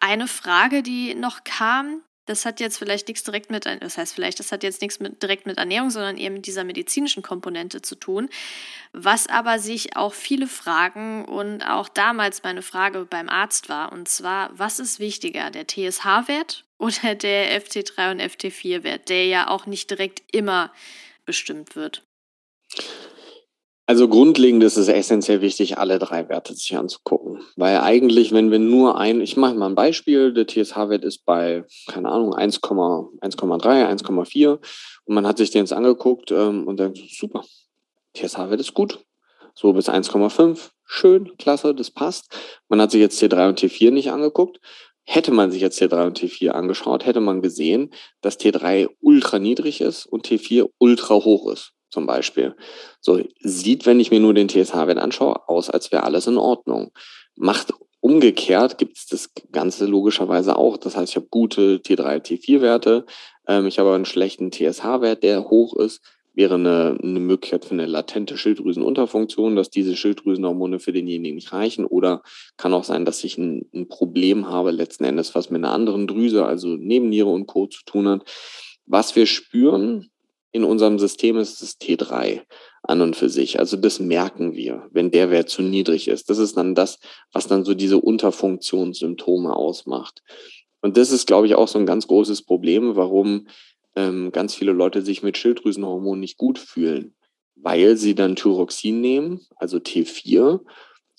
eine 0.00 0.28
Frage, 0.28 0.82
die 0.82 1.14
noch 1.14 1.44
kam, 1.44 2.02
das 2.26 2.44
hat 2.44 2.60
jetzt 2.60 2.76
vielleicht 2.78 3.08
nichts 3.08 3.22
direkt 3.22 3.50
mit, 3.50 3.66
das 3.66 3.96
heißt 3.96 4.14
vielleicht, 4.14 4.38
das 4.40 4.52
hat 4.52 4.62
jetzt 4.62 4.82
nichts 4.82 5.00
mit, 5.00 5.22
direkt 5.22 5.46
mit 5.46 5.58
Ernährung, 5.58 5.90
sondern 5.90 6.18
eben 6.18 6.34
mit 6.36 6.46
dieser 6.46 6.64
medizinischen 6.64 7.22
Komponente 7.22 7.82
zu 7.82 7.94
tun. 7.94 8.28
Was 8.92 9.28
aber 9.28 9.58
sich 9.58 9.96
auch 9.96 10.12
viele 10.12 10.46
fragen 10.46 11.24
und 11.24 11.62
auch 11.62 11.88
damals 11.88 12.42
meine 12.42 12.62
Frage 12.62 13.04
beim 13.04 13.28
Arzt 13.28 13.68
war, 13.68 13.92
und 13.92 14.08
zwar, 14.08 14.50
was 14.58 14.78
ist 14.78 14.98
wichtiger, 14.98 15.50
der 15.50 15.66
TSH-Wert 15.66 16.64
oder 16.78 17.14
der 17.14 17.62
FT3 17.62 18.10
und 18.10 18.20
FT4-Wert, 18.20 19.08
der 19.08 19.26
ja 19.26 19.48
auch 19.48 19.66
nicht 19.66 19.90
direkt 19.90 20.22
immer 20.34 20.72
bestimmt 21.24 21.76
wird? 21.76 22.02
Also 23.88 24.08
grundlegend 24.08 24.64
ist 24.64 24.76
es 24.76 24.88
essentiell 24.88 25.40
wichtig, 25.42 25.78
alle 25.78 26.00
drei 26.00 26.28
Werte 26.28 26.54
sich 26.54 26.76
anzugucken. 26.76 27.40
Weil 27.54 27.78
eigentlich, 27.78 28.32
wenn 28.32 28.50
wir 28.50 28.58
nur 28.58 28.98
ein, 28.98 29.20
ich 29.20 29.36
mache 29.36 29.54
mal 29.54 29.66
ein 29.68 29.76
Beispiel, 29.76 30.32
der 30.32 30.48
TSH-Wert 30.48 31.04
ist 31.04 31.24
bei, 31.24 31.64
keine 31.86 32.08
Ahnung, 32.08 32.34
1,3, 32.34 33.20
1,4 33.22 34.58
und 35.04 35.14
man 35.14 35.24
hat 35.24 35.38
sich 35.38 35.52
den 35.52 35.60
jetzt 35.60 35.72
angeguckt 35.72 36.32
ähm, 36.32 36.66
und 36.66 36.80
denkt, 36.80 36.98
super, 36.98 37.44
TSH-Wert 38.14 38.58
ist 38.58 38.74
gut. 38.74 38.98
So 39.54 39.72
bis 39.72 39.88
1,5, 39.88 40.70
schön, 40.84 41.36
klasse, 41.38 41.72
das 41.72 41.92
passt. 41.92 42.36
Man 42.68 42.80
hat 42.80 42.90
sich 42.90 43.00
jetzt 43.00 43.22
T3 43.22 43.48
und 43.48 43.60
T4 43.60 43.92
nicht 43.92 44.10
angeguckt. 44.10 44.60
Hätte 45.04 45.30
man 45.30 45.52
sich 45.52 45.62
jetzt 45.62 45.80
T3 45.80 46.08
und 46.08 46.18
T4 46.18 46.48
angeschaut, 46.48 47.06
hätte 47.06 47.20
man 47.20 47.40
gesehen, 47.40 47.94
dass 48.20 48.40
T3 48.40 48.88
ultra 49.00 49.38
niedrig 49.38 49.80
ist 49.80 50.06
und 50.06 50.26
T4 50.26 50.68
ultra 50.78 51.14
hoch 51.14 51.52
ist 51.52 51.75
zum 51.96 52.04
Beispiel. 52.04 52.54
So 53.00 53.22
sieht, 53.40 53.86
wenn 53.86 54.00
ich 54.00 54.10
mir 54.10 54.20
nur 54.20 54.34
den 54.34 54.50
TSH-Wert 54.50 54.98
anschaue, 54.98 55.48
aus, 55.48 55.70
als 55.70 55.90
wäre 55.92 56.02
alles 56.02 56.26
in 56.26 56.36
Ordnung. 56.36 56.90
Macht 57.36 57.72
umgekehrt 58.00 58.76
gibt 58.76 58.98
es 58.98 59.06
das 59.06 59.30
Ganze 59.50 59.86
logischerweise 59.86 60.58
auch. 60.58 60.76
Das 60.76 60.94
heißt, 60.94 61.12
ich 61.12 61.16
habe 61.16 61.28
gute 61.30 61.78
T3, 61.78 62.20
T4-Werte, 62.20 63.06
ähm, 63.48 63.66
ich 63.66 63.78
habe 63.78 63.94
einen 63.94 64.04
schlechten 64.04 64.52
TSH-Wert, 64.52 65.22
der 65.22 65.48
hoch 65.48 65.74
ist. 65.74 66.02
Wäre 66.34 66.56
eine, 66.56 66.98
eine 67.02 67.18
Möglichkeit 67.18 67.64
für 67.64 67.72
eine 67.72 67.86
latente 67.86 68.36
Schilddrüsenunterfunktion, 68.36 69.56
dass 69.56 69.70
diese 69.70 69.96
Schilddrüsenhormone 69.96 70.80
für 70.80 70.92
denjenigen 70.92 71.36
nicht 71.36 71.54
reichen. 71.54 71.86
Oder 71.86 72.20
kann 72.58 72.74
auch 72.74 72.84
sein, 72.84 73.06
dass 73.06 73.24
ich 73.24 73.38
ein, 73.38 73.70
ein 73.74 73.88
Problem 73.88 74.50
habe, 74.50 74.70
letzten 74.70 75.04
Endes, 75.04 75.34
was 75.34 75.48
mit 75.48 75.64
einer 75.64 75.72
anderen 75.72 76.06
Drüse, 76.06 76.44
also 76.44 76.76
Nebenniere 76.76 77.30
und 77.30 77.46
Co. 77.46 77.68
zu 77.68 77.82
tun 77.86 78.06
hat. 78.06 78.30
Was 78.84 79.16
wir 79.16 79.24
spüren, 79.24 80.10
in 80.56 80.64
unserem 80.64 80.98
System 80.98 81.36
ist 81.36 81.60
es 81.60 81.78
T3 81.78 82.40
an 82.82 83.02
und 83.02 83.14
für 83.14 83.28
sich. 83.28 83.58
Also 83.58 83.76
das 83.76 84.00
merken 84.00 84.54
wir, 84.54 84.88
wenn 84.90 85.10
der 85.10 85.30
Wert 85.30 85.50
zu 85.50 85.60
niedrig 85.60 86.08
ist. 86.08 86.30
Das 86.30 86.38
ist 86.38 86.56
dann 86.56 86.74
das, 86.74 86.98
was 87.30 87.46
dann 87.46 87.62
so 87.62 87.74
diese 87.74 87.98
Unterfunktionssymptome 87.98 89.54
ausmacht. 89.54 90.22
Und 90.80 90.96
das 90.96 91.12
ist, 91.12 91.26
glaube 91.26 91.46
ich, 91.46 91.56
auch 91.56 91.68
so 91.68 91.78
ein 91.78 91.84
ganz 91.84 92.06
großes 92.06 92.42
Problem, 92.42 92.96
warum 92.96 93.48
ähm, 93.96 94.32
ganz 94.32 94.54
viele 94.54 94.72
Leute 94.72 95.02
sich 95.02 95.22
mit 95.22 95.36
Schilddrüsenhormonen 95.36 96.20
nicht 96.20 96.38
gut 96.38 96.58
fühlen, 96.58 97.14
weil 97.54 97.98
sie 97.98 98.14
dann 98.14 98.34
Thyroxin 98.34 99.02
nehmen, 99.02 99.42
also 99.56 99.76
T4, 99.76 100.60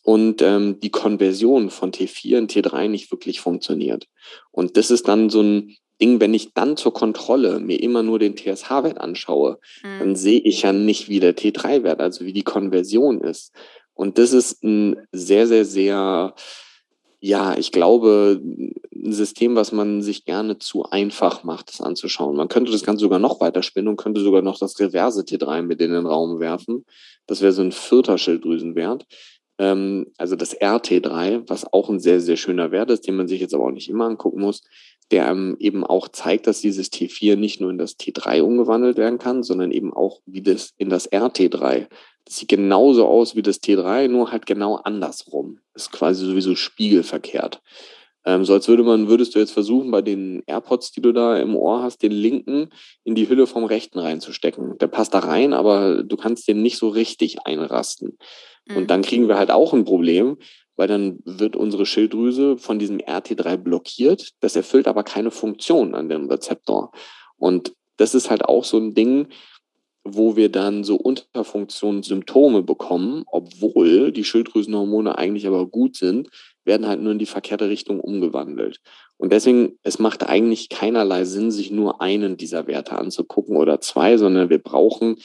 und 0.02 0.42
ähm, 0.42 0.80
die 0.80 0.90
Konversion 0.90 1.70
von 1.70 1.92
T4 1.92 2.38
in 2.38 2.48
T3 2.48 2.88
nicht 2.88 3.12
wirklich 3.12 3.40
funktioniert. 3.40 4.08
Und 4.50 4.78
das 4.78 4.90
ist 4.90 5.08
dann 5.08 5.30
so 5.30 5.44
ein 5.44 5.78
Ding, 6.02 6.20
wenn 6.20 6.34
ich 6.34 6.54
dann 6.54 6.78
zur 6.78 6.94
Kontrolle 6.94 7.60
mir 7.60 7.82
immer 7.82 8.04
nur 8.04 8.20
den 8.20 8.36
TSH-Wert 8.36 9.00
anschaue, 9.00 9.60
mhm. 9.84 10.00
dann 10.00 10.16
sehe 10.16 10.40
ich 10.40 10.62
ja 10.62 10.74
nicht, 10.74 11.10
wie 11.10 11.20
der 11.20 11.36
T3-Wert, 11.36 12.00
also 12.00 12.26
wie 12.26 12.34
die 12.34 12.44
Konversion 12.44 13.22
ist. 13.22 13.52
Und 13.94 14.18
das 14.18 14.32
ist 14.32 14.64
ein 14.64 14.98
sehr, 15.12 15.48
sehr, 15.48 15.66
sehr, 15.66 16.36
ja, 17.20 17.58
ich 17.58 17.72
glaube, 17.72 18.40
ein 18.94 19.12
System, 19.12 19.56
was 19.56 19.72
man 19.72 20.02
sich 20.04 20.26
gerne 20.26 20.60
zu 20.60 20.84
einfach 20.84 21.44
macht, 21.44 21.70
das 21.70 21.82
anzuschauen. 21.82 22.36
Man 22.36 22.48
könnte 22.48 22.72
das 22.72 22.84
Ganze 22.84 23.02
sogar 23.02 23.20
noch 23.20 23.42
weiter 23.42 23.64
spinnen 23.64 23.88
und 23.88 23.98
könnte 23.98 24.22
sogar 24.22 24.44
noch 24.44 24.60
das 24.60 24.80
reverse 24.80 25.22
T3 25.22 25.64
mit 25.64 25.82
in 25.82 25.92
den 25.92 26.06
Raum 26.06 26.40
werfen. 26.40 26.86
Das 27.26 27.42
wäre 27.42 27.54
so 27.54 27.64
ein 27.64 27.72
vierter 27.72 28.18
Schilddrüsenwert 28.18 29.06
ähm, 29.60 30.08
also 30.18 30.36
das 30.36 30.60
RT3, 30.60 31.44
was 31.48 31.72
auch 31.72 31.90
ein 31.90 32.00
sehr, 32.00 32.22
sehr 32.22 32.38
schöner 32.38 32.72
Wert 32.72 32.92
ist, 32.92 33.08
den 33.08 33.16
man 33.16 33.28
sich 33.28 33.42
jetzt 33.42 33.54
aber 33.54 33.66
auch 33.66 33.72
nicht 33.72 33.90
immer 33.90 34.06
angucken 34.06 34.42
muss 34.42 34.62
der 35.12 35.28
ähm, 35.28 35.56
eben 35.60 35.86
auch 35.86 36.10
zeigt, 36.10 36.48
dass 36.48 36.62
dieses 36.62 36.92
T4 36.92 37.36
nicht 37.36 37.62
nur 37.62 37.70
in 37.70 37.78
das 37.78 37.98
T3 37.98 38.42
umgewandelt 38.42 38.98
werden 38.98 39.20
kann, 39.20 39.44
sondern 39.44 39.72
eben 39.72 39.94
auch 39.94 40.22
wie 40.26 40.42
das 40.42 40.74
in 40.78 40.90
das 40.90 41.12
RT3. 41.12 41.88
Das 42.26 42.38
sieht 42.38 42.50
genauso 42.50 43.08
aus 43.08 43.36
wie 43.36 43.42
das 43.42 43.62
T3, 43.62 44.10
nur 44.10 44.32
halt 44.32 44.46
genau 44.46 44.76
andersrum. 44.76 45.60
ist 45.74 45.92
quasi 45.92 46.26
sowieso 46.26 46.56
spiegelverkehrt. 46.56 47.62
Ähm, 48.26 48.44
so 48.44 48.52
als 48.54 48.68
würde 48.68 48.84
man, 48.84 49.08
würdest 49.08 49.34
du 49.34 49.40
jetzt 49.40 49.52
versuchen, 49.52 49.90
bei 49.90 50.02
den 50.02 50.44
AirPods, 50.46 50.92
die 50.92 51.02
du 51.02 51.14
da 51.14 51.38
im 51.38 51.56
Ohr 51.56 51.82
hast, 51.82 52.04
den 52.04 52.12
linken 52.12 52.70
in 53.06 53.16
die 53.16 53.30
Hülle 53.30 53.48
vom 53.48 53.64
rechten 53.64 54.00
reinzustecken. 54.00 54.78
Der 54.80 54.88
passt 54.88 55.14
da 55.14 55.20
rein, 55.20 55.54
aber 55.54 56.04
du 56.04 56.18
kannst 56.18 56.50
den 56.50 56.62
nicht 56.62 56.78
so 56.78 56.90
richtig 56.90 57.46
einrasten. 57.46 58.18
Mhm. 58.68 58.76
Und 58.76 58.92
dann 58.92 59.02
kriegen 59.02 59.30
wir 59.30 59.38
halt 59.38 59.52
auch 59.52 59.74
ein 59.74 59.86
Problem, 59.86 60.38
weil 60.78 60.88
dann 60.88 61.20
wird 61.26 61.56
unsere 61.56 61.86
Schilddrüse 61.86 62.58
von 62.58 62.80
diesem 62.80 63.00
RT3 63.00 63.58
blockiert. 63.58 64.32
Das 64.40 64.56
erfüllt 64.56 64.88
aber 64.88 65.04
keine 65.04 65.32
Funktion 65.32 65.96
an 65.96 66.08
dem 66.08 66.30
Rezeptor. 66.30 66.92
Und 67.38 67.74
das 67.98 68.16
ist 68.16 68.30
halt 68.30 68.46
auch 68.46 68.64
so 68.64 68.78
ein 68.78 68.94
Ding, 68.94 69.28
wo 70.04 70.36
wir 70.38 70.50
dann 70.50 70.84
so 70.84 70.96
Unterfunktionssymptome 70.96 72.64
bekommen, 72.64 73.24
obwohl 73.28 74.12
die 74.12 74.24
Schilddrüsenhormone 74.24 75.18
eigentlich 75.18 75.48
aber 75.48 75.66
gut 75.66 75.98
sind, 75.98 76.30
werden 76.64 76.88
halt 76.88 77.02
nur 77.02 77.12
in 77.12 77.20
die 77.20 77.26
verkehrte 77.26 77.70
Richtung 77.70 78.00
umgewandelt. 78.00 78.80
Und 79.18 79.32
deswegen, 79.34 79.80
es 79.84 80.00
macht 80.00 80.24
eigentlich 80.24 80.70
keinerlei 80.70 81.26
Sinn, 81.26 81.52
sich 81.52 81.72
nur 81.72 82.02
einen 82.02 82.38
dieser 82.38 82.68
Werte 82.68 82.98
anzugucken 82.98 83.58
oder 83.58 83.82
zwei, 83.82 84.18
sondern 84.18 84.50
wir 84.50 84.60
brauchen 84.60 85.18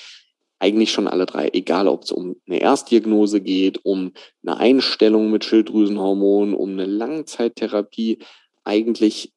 eigentlich 0.63 0.93
schon 0.93 1.09
alle 1.09 1.27
drei, 1.27 1.51
egal 1.53 1.89
ob 1.89 2.05
es 2.05 2.13
um 2.13 2.37
eine 2.47 2.61
Erstdiagnose 2.61 3.41
geht, 3.41 3.85
um 3.85 4.13
eine 4.47 4.59
Einstellung 4.59 5.33
mit 5.33 5.45
Schilddrüsenhormonen, 5.45 6.55
um 6.55 6.71
eine 6.71 6.87
Langzeittherapie. 6.87 8.21
Eigentlich, 8.63 9.33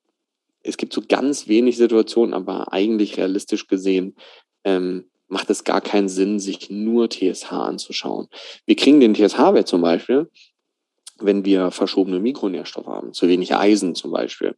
es 0.61 0.77
gibt 0.77 0.93
so 0.93 1.01
ganz 1.01 1.47
wenig 1.47 1.77
Situationen, 1.77 2.35
aber 2.35 2.71
eigentlich 2.71 3.17
realistisch 3.17 3.65
gesehen 3.65 4.15
ähm, 4.63 5.05
macht 5.27 5.49
es 5.49 5.63
gar 5.63 5.81
keinen 5.81 6.09
Sinn, 6.09 6.39
sich 6.39 6.69
nur 6.69 7.09
TSH 7.09 7.51
anzuschauen. 7.51 8.27
Wir 8.67 8.75
kriegen 8.75 8.99
den 8.99 9.15
TSH-Wert 9.15 9.67
zum 9.67 9.81
Beispiel, 9.81 10.29
wenn 11.17 11.43
wir 11.43 11.71
verschobene 11.71 12.19
Mikronährstoffe 12.19 12.85
haben, 12.85 13.13
zu 13.13 13.27
wenig 13.27 13.55
Eisen 13.55 13.95
zum 13.95 14.11
Beispiel 14.11 14.53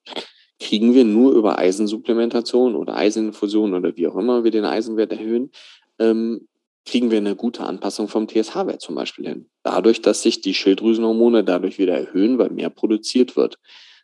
kriegen 0.59 0.95
wir 0.95 1.05
nur 1.05 1.33
über 1.33 1.59
Eisensupplementation 1.59 2.75
oder 2.75 2.97
Eiseninfusion 2.97 3.75
oder 3.75 3.95
wie 3.95 4.07
auch 4.07 4.15
immer 4.15 4.43
wir 4.43 4.49
den 4.49 4.65
Eisenwert 4.65 5.11
erhöhen, 5.11 5.51
ähm, 5.99 6.47
kriegen 6.87 7.11
wir 7.11 7.17
eine 7.17 7.35
gute 7.35 7.63
Anpassung 7.63 8.07
vom 8.07 8.27
TSH-Wert 8.27 8.81
zum 8.81 8.95
Beispiel 8.95 9.27
hin. 9.27 9.49
Dadurch, 9.63 10.01
dass 10.01 10.23
sich 10.23 10.41
die 10.41 10.53
Schilddrüsenhormone 10.53 11.43
dadurch 11.43 11.77
wieder 11.77 11.97
erhöhen, 11.97 12.37
weil 12.39 12.49
mehr 12.49 12.69
produziert 12.69 13.35
wird. 13.35 13.59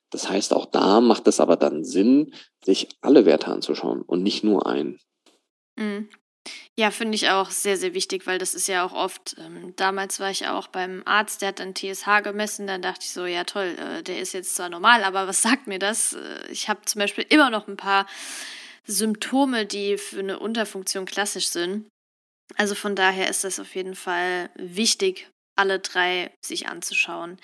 Das 0.09 0.29
heißt, 0.29 0.53
auch 0.53 0.67
da 0.67 1.01
macht 1.01 1.27
es 1.27 1.39
aber 1.39 1.55
dann 1.55 1.83
Sinn, 1.83 2.33
sich 2.63 2.89
alle 3.01 3.25
Werte 3.25 3.47
anzuschauen 3.47 4.01
und 4.01 4.21
nicht 4.21 4.43
nur 4.43 4.67
einen. 4.67 4.99
Mhm. 5.75 6.09
Ja, 6.77 6.91
finde 6.91 7.15
ich 7.15 7.29
auch 7.29 7.51
sehr, 7.51 7.77
sehr 7.77 7.93
wichtig, 7.93 8.27
weil 8.27 8.37
das 8.37 8.53
ist 8.53 8.67
ja 8.67 8.85
auch 8.85 8.91
oft, 8.93 9.35
ähm, 9.39 9.73
damals 9.77 10.19
war 10.19 10.29
ich 10.29 10.47
auch 10.47 10.67
beim 10.67 11.01
Arzt, 11.05 11.41
der 11.41 11.49
hat 11.49 11.59
dann 11.59 11.73
TSH 11.73 12.21
gemessen, 12.21 12.67
dann 12.67 12.81
dachte 12.81 13.01
ich 13.03 13.11
so, 13.11 13.25
ja 13.25 13.45
toll, 13.45 13.75
äh, 13.79 14.03
der 14.03 14.19
ist 14.19 14.33
jetzt 14.33 14.55
zwar 14.55 14.69
normal, 14.69 15.03
aber 15.03 15.25
was 15.25 15.41
sagt 15.41 15.67
mir 15.67 15.79
das? 15.79 16.13
Äh, 16.13 16.51
ich 16.51 16.67
habe 16.67 16.81
zum 16.85 16.99
Beispiel 16.99 17.25
immer 17.29 17.49
noch 17.49 17.67
ein 17.67 17.77
paar 17.77 18.07
Symptome, 18.85 19.65
die 19.65 19.97
für 19.97 20.19
eine 20.19 20.39
Unterfunktion 20.39 21.05
klassisch 21.05 21.47
sind. 21.47 21.87
Also 22.55 22.75
von 22.75 22.95
daher 22.95 23.29
ist 23.29 23.43
das 23.43 23.59
auf 23.59 23.75
jeden 23.75 23.95
Fall 23.95 24.49
wichtig, 24.55 25.29
alle 25.55 25.79
drei 25.79 26.31
sich 26.41 26.67
anzuschauen. 26.67 27.39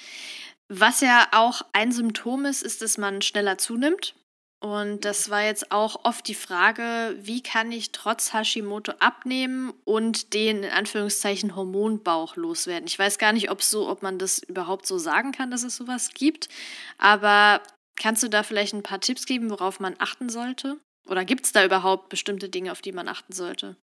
Was 0.68 1.02
ja 1.02 1.28
auch 1.32 1.62
ein 1.74 1.92
Symptom 1.92 2.46
ist, 2.46 2.62
ist, 2.62 2.82
dass 2.82 2.98
man 2.98 3.22
schneller 3.22 3.58
zunimmt. 3.58 4.16
Und 4.62 5.06
das 5.06 5.30
war 5.30 5.44
jetzt 5.44 5.72
auch 5.72 6.04
oft 6.04 6.28
die 6.28 6.36
Frage, 6.36 7.16
wie 7.18 7.42
kann 7.42 7.72
ich 7.72 7.94
trotz 7.94 8.34
Hashimoto 8.34 8.92
abnehmen 9.00 9.74
und 9.86 10.34
den 10.34 10.64
in 10.64 10.70
Anführungszeichen 10.72 11.56
Hormonbauch 11.56 12.36
loswerden? 12.36 12.86
Ich 12.86 13.00
weiß 13.00 13.18
gar 13.18 13.32
nicht, 13.32 13.50
ob 13.50 13.64
so, 13.64 13.88
ob 13.88 14.04
man 14.04 14.20
das 14.20 14.40
überhaupt 14.40 14.86
so 14.86 14.98
sagen 14.98 15.32
kann, 15.32 15.50
dass 15.50 15.64
es 15.64 15.78
sowas 15.78 16.10
gibt. 16.14 16.50
Aber 16.98 17.64
kannst 17.96 18.22
du 18.22 18.28
da 18.28 18.44
vielleicht 18.44 18.74
ein 18.74 18.84
paar 18.84 19.00
Tipps 19.00 19.26
geben, 19.26 19.50
worauf 19.50 19.80
man 19.80 19.96
achten 19.98 20.28
sollte? 20.30 20.78
Oder 21.08 21.24
gibt 21.24 21.46
es 21.46 21.54
da 21.54 21.64
überhaupt 21.64 22.10
bestimmte 22.10 22.50
Dinge, 22.50 22.74
auf 22.74 22.82
die 22.82 22.92
man 22.92 23.08
achten 23.08 23.32
sollte? 23.32 23.78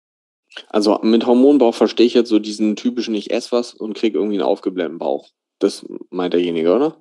Also 0.68 0.98
mit 1.02 1.26
Hormonbauch 1.26 1.74
verstehe 1.74 2.06
ich 2.06 2.14
jetzt 2.14 2.28
so 2.28 2.38
diesen 2.38 2.76
typischen, 2.76 3.14
ich 3.14 3.30
esse 3.30 3.52
was 3.52 3.74
und 3.74 3.94
kriege 3.94 4.18
irgendwie 4.18 4.36
einen 4.36 4.46
aufgeblähten 4.46 4.98
Bauch. 4.98 5.28
Das 5.58 5.86
meint 6.10 6.34
derjenige, 6.34 6.74
oder? 6.74 6.96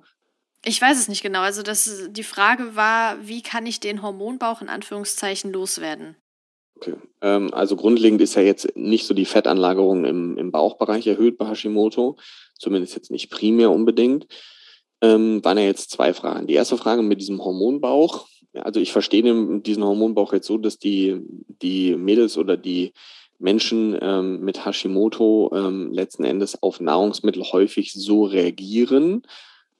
Ich 0.64 0.80
weiß 0.80 0.98
es 0.98 1.08
nicht 1.08 1.22
genau. 1.22 1.40
Also 1.40 1.62
das, 1.62 2.08
die 2.10 2.22
Frage 2.22 2.76
war, 2.76 3.16
wie 3.26 3.42
kann 3.42 3.66
ich 3.66 3.80
den 3.80 4.02
Hormonbauch 4.02 4.62
in 4.62 4.68
Anführungszeichen 4.68 5.52
loswerden? 5.52 6.16
Okay. 6.76 6.94
Ähm, 7.20 7.52
also 7.52 7.76
grundlegend 7.76 8.20
ist 8.20 8.34
ja 8.34 8.42
jetzt 8.42 8.76
nicht 8.76 9.06
so 9.06 9.14
die 9.14 9.24
Fettanlagerung 9.24 10.04
im, 10.04 10.38
im 10.38 10.52
Bauchbereich 10.52 11.06
erhöht 11.06 11.36
bei 11.36 11.48
Hashimoto, 11.48 12.16
zumindest 12.58 12.94
jetzt 12.94 13.10
nicht 13.10 13.30
primär 13.30 13.70
unbedingt. 13.70 14.26
Ähm, 15.00 15.44
waren 15.44 15.58
ja 15.58 15.64
jetzt 15.64 15.90
zwei 15.90 16.14
Fragen. 16.14 16.46
Die 16.46 16.54
erste 16.54 16.76
Frage 16.76 17.02
mit 17.02 17.20
diesem 17.20 17.42
Hormonbauch. 17.42 18.28
Also 18.54 18.78
ich 18.78 18.92
verstehe 18.92 19.60
diesen 19.60 19.82
Hormonbauch 19.82 20.32
jetzt 20.32 20.46
so, 20.46 20.58
dass 20.58 20.78
die, 20.78 21.20
die 21.60 21.96
Mädels 21.96 22.36
oder 22.36 22.56
die 22.56 22.92
Menschen 23.42 23.98
ähm, 24.00 24.40
mit 24.40 24.64
Hashimoto 24.64 25.50
ähm, 25.54 25.92
letzten 25.92 26.24
Endes 26.24 26.62
auf 26.62 26.80
Nahrungsmittel 26.80 27.42
häufig 27.44 27.92
so 27.92 28.24
reagieren, 28.24 29.22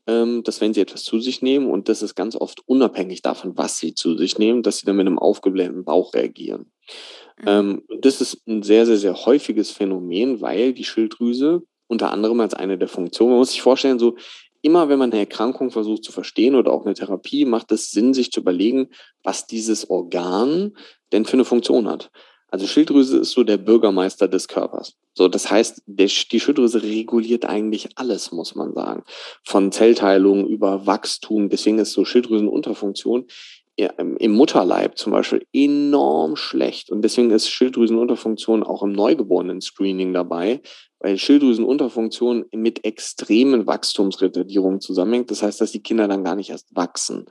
ähm, 0.07 0.43
dass 0.43 0.61
wenn 0.61 0.75
sie 0.75 0.81
etwas 0.81 1.05
zu 1.05 1.21
sich 1.21 1.43
nehmen, 1.43 1.71
und 1.71 1.89
das 1.89 2.03
ist 2.03 2.15
ganz 2.15 2.37
oft 2.37 2.67
unabhängig 2.67 3.23
davon, 3.23 3.57
was 3.57 3.79
sie 3.79 3.95
zu 3.95 4.17
sich 4.17 4.39
nehmen, 4.39 4.63
dass 4.63 4.79
sie 4.79 4.87
dann 4.87 4.97
mit 4.97 5.07
einem 5.07 5.19
aufgeblähten 5.19 5.85
Bauch 5.85 6.13
reagieren. 6.15 6.73
Mhm. 7.39 7.45
Ähm, 7.47 7.83
das 8.01 8.21
ist 8.21 8.47
ein 8.47 8.63
sehr, 8.63 8.85
sehr, 8.85 8.99
sehr 8.99 9.15
häufiges 9.27 9.71
Phänomen, 9.71 10.41
weil 10.41 10.73
die 10.73 10.85
Schilddrüse 10.85 11.63
unter 11.87 12.11
anderem 12.11 12.41
als 12.41 12.55
eine 12.55 12.79
der 12.79 12.89
Funktionen, 12.89 13.33
man 13.33 13.39
muss 13.39 13.53
sich 13.53 13.63
vorstellen, 13.63 13.99
so 13.99 14.17
immer 14.63 14.89
wenn 14.89 14.99
man 14.99 15.13
eine 15.13 15.21
Erkrankung 15.21 15.71
versucht 15.71 16.05
zu 16.05 16.13
verstehen 16.13 16.55
oder 16.55 16.73
auch 16.73 16.85
eine 16.85 16.95
Therapie, 16.95 17.45
macht 17.45 17.71
es 17.73 17.91
Sinn, 17.91 18.15
sich 18.15 18.31
zu 18.31 18.41
überlegen, 18.41 18.89
was 19.23 19.47
dieses 19.47 19.91
Organ 19.91 20.75
denn 21.13 21.25
für 21.25 21.35
eine 21.35 21.45
Funktion 21.45 21.89
hat. 21.89 22.11
Also 22.53 22.67
Schilddrüse 22.67 23.17
ist 23.17 23.31
so 23.31 23.45
der 23.45 23.57
Bürgermeister 23.57 24.29
des 24.29 24.47
Körpers. 24.47 24.95
So, 25.15 25.27
das 25.27 25.51
heißt, 25.51 25.83
der, 25.87 26.07
die 26.07 26.39
Schilddrüse 26.39 26.83
reguliert 26.83 27.47
eigentlich 27.47 27.89
alles, 27.97 28.31
muss 28.31 28.55
man 28.55 28.75
sagen. 28.75 29.05
Von 29.43 29.73
Zellteilung 29.73 30.47
über 30.47 30.87
Wachstum. 30.87 31.49
Deswegen 31.49 31.79
ist 31.79 31.93
so 31.93 32.05
Schilddrüsenunterfunktion 32.05 33.25
im 33.77 34.33
Mutterleib 34.33 34.99
zum 34.99 35.13
Beispiel 35.13 35.47
enorm 35.55 36.37
schlecht. 36.37 36.91
Und 36.91 37.01
deswegen 37.03 37.31
ist 37.31 37.49
Schilddrüsenunterfunktion 37.49 38.63
auch 38.63 38.83
im 38.83 38.93
Neugeborenen-Screening 38.93 40.13
dabei, 40.13 40.61
weil 41.03 41.19
Schilddrüsenunterfunktion 41.19 42.47
mit 42.53 42.85
extremen 42.85 43.67
Wachstumsretardierungen 43.67 44.81
zusammenhängt. 44.81 45.31
Das 45.31 45.43
heißt, 45.43 45.61
dass 45.61 45.73
die 45.73 45.83
Kinder 45.83 46.07
dann 46.07 46.23
gar 46.23 46.37
nicht 46.37 46.51
erst 46.51 46.75
wachsen. 46.75 47.27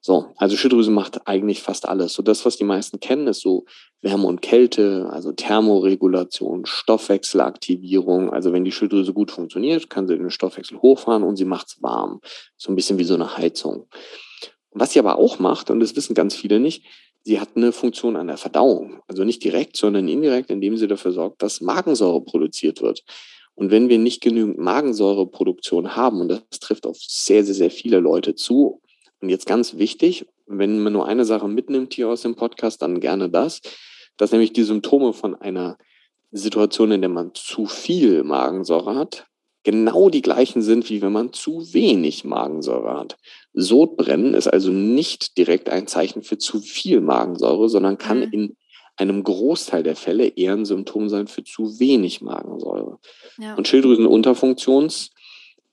So, 0.00 0.26
also 0.36 0.56
Schilddrüse 0.56 0.90
macht 0.90 1.26
eigentlich 1.28 1.62
fast 1.62 1.88
alles. 1.88 2.14
So 2.14 2.22
das, 2.22 2.44
was 2.44 2.56
die 2.56 2.64
meisten 2.64 2.98
kennen, 2.98 3.28
ist 3.28 3.40
so 3.40 3.64
Wärme 4.00 4.26
und 4.26 4.42
Kälte, 4.42 5.08
also 5.10 5.30
Thermoregulation, 5.30 6.66
Stoffwechselaktivierung. 6.66 8.30
Also 8.30 8.52
wenn 8.52 8.64
die 8.64 8.72
Schilddrüse 8.72 9.12
gut 9.12 9.30
funktioniert, 9.30 9.88
kann 9.88 10.08
sie 10.08 10.18
den 10.18 10.30
Stoffwechsel 10.30 10.82
hochfahren 10.82 11.22
und 11.22 11.36
sie 11.36 11.44
macht 11.44 11.68
es 11.68 11.82
warm. 11.82 12.20
So 12.56 12.72
ein 12.72 12.76
bisschen 12.76 12.98
wie 12.98 13.04
so 13.04 13.14
eine 13.14 13.36
Heizung. 13.36 13.86
Was 14.72 14.92
sie 14.92 14.98
aber 14.98 15.18
auch 15.18 15.38
macht, 15.38 15.70
und 15.70 15.80
das 15.80 15.94
wissen 15.94 16.14
ganz 16.14 16.34
viele 16.34 16.58
nicht, 16.58 16.84
sie 17.24 17.40
hat 17.40 17.50
eine 17.56 17.72
Funktion 17.72 18.16
an 18.16 18.26
der 18.26 18.36
Verdauung. 18.36 19.00
Also 19.06 19.24
nicht 19.24 19.44
direkt, 19.44 19.76
sondern 19.76 20.08
indirekt, 20.08 20.50
indem 20.50 20.76
sie 20.76 20.88
dafür 20.88 21.12
sorgt, 21.12 21.42
dass 21.42 21.60
Magensäure 21.60 22.22
produziert 22.22 22.82
wird. 22.82 23.02
Und 23.54 23.70
wenn 23.70 23.88
wir 23.88 23.98
nicht 23.98 24.22
genügend 24.22 24.58
Magensäureproduktion 24.58 25.94
haben, 25.94 26.20
und 26.20 26.28
das 26.28 26.60
trifft 26.60 26.86
auf 26.86 26.96
sehr, 26.98 27.44
sehr, 27.44 27.54
sehr 27.54 27.70
viele 27.70 27.98
Leute 28.00 28.34
zu, 28.34 28.80
und 29.20 29.28
jetzt 29.28 29.46
ganz 29.46 29.78
wichtig, 29.78 30.26
wenn 30.46 30.80
man 30.80 30.92
nur 30.92 31.06
eine 31.06 31.24
Sache 31.24 31.48
mitnimmt 31.48 31.94
hier 31.94 32.08
aus 32.08 32.22
dem 32.22 32.34
Podcast, 32.34 32.82
dann 32.82 33.00
gerne 33.00 33.30
das, 33.30 33.60
dass 34.16 34.32
nämlich 34.32 34.52
die 34.52 34.64
Symptome 34.64 35.12
von 35.12 35.34
einer 35.36 35.78
Situation, 36.32 36.90
in 36.92 37.02
der 37.02 37.10
man 37.10 37.32
zu 37.34 37.66
viel 37.66 38.24
Magensäure 38.24 38.96
hat, 38.96 39.26
genau 39.64 40.08
die 40.08 40.22
gleichen 40.22 40.62
sind, 40.62 40.88
wie 40.90 41.02
wenn 41.02 41.12
man 41.12 41.32
zu 41.32 41.72
wenig 41.72 42.24
Magensäure 42.24 42.98
hat. 42.98 43.16
Sodbrennen 43.52 44.34
ist 44.34 44.48
also 44.48 44.70
nicht 44.70 45.38
direkt 45.38 45.68
ein 45.68 45.86
Zeichen 45.86 46.22
für 46.22 46.38
zu 46.38 46.60
viel 46.60 47.00
Magensäure, 47.00 47.68
sondern 47.68 47.98
kann 47.98 48.20
mhm. 48.20 48.32
in 48.32 48.56
einem 48.96 49.22
Großteil 49.22 49.82
der 49.82 49.96
Fälle 49.96 50.26
eher 50.26 50.52
ein 50.54 50.64
Symptom 50.64 51.08
sein 51.08 51.26
für 51.26 51.44
zu 51.44 51.78
wenig 51.78 52.20
Magensäure. 52.20 52.98
Ja. 53.38 53.54
Und 53.54 53.66
Schilddrüsenunterfunktionssymptome 53.68 55.10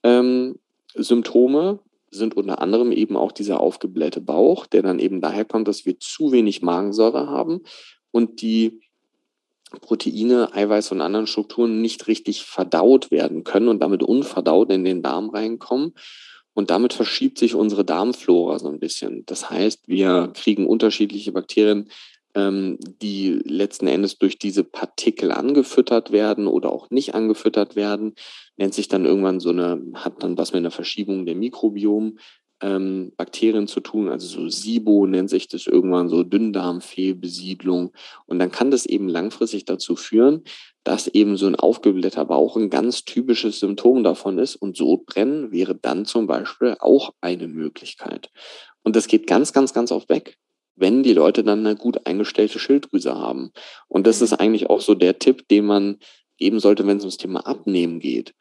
ähm, 0.03 1.79
sind 2.11 2.37
unter 2.37 2.61
anderem 2.61 2.91
eben 2.91 3.17
auch 3.17 3.31
dieser 3.31 3.59
aufgeblähte 3.59 4.21
Bauch, 4.21 4.65
der 4.65 4.81
dann 4.83 4.99
eben 4.99 5.21
daher 5.21 5.45
kommt, 5.45 5.67
dass 5.67 5.85
wir 5.85 5.99
zu 5.99 6.31
wenig 6.31 6.61
Magensäure 6.61 7.27
haben 7.27 7.61
und 8.11 8.41
die 8.41 8.79
Proteine, 9.81 10.53
Eiweiß 10.53 10.91
und 10.91 11.01
anderen 11.01 11.27
Strukturen 11.27 11.81
nicht 11.81 12.07
richtig 12.07 12.43
verdaut 12.43 13.11
werden 13.11 13.43
können 13.43 13.67
und 13.67 13.79
damit 13.81 14.03
unverdaut 14.03 14.71
in 14.71 14.83
den 14.83 15.01
Darm 15.01 15.29
reinkommen. 15.29 15.93
Und 16.53 16.71
damit 16.71 16.93
verschiebt 16.93 17.37
sich 17.37 17.55
unsere 17.55 17.85
Darmflora 17.85 18.59
so 18.59 18.67
ein 18.67 18.79
bisschen. 18.79 19.23
Das 19.25 19.49
heißt, 19.49 19.87
wir 19.87 20.31
kriegen 20.33 20.67
unterschiedliche 20.67 21.31
Bakterien, 21.31 21.89
ähm, 22.35 22.77
die 23.01 23.39
letzten 23.43 23.87
Endes 23.87 24.17
durch 24.17 24.37
diese 24.37 24.63
Partikel 24.63 25.31
angefüttert 25.31 26.11
werden 26.11 26.47
oder 26.47 26.71
auch 26.71 26.89
nicht 26.89 27.15
angefüttert 27.15 27.75
werden. 27.75 28.13
Nennt 28.57 28.73
sich 28.73 28.87
dann 28.87 29.05
irgendwann 29.05 29.39
so 29.39 29.49
eine, 29.49 29.81
hat 29.93 30.21
dann 30.23 30.37
was 30.37 30.51
mit 30.51 30.59
einer 30.59 30.71
Verschiebung 30.71 31.25
der 31.25 31.35
Mikrobiom 31.35 32.17
ähm, 32.61 33.13
Bakterien 33.15 33.67
zu 33.67 33.79
tun, 33.79 34.09
also 34.09 34.27
so 34.27 34.49
SIBO 34.49 35.05
nennt 35.05 35.29
sich 35.29 35.47
das 35.47 35.67
irgendwann 35.67 36.09
so 36.09 36.23
Dünndarmfehlbesiedlung. 36.23 37.91
Und 38.25 38.39
dann 38.39 38.51
kann 38.51 38.71
das 38.71 38.85
eben 38.85 39.07
langfristig 39.07 39.65
dazu 39.65 39.95
führen, 39.95 40.43
dass 40.83 41.07
eben 41.07 41.37
so 41.37 41.47
ein 41.47 41.55
aufgeblähter 41.55 42.25
Bauch 42.25 42.57
ein 42.57 42.69
ganz 42.69 43.05
typisches 43.05 43.59
Symptom 43.59 44.03
davon 44.03 44.37
ist. 44.37 44.55
Und 44.55 44.77
Sodbrennen 44.77 45.51
wäre 45.51 45.75
dann 45.75 46.05
zum 46.05 46.27
Beispiel 46.27 46.75
auch 46.79 47.13
eine 47.21 47.47
Möglichkeit. 47.47 48.29
Und 48.83 48.95
das 48.95 49.07
geht 49.07 49.27
ganz, 49.27 49.53
ganz, 49.53 49.73
ganz 49.73 49.91
oft 49.91 50.09
weg, 50.09 50.37
wenn 50.75 51.03
die 51.03 51.13
Leute 51.13 51.43
dann 51.43 51.65
eine 51.65 51.75
gut 51.75 52.05
eingestellte 52.05 52.59
Schilddrüse 52.59 53.15
haben. 53.15 53.51
Und 53.87 54.07
das 54.07 54.21
ist 54.21 54.33
eigentlich 54.33 54.69
auch 54.69 54.81
so 54.81 54.95
der 54.95 55.19
Tipp, 55.19 55.47
den 55.47 55.65
man 55.65 55.97
geben 56.37 56.59
sollte, 56.59 56.87
wenn 56.87 56.97
es 56.97 57.03
ums 57.03 57.17
Thema 57.17 57.45
Abnehmen 57.45 57.99
geht. 57.99 58.33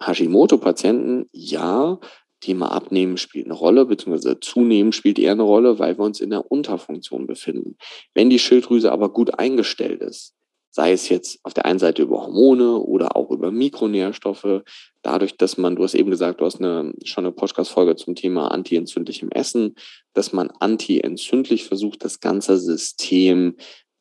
Hashimoto-Patienten, 0.00 1.28
ja, 1.32 1.98
Thema 2.44 2.72
Abnehmen 2.72 3.16
spielt 3.16 3.46
eine 3.46 3.54
Rolle, 3.54 3.86
beziehungsweise 3.86 4.38
Zunehmen 4.38 4.92
spielt 4.92 5.18
eher 5.18 5.32
eine 5.32 5.42
Rolle, 5.42 5.78
weil 5.78 5.96
wir 5.96 6.04
uns 6.04 6.20
in 6.20 6.30
der 6.30 6.50
Unterfunktion 6.50 7.26
befinden. 7.26 7.76
Wenn 8.12 8.28
die 8.28 8.38
Schilddrüse 8.38 8.92
aber 8.92 9.12
gut 9.12 9.38
eingestellt 9.38 10.02
ist, 10.02 10.34
sei 10.70 10.92
es 10.92 11.08
jetzt 11.08 11.38
auf 11.44 11.54
der 11.54 11.64
einen 11.64 11.78
Seite 11.78 12.02
über 12.02 12.22
Hormone 12.22 12.78
oder 12.78 13.16
auch 13.16 13.30
über 13.30 13.50
Mikronährstoffe, 13.50 14.62
dadurch, 15.02 15.36
dass 15.36 15.56
man, 15.56 15.76
du 15.76 15.84
hast 15.84 15.94
eben 15.94 16.10
gesagt, 16.10 16.40
du 16.40 16.44
hast 16.44 16.60
eine, 16.60 16.92
schon 17.04 17.24
eine 17.24 17.32
Podcast-Folge 17.32 17.96
zum 17.96 18.16
Thema 18.16 18.48
antientzündlichem 18.50 19.30
Essen, 19.30 19.76
dass 20.12 20.32
man 20.32 20.50
antientzündlich 20.58 21.64
versucht, 21.64 22.04
das 22.04 22.20
ganze 22.20 22.58
System 22.58 23.54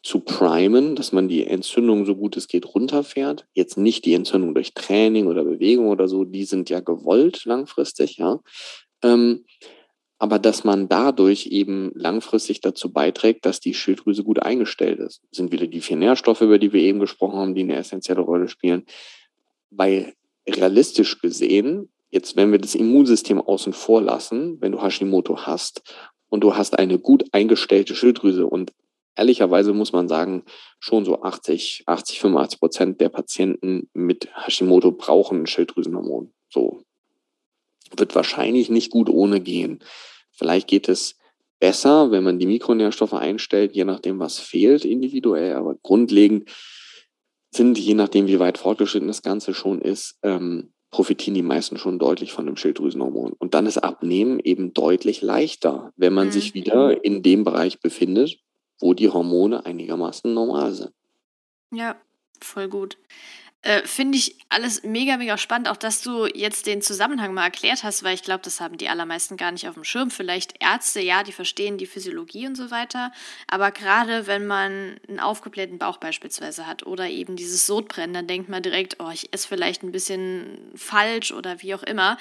zu 0.04 0.20
primen, 0.20 0.96
dass 0.96 1.14
man 1.14 1.30
die 1.30 1.48
Entzündung 1.48 2.06
so 2.06 2.16
gut 2.16 2.36
es 2.36 2.50
geht 2.50 2.76
runterfährt. 2.76 3.48
Jetzt 3.54 3.78
nicht 3.78 4.04
die 4.06 4.14
Entzündung 4.14 4.54
durch 4.54 4.74
Training 4.74 5.28
oder 5.28 5.46
Bewegung 5.46 5.88
oder 5.88 6.10
so, 6.10 6.26
die 6.26 6.44
sind 6.44 6.70
ja 6.70 6.82
gewollt 6.82 7.46
langfristig, 7.46 8.18
ja. 8.18 8.40
Ähm, 9.02 9.46
aber 10.20 10.40
dass 10.40 10.64
man 10.64 10.88
dadurch 10.88 11.48
eben 11.48 11.92
langfristig 11.96 12.62
dazu 12.62 12.92
beiträgt, 12.92 13.46
dass 13.46 13.60
die 13.60 13.74
Schilddrüse 13.74 14.24
gut 14.24 14.40
eingestellt 14.40 15.00
ist. 15.00 15.22
Das 15.30 15.38
sind 15.38 15.52
wieder 15.52 15.68
die 15.68 15.82
vier 15.82 15.98
Nährstoffe, 15.98 16.42
über 16.42 16.60
die 16.60 16.72
wir 16.72 16.82
eben 16.82 17.00
gesprochen 17.00 17.40
haben, 17.40 17.56
die 17.56 17.62
eine 17.62 17.76
essentielle 17.76 18.22
Rolle 18.22 18.48
spielen. 18.48 18.86
Weil 19.70 20.14
realistisch 20.48 21.20
gesehen, 21.20 21.90
jetzt 22.10 22.36
wenn 22.36 22.52
wir 22.52 22.60
das 22.60 22.76
Immunsystem 22.76 23.42
außen 23.42 23.74
vor 23.74 24.02
lassen, 24.02 24.62
wenn 24.62 24.74
du 24.74 24.82
Hashimoto 24.82 25.46
hast 25.46 25.82
und 26.30 26.42
du 26.42 26.56
hast 26.56 26.78
eine 26.78 27.00
gut 27.00 27.26
eingestellte 27.32 27.96
Schilddrüse 27.96 28.46
und 28.46 28.72
ehrlicherweise 29.16 29.74
muss 29.74 29.94
man 29.94 30.08
sagen, 30.08 30.44
schon 30.80 31.06
so 31.06 31.22
80, 31.22 31.84
80, 31.86 32.20
85 32.20 32.60
Prozent 32.60 33.02
der 33.02 33.10
Patienten 33.10 33.90
mit 33.94 34.30
Hashimoto 34.36 34.92
brauchen 34.92 35.42
ein 35.42 35.48
Schilddrüsenhormon. 35.48 36.34
So 36.50 36.84
wird 37.96 38.16
wahrscheinlich 38.16 38.70
nicht 38.70 38.92
gut 38.92 39.10
ohne 39.10 39.40
gehen. 39.40 39.80
Vielleicht 40.32 40.68
geht 40.68 40.90
es 40.90 41.16
besser, 41.60 42.12
wenn 42.12 42.24
man 42.24 42.40
die 42.40 42.48
Mikronährstoffe 42.48 43.14
einstellt, 43.14 43.74
je 43.74 43.86
nachdem, 43.86 44.20
was 44.20 44.40
fehlt 44.40 44.84
individuell. 44.84 45.54
Aber 45.54 45.76
grundlegend 45.82 46.50
sind, 47.52 47.78
je 47.78 47.94
nachdem, 47.94 48.28
wie 48.28 48.40
weit 48.40 48.58
fortgeschritten 48.58 49.08
das 49.08 49.22
Ganze 49.22 49.54
schon 49.54 49.80
ist, 49.80 50.18
ähm, 50.24 50.74
profitieren 50.90 51.36
die 51.36 51.42
meisten 51.42 51.78
schon 51.78 52.00
deutlich 52.00 52.34
von 52.34 52.46
dem 52.46 52.56
Schilddrüsenhormon. 52.56 53.34
Und 53.34 53.54
dann 53.54 53.66
ist 53.66 53.78
Abnehmen 53.78 54.40
eben 54.40 54.74
deutlich 54.74 55.22
leichter, 55.22 55.92
wenn 55.96 56.14
man 56.14 56.28
mhm. 56.28 56.32
sich 56.32 56.54
wieder 56.54 57.04
in 57.04 57.24
dem 57.24 57.44
Bereich 57.44 57.80
befindet, 57.80 58.40
wo 58.80 58.94
die 58.94 59.10
Hormone 59.10 59.66
einigermaßen 59.66 60.34
normal 60.34 60.74
sind. 60.74 60.94
Ja, 61.72 61.96
voll 62.42 62.70
gut. 62.70 62.98
Äh, 63.66 63.88
Finde 63.88 64.18
ich 64.18 64.36
alles 64.50 64.84
mega, 64.84 65.16
mega 65.16 65.38
spannend, 65.38 65.70
auch 65.70 65.78
dass 65.78 66.02
du 66.02 66.26
jetzt 66.26 66.66
den 66.66 66.82
Zusammenhang 66.82 67.34
mal 67.34 67.46
erklärt 67.46 67.84
hast, 67.84 68.04
weil 68.04 68.14
ich 68.14 68.22
glaube, 68.22 68.42
das 68.44 68.60
haben 68.60 68.76
die 68.76 68.90
allermeisten 68.90 69.38
gar 69.38 69.54
nicht 69.54 69.70
auf 69.70 69.76
dem 69.76 69.86
Schirm. 69.86 70.12
Vielleicht 70.12 70.62
Ärzte, 70.62 71.00
ja, 71.00 71.24
die 71.24 71.32
verstehen 71.32 71.78
die 71.78 71.86
Physiologie 71.86 72.46
und 72.46 72.56
so 72.56 72.72
weiter, 72.72 73.14
aber 73.48 73.72
gerade 73.72 74.28
wenn 74.28 74.46
man 74.46 74.98
einen 75.08 75.22
aufgeblähten 75.22 75.78
Bauch 75.78 75.96
beispielsweise 75.96 76.68
hat 76.68 76.86
oder 76.86 77.08
eben 77.08 77.38
dieses 77.38 77.66
Sodbrennen, 77.66 78.14
dann 78.14 78.28
denkt 78.28 78.50
man 78.50 78.64
direkt, 78.64 78.98
oh, 79.00 79.10
ich 79.14 79.34
esse 79.34 79.48
vielleicht 79.48 79.82
ein 79.82 79.94
bisschen 79.94 80.74
falsch 80.76 81.32
oder 81.32 81.62
wie 81.62 81.74
auch 81.74 81.84
immer. 81.84 82.18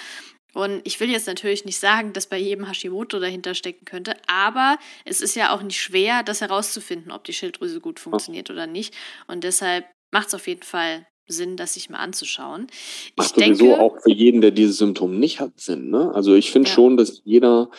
Und 0.54 0.82
ich 0.84 1.00
will 1.00 1.10
jetzt 1.10 1.26
natürlich 1.26 1.64
nicht 1.64 1.78
sagen, 1.78 2.12
dass 2.12 2.26
bei 2.26 2.38
jedem 2.38 2.66
Hashimoto 2.66 3.18
dahinter 3.18 3.54
stecken 3.54 3.84
könnte, 3.84 4.14
aber 4.26 4.78
es 5.04 5.20
ist 5.20 5.34
ja 5.34 5.54
auch 5.54 5.62
nicht 5.62 5.80
schwer, 5.80 6.22
das 6.22 6.40
herauszufinden, 6.40 7.10
ob 7.10 7.24
die 7.24 7.32
Schilddrüse 7.32 7.80
gut 7.80 8.00
funktioniert 8.00 8.50
oder 8.50 8.66
nicht. 8.66 8.94
Und 9.26 9.44
deshalb 9.44 9.86
macht 10.10 10.28
es 10.28 10.34
auf 10.34 10.46
jeden 10.46 10.62
Fall 10.62 11.06
Sinn, 11.26 11.56
das 11.56 11.74
sich 11.74 11.88
mal 11.88 11.98
anzuschauen. 11.98 12.66
Ich 12.70 13.12
Macht 13.16 13.36
denke, 13.40 13.56
sowieso 13.56 13.76
auch 13.76 13.96
für 14.02 14.12
jeden, 14.12 14.40
der 14.40 14.50
dieses 14.50 14.76
Symptom 14.76 15.18
nicht 15.18 15.40
hat, 15.40 15.58
Sinn. 15.58 15.90
Ne? 15.90 16.12
Also 16.14 16.34
ich 16.34 16.50
finde 16.50 16.68
ja. 16.68 16.74
schon, 16.74 16.96
dass 16.96 17.22
jeder 17.24 17.70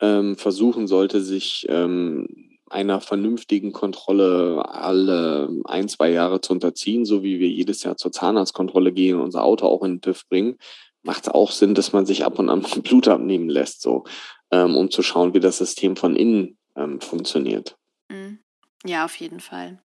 ähm, 0.00 0.36
versuchen 0.36 0.86
sollte, 0.86 1.20
sich 1.20 1.66
ähm, 1.68 2.26
einer 2.70 3.00
vernünftigen 3.00 3.72
Kontrolle 3.72 4.64
alle 4.66 5.50
ein, 5.64 5.88
zwei 5.88 6.10
Jahre 6.10 6.40
zu 6.40 6.54
unterziehen, 6.54 7.04
so 7.04 7.22
wie 7.22 7.38
wir 7.38 7.48
jedes 7.48 7.82
Jahr 7.82 7.96
zur 7.96 8.12
Zahnarztkontrolle 8.12 8.92
gehen 8.92 9.16
und 9.16 9.22
unser 9.22 9.44
Auto 9.44 9.66
auch 9.66 9.82
in 9.82 9.96
den 9.96 10.00
TÜV 10.00 10.26
bringen, 10.28 10.56
macht 11.02 11.24
es 11.24 11.28
auch 11.28 11.50
Sinn, 11.50 11.74
dass 11.74 11.92
man 11.92 12.06
sich 12.06 12.24
ab 12.24 12.38
und 12.38 12.48
an 12.48 12.62
Blut 12.82 13.08
abnehmen 13.08 13.48
lässt, 13.48 13.82
so, 13.82 14.04
ähm, 14.50 14.76
um 14.76 14.90
zu 14.90 15.02
schauen, 15.02 15.34
wie 15.34 15.40
das 15.40 15.58
System 15.58 15.96
von 15.96 16.16
innen 16.16 16.58
ähm, 16.76 17.00
funktioniert. 17.00 17.76
Mhm. 18.08 18.38
Ja, 18.84 19.04
auf 19.04 19.16
jeden 19.16 19.40
Fall. 19.40 19.82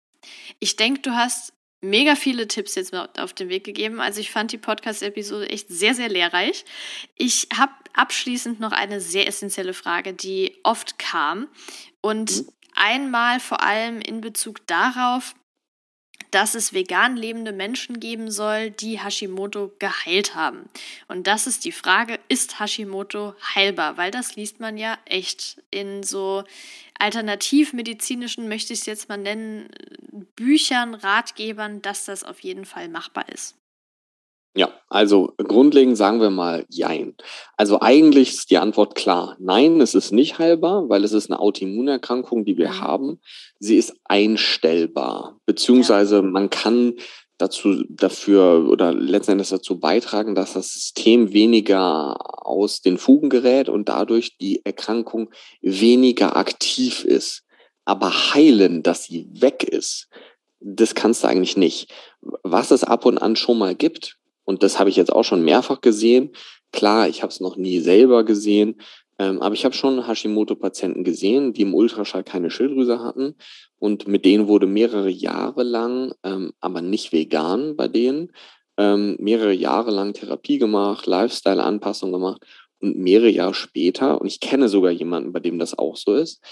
Ich 0.58 0.76
denke, 0.76 1.00
du 1.00 1.12
hast 1.12 1.52
mega 1.80 2.14
viele 2.14 2.46
Tipps 2.46 2.74
jetzt 2.76 2.94
auf 2.94 3.32
den 3.32 3.48
Weg 3.48 3.64
gegeben. 3.64 4.00
Also 4.00 4.20
ich 4.20 4.30
fand 4.30 4.52
die 4.52 4.58
Podcast-Episode 4.58 5.50
echt 5.50 5.68
sehr, 5.68 5.94
sehr 5.94 6.08
lehrreich. 6.08 6.64
Ich 7.16 7.48
habe 7.56 7.72
abschließend 7.94 8.60
noch 8.60 8.72
eine 8.72 9.00
sehr 9.00 9.26
essentielle 9.26 9.74
Frage, 9.74 10.14
die 10.14 10.58
oft 10.62 10.98
kam. 10.98 11.48
Und 12.00 12.36
mhm. 12.36 12.48
einmal 12.74 13.40
vor 13.40 13.62
allem 13.62 14.00
in 14.00 14.20
Bezug 14.20 14.66
darauf, 14.66 15.34
dass 16.32 16.54
es 16.54 16.72
vegan 16.72 17.16
lebende 17.16 17.52
Menschen 17.52 18.00
geben 18.00 18.30
soll, 18.30 18.70
die 18.70 18.98
Hashimoto 18.98 19.72
geheilt 19.78 20.34
haben. 20.34 20.68
Und 21.06 21.26
das 21.26 21.46
ist 21.46 21.64
die 21.64 21.72
Frage, 21.72 22.18
ist 22.28 22.58
Hashimoto 22.58 23.34
heilbar? 23.54 23.96
Weil 23.96 24.10
das 24.10 24.34
liest 24.34 24.58
man 24.58 24.76
ja 24.76 24.98
echt 25.04 25.62
in 25.70 26.02
so 26.02 26.44
alternativmedizinischen, 26.98 28.48
möchte 28.48 28.72
ich 28.72 28.80
es 28.80 28.86
jetzt 28.86 29.08
mal 29.08 29.18
nennen, 29.18 29.68
Büchern, 30.36 30.94
Ratgebern, 30.94 31.82
dass 31.82 32.06
das 32.06 32.24
auf 32.24 32.40
jeden 32.40 32.64
Fall 32.64 32.88
machbar 32.88 33.28
ist. 33.28 33.56
Ja, 34.54 34.70
also 34.88 35.32
grundlegend 35.38 35.96
sagen 35.96 36.20
wir 36.20 36.28
mal 36.28 36.66
Jein. 36.68 37.14
Also 37.56 37.80
eigentlich 37.80 38.34
ist 38.34 38.50
die 38.50 38.58
Antwort 38.58 38.94
klar. 38.94 39.36
Nein, 39.40 39.80
es 39.80 39.94
ist 39.94 40.12
nicht 40.12 40.38
heilbar, 40.38 40.90
weil 40.90 41.04
es 41.04 41.12
ist 41.12 41.30
eine 41.30 41.40
Autoimmunerkrankung, 41.40 42.44
die 42.44 42.58
wir 42.58 42.68
mhm. 42.68 42.80
haben. 42.80 43.20
Sie 43.58 43.76
ist 43.76 43.94
einstellbar, 44.04 45.38
beziehungsweise 45.46 46.16
ja. 46.16 46.22
man 46.22 46.50
kann 46.50 46.94
dazu, 47.38 47.82
dafür 47.88 48.68
oder 48.68 48.92
letzten 48.92 49.32
Endes 49.32 49.48
dazu 49.48 49.80
beitragen, 49.80 50.34
dass 50.34 50.52
das 50.52 50.72
System 50.72 51.32
weniger 51.32 52.46
aus 52.46 52.82
den 52.82 52.98
Fugen 52.98 53.30
gerät 53.30 53.70
und 53.70 53.88
dadurch 53.88 54.36
die 54.36 54.64
Erkrankung 54.64 55.30
weniger 55.62 56.36
aktiv 56.36 57.04
ist. 57.04 57.44
Aber 57.84 58.34
heilen, 58.34 58.82
dass 58.82 59.04
sie 59.04 59.28
weg 59.32 59.64
ist, 59.64 60.08
das 60.60 60.94
kannst 60.94 61.24
du 61.24 61.28
eigentlich 61.28 61.56
nicht. 61.56 61.90
Was 62.20 62.70
es 62.70 62.84
ab 62.84 63.06
und 63.06 63.18
an 63.18 63.34
schon 63.34 63.58
mal 63.58 63.74
gibt, 63.74 64.18
und 64.44 64.62
das 64.62 64.78
habe 64.78 64.90
ich 64.90 64.96
jetzt 64.96 65.12
auch 65.12 65.24
schon 65.24 65.44
mehrfach 65.44 65.80
gesehen. 65.80 66.30
Klar, 66.72 67.08
ich 67.08 67.22
habe 67.22 67.32
es 67.32 67.40
noch 67.40 67.56
nie 67.56 67.80
selber 67.80 68.24
gesehen, 68.24 68.76
ähm, 69.18 69.40
aber 69.42 69.54
ich 69.54 69.64
habe 69.64 69.74
schon 69.74 70.06
Hashimoto-Patienten 70.06 71.04
gesehen, 71.04 71.52
die 71.52 71.62
im 71.62 71.74
Ultraschall 71.74 72.24
keine 72.24 72.50
Schilddrüse 72.50 73.00
hatten. 73.00 73.36
Und 73.78 74.08
mit 74.08 74.24
denen 74.24 74.48
wurde 74.48 74.66
mehrere 74.66 75.10
Jahre 75.10 75.62
lang, 75.62 76.12
ähm, 76.24 76.52
aber 76.60 76.80
nicht 76.80 77.12
vegan 77.12 77.76
bei 77.76 77.88
denen, 77.88 78.32
ähm, 78.78 79.16
mehrere 79.20 79.52
Jahre 79.52 79.90
lang 79.90 80.14
Therapie 80.14 80.58
gemacht, 80.58 81.06
Lifestyle-Anpassung 81.06 82.10
gemacht. 82.10 82.42
Und 82.80 82.98
mehrere 82.98 83.28
Jahre 83.28 83.54
später, 83.54 84.20
und 84.20 84.26
ich 84.26 84.40
kenne 84.40 84.68
sogar 84.68 84.90
jemanden, 84.90 85.32
bei 85.32 85.40
dem 85.40 85.58
das 85.58 85.78
auch 85.78 85.96
so 85.96 86.14
ist, 86.14 86.42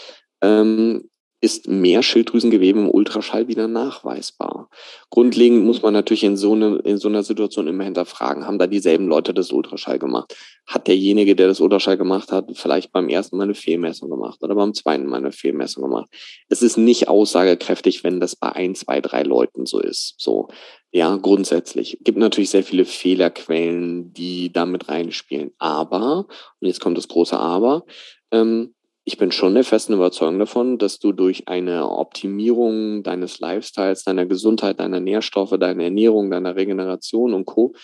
ähm, 0.42 1.08
ist 1.40 1.68
mehr 1.68 2.02
Schilddrüsengewebe 2.02 2.78
im 2.78 2.90
Ultraschall 2.90 3.48
wieder 3.48 3.66
nachweisbar. 3.66 4.68
Grundlegend 5.08 5.64
muss 5.64 5.80
man 5.80 5.94
natürlich 5.94 6.24
in 6.24 6.36
so, 6.36 6.52
eine, 6.52 6.76
in 6.84 6.98
so 6.98 7.08
einer 7.08 7.22
Situation 7.22 7.66
immer 7.66 7.84
hinterfragen, 7.84 8.46
haben 8.46 8.58
da 8.58 8.66
dieselben 8.66 9.08
Leute 9.08 9.32
das 9.32 9.50
Ultraschall 9.50 9.98
gemacht? 9.98 10.36
Hat 10.66 10.86
derjenige, 10.86 11.34
der 11.34 11.48
das 11.48 11.60
Ultraschall 11.60 11.96
gemacht 11.96 12.30
hat, 12.30 12.50
vielleicht 12.54 12.92
beim 12.92 13.08
ersten 13.08 13.38
Mal 13.38 13.44
eine 13.44 13.54
Fehlmessung 13.54 14.10
gemacht 14.10 14.42
oder 14.42 14.54
beim 14.54 14.74
zweiten 14.74 15.06
Mal 15.06 15.16
eine 15.16 15.32
Fehlmessung 15.32 15.82
gemacht? 15.82 16.10
Es 16.48 16.60
ist 16.60 16.76
nicht 16.76 17.08
aussagekräftig, 17.08 18.04
wenn 18.04 18.20
das 18.20 18.36
bei 18.36 18.52
ein, 18.52 18.74
zwei, 18.74 19.00
drei 19.00 19.22
Leuten 19.22 19.64
so 19.64 19.80
ist. 19.80 20.14
So, 20.18 20.48
ja, 20.92 21.16
grundsätzlich. 21.16 21.98
Gibt 22.02 22.18
natürlich 22.18 22.50
sehr 22.50 22.64
viele 22.64 22.84
Fehlerquellen, 22.84 24.12
die 24.12 24.52
damit 24.52 24.88
reinspielen. 24.88 25.52
Aber, 25.58 26.26
und 26.60 26.68
jetzt 26.68 26.80
kommt 26.80 26.98
das 26.98 27.08
große 27.08 27.38
Aber, 27.38 27.84
ähm, 28.30 28.74
ich 29.10 29.18
bin 29.18 29.32
schon 29.32 29.54
der 29.54 29.64
festen 29.64 29.94
Überzeugung 29.94 30.38
davon, 30.38 30.78
dass 30.78 31.00
du 31.00 31.10
durch 31.10 31.48
eine 31.48 31.90
Optimierung 31.90 33.02
deines 33.02 33.40
Lifestyles, 33.40 34.04
deiner 34.04 34.24
Gesundheit, 34.24 34.78
deiner 34.78 35.00
Nährstoffe, 35.00 35.58
deiner 35.58 35.82
Ernährung, 35.82 36.30
deiner 36.30 36.54
Regeneration 36.54 37.34
und 37.34 37.44
Co. 37.44 37.74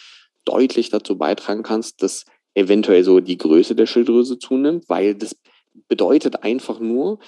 deutlich 0.45 0.89
dazu 0.91 1.19
beitragen 1.19 1.65
kannst, 1.65 2.01
dass 2.01 2.27
eventuell 2.55 3.03
so 3.03 3.19
die 3.19 3.39
Größe 3.39 3.75
der 3.75 3.87
Schilddrüse 3.87 4.39
zunimmt, 4.39 4.89
weil 4.89 5.17
das 5.17 5.35
bedeutet 5.89 6.45
einfach 6.45 6.79
nur, 6.79 7.19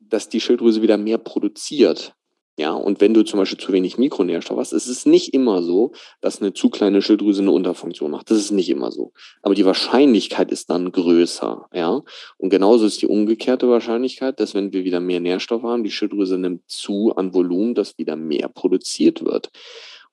dass 0.00 0.30
die 0.30 0.40
Schilddrüse 0.40 0.80
wieder 0.80 0.96
mehr 0.96 1.18
produziert. 1.18 2.14
Ja, 2.58 2.72
und 2.72 3.00
wenn 3.00 3.14
du 3.14 3.22
zum 3.22 3.38
Beispiel 3.38 3.58
zu 3.58 3.72
wenig 3.72 3.96
Mikronährstoff 3.96 4.58
hast, 4.58 4.72
ist 4.72 4.86
es 4.86 5.06
nicht 5.06 5.32
immer 5.32 5.62
so, 5.62 5.92
dass 6.20 6.42
eine 6.42 6.52
zu 6.52 6.68
kleine 6.68 7.00
Schilddrüse 7.00 7.40
eine 7.40 7.50
Unterfunktion 7.50 8.10
macht. 8.10 8.30
Das 8.30 8.36
ist 8.36 8.50
nicht 8.50 8.68
immer 8.68 8.92
so. 8.92 9.12
Aber 9.40 9.54
die 9.54 9.64
Wahrscheinlichkeit 9.64 10.52
ist 10.52 10.68
dann 10.68 10.92
größer, 10.92 11.68
ja. 11.72 12.02
Und 12.36 12.50
genauso 12.50 12.84
ist 12.84 13.00
die 13.00 13.06
umgekehrte 13.06 13.70
Wahrscheinlichkeit, 13.70 14.38
dass 14.38 14.54
wenn 14.54 14.72
wir 14.74 14.84
wieder 14.84 15.00
mehr 15.00 15.20
Nährstoff 15.20 15.62
haben, 15.62 15.82
die 15.82 15.90
Schilddrüse 15.90 16.36
nimmt 16.36 16.68
zu 16.68 17.14
an 17.16 17.32
Volumen, 17.32 17.74
dass 17.74 17.96
wieder 17.96 18.16
mehr 18.16 18.48
produziert 18.48 19.24
wird. 19.24 19.50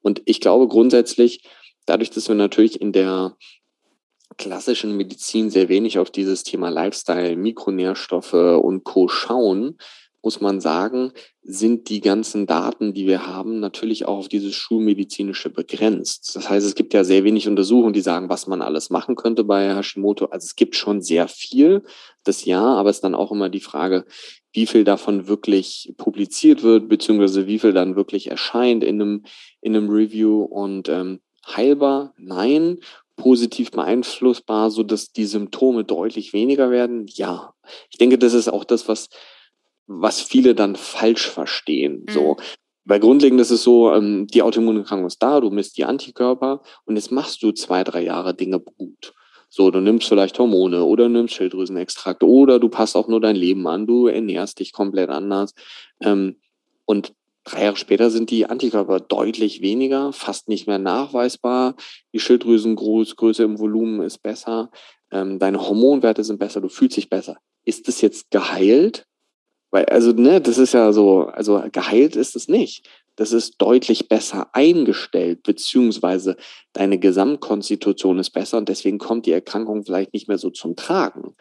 Und 0.02 0.22
ich 0.24 0.40
glaube 0.40 0.70
grundsätzlich, 0.70 1.44
dadurch, 1.86 2.10
dass 2.10 2.30
wir 2.30 2.36
natürlich 2.36 2.80
in 2.80 2.94
der 2.94 3.36
klassischen 4.38 4.96
Medizin 4.96 5.50
sehr 5.50 5.68
wenig 5.68 6.00
auf 6.00 6.10
dieses 6.10 6.44
Thema 6.44 6.70
Lifestyle, 6.70 7.36
Mikronährstoffe 7.36 8.34
und 8.34 8.86
Co. 8.86 9.10
schauen, 9.10 9.78
muss 10.22 10.42
man 10.42 10.60
sagen, 10.60 11.12
sind 11.42 11.90
die 11.90 12.02
ganzen 12.02 12.46
Daten, 12.46 12.94
die 12.94 13.08
wir 13.08 13.26
haben, 13.26 13.60
natürlich 13.60 14.06
auch 14.06 14.18
auf 14.18 14.28
dieses 14.28 14.54
Schulmedizinische 14.56 15.50
begrenzt. 15.50 16.36
Das 16.36 16.50
heißt, 16.50 16.66
es 16.66 16.76
gibt 16.76 16.94
ja 16.94 17.04
sehr 17.04 17.24
wenig 17.24 17.48
Untersuchungen, 17.48 17.94
die 17.94 18.02
sagen, 18.02 18.30
was 18.30 18.48
man 18.48 18.62
alles 18.62 18.90
machen 18.90 19.16
könnte 19.16 19.44
bei 19.44 19.76
Hashimoto. 19.76 20.26
Also 20.26 20.46
es 20.46 20.56
gibt 20.56 20.76
schon 20.76 21.02
sehr 21.02 21.28
viel, 21.28 21.84
das 22.24 22.46
ja, 22.46 22.62
aber 22.62 22.90
es 22.90 22.98
ist 22.98 23.04
dann 23.04 23.16
auch 23.16 23.32
immer 23.32 23.50
die 23.50 23.62
Frage, 23.62 24.06
wie 24.52 24.66
viel 24.66 24.84
davon 24.84 25.28
wirklich 25.28 25.94
publiziert 25.98 26.64
wird, 26.64 26.90
beziehungsweise 26.90 27.48
wie 27.48 27.60
viel 27.60 27.74
dann 27.74 27.96
wirklich 27.96 28.30
erscheint 28.30 28.84
in 28.84 29.02
einem, 29.02 29.24
in 29.62 29.76
einem 29.76 29.90
Review 29.90 30.44
und 30.44 30.90
ähm, 30.90 31.20
heilbar, 31.46 32.14
nein, 32.18 32.80
positiv 33.16 33.72
beeinflussbar, 33.72 34.72
sodass 34.72 35.12
die 35.12 35.26
Symptome 35.26 35.84
deutlich 35.84 36.34
weniger 36.34 36.72
werden? 36.72 37.06
Ja. 37.08 37.54
Ich 37.92 37.98
denke, 37.98 38.18
das 38.18 38.34
ist 38.34 38.48
auch 38.48 38.64
das, 38.64 38.88
was, 38.88 39.10
was 39.90 40.22
viele 40.22 40.54
dann 40.54 40.76
falsch 40.76 41.28
verstehen. 41.28 42.06
Mhm. 42.08 42.14
So. 42.14 42.38
Weil 42.86 43.00
grundlegend 43.00 43.42
ist 43.42 43.52
es 43.52 43.64
so, 43.64 43.92
ähm, 43.92 44.28
die 44.28 44.42
Autoimmunerkrankung 44.42 45.08
ist 45.08 45.22
da, 45.22 45.40
du 45.42 45.50
misst 45.50 45.78
die 45.78 45.86
Antikörper 45.86 46.62
und 46.86 46.96
jetzt 46.96 47.12
machst 47.12 47.44
du 47.44 47.52
zwei, 47.52 47.84
drei 47.84 48.04
Jahre 48.04 48.34
Dinge 48.34 48.60
gut. 48.60 49.14
So, 49.50 49.72
du 49.72 49.80
nimmst 49.80 50.08
vielleicht 50.08 50.38
Hormone 50.38 50.84
oder 50.84 51.10
nimmst 51.10 51.34
Schilddrüsenextrakt 51.34 52.24
oder 52.24 52.60
du 52.60 52.70
passt 52.70 52.96
auch 52.96 53.08
nur 53.08 53.20
dein 53.20 53.36
Leben 53.36 53.68
an, 53.68 53.88
du 53.88 54.08
ernährst 54.08 54.60
dich 54.60 54.74
komplett 54.74 55.10
anders. 55.10 55.54
Ähm, 56.02 56.38
und 56.86 57.14
drei 57.44 57.64
Jahre 57.64 57.78
später 57.78 58.12
sind 58.12 58.30
die 58.30 58.46
Antikörper 58.46 59.00
deutlich 59.00 59.62
weniger, 59.62 60.14
fast 60.14 60.50
nicht 60.50 60.68
mehr 60.68 60.80
nachweisbar. 60.80 61.76
Die 62.14 62.20
Schilddrüsengröße 62.20 63.44
im 63.44 63.58
Volumen 63.58 64.02
ist 64.02 64.22
besser, 64.22 64.70
ähm, 65.12 65.40
deine 65.40 65.68
Hormonwerte 65.68 66.24
sind 66.24 66.38
besser, 66.38 66.62
du 66.62 66.70
fühlst 66.70 66.98
dich 66.98 67.10
besser. 67.10 67.38
Ist 67.66 67.88
das 67.88 68.02
jetzt 68.02 68.30
geheilt? 68.30 69.08
Weil, 69.72 69.86
also, 69.86 70.12
ne, 70.14 70.42
das 70.42 70.58
ist 70.58 70.74
ja 70.74 70.92
so, 70.92 71.26
also 71.26 71.64
geheilt 71.72 72.16
ist 72.16 72.36
es 72.36 72.48
nicht 72.48 72.88
das 73.20 73.34
ist 73.34 73.56
deutlich 73.58 74.08
besser 74.08 74.50
eingestellt, 74.54 75.44
beziehungsweise 75.44 76.38
deine 76.72 76.98
Gesamtkonstitution 76.98 78.18
ist 78.18 78.30
besser 78.30 78.58
und 78.58 78.70
deswegen 78.70 78.98
kommt 78.98 79.26
die 79.26 79.34
Erkrankung 79.34 79.84
vielleicht 79.84 80.14
nicht 80.14 80.30
mehr 80.30 80.38
so 80.38 80.50
zum 80.50 80.78
Tragen. 80.78 81.36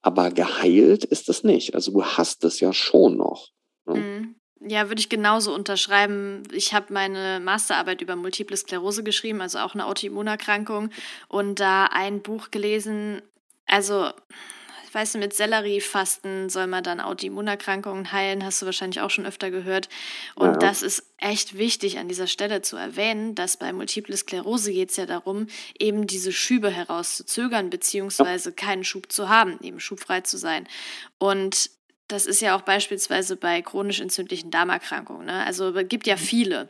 Aber 0.00 0.30
geheilt 0.30 1.02
ist 1.02 1.28
es 1.28 1.42
nicht. 1.42 1.74
Also 1.74 1.90
du 1.90 2.04
hast 2.04 2.44
es 2.44 2.60
ja 2.60 2.72
schon 2.72 3.16
noch. 3.16 3.48
Ne? 3.84 3.96
Mhm. 3.96 4.34
Ja, 4.60 4.88
würde 4.88 5.00
ich 5.00 5.08
genauso 5.08 5.52
unterschreiben. 5.52 6.44
Ich 6.52 6.72
habe 6.72 6.92
meine 6.92 7.40
Masterarbeit 7.40 8.00
über 8.00 8.14
Multiple 8.14 8.56
Sklerose 8.56 9.02
geschrieben, 9.02 9.40
also 9.40 9.58
auch 9.58 9.74
eine 9.74 9.86
Autoimmunerkrankung, 9.86 10.90
und 11.26 11.58
da 11.58 11.86
ein 11.86 12.22
Buch 12.22 12.52
gelesen. 12.52 13.22
Also 13.66 14.10
weißt 14.94 15.14
du, 15.14 15.18
mit 15.18 15.34
Selleriefasten 15.34 16.48
soll 16.48 16.66
man 16.66 16.84
dann 16.84 17.00
Autoimmunerkrankungen 17.00 18.12
heilen, 18.12 18.44
hast 18.44 18.62
du 18.62 18.66
wahrscheinlich 18.66 19.00
auch 19.00 19.10
schon 19.10 19.26
öfter 19.26 19.50
gehört. 19.50 19.88
Und 20.34 20.52
ja. 20.52 20.56
das 20.58 20.82
ist 20.82 21.02
echt 21.18 21.58
wichtig 21.58 21.98
an 21.98 22.08
dieser 22.08 22.26
Stelle 22.26 22.62
zu 22.62 22.76
erwähnen, 22.76 23.34
dass 23.34 23.56
bei 23.56 23.72
Multiple 23.72 24.16
Sklerose 24.16 24.72
geht 24.72 24.90
es 24.90 24.96
ja 24.96 25.06
darum, 25.06 25.46
eben 25.78 26.06
diese 26.06 26.32
Schübe 26.32 26.70
herauszuzögern, 26.70 27.70
beziehungsweise 27.70 28.52
keinen 28.52 28.84
Schub 28.84 29.10
zu 29.10 29.28
haben, 29.28 29.58
eben 29.62 29.80
schubfrei 29.80 30.20
zu 30.20 30.36
sein. 30.36 30.68
Und 31.18 31.70
das 32.08 32.26
ist 32.26 32.40
ja 32.40 32.56
auch 32.56 32.62
beispielsweise 32.62 33.36
bei 33.36 33.62
chronisch 33.62 34.00
entzündlichen 34.00 34.50
Darmerkrankungen. 34.50 35.26
Ne? 35.26 35.44
Also 35.44 35.74
es 35.74 35.88
gibt 35.88 36.06
ja 36.06 36.16
mhm. 36.16 36.20
viele. 36.20 36.68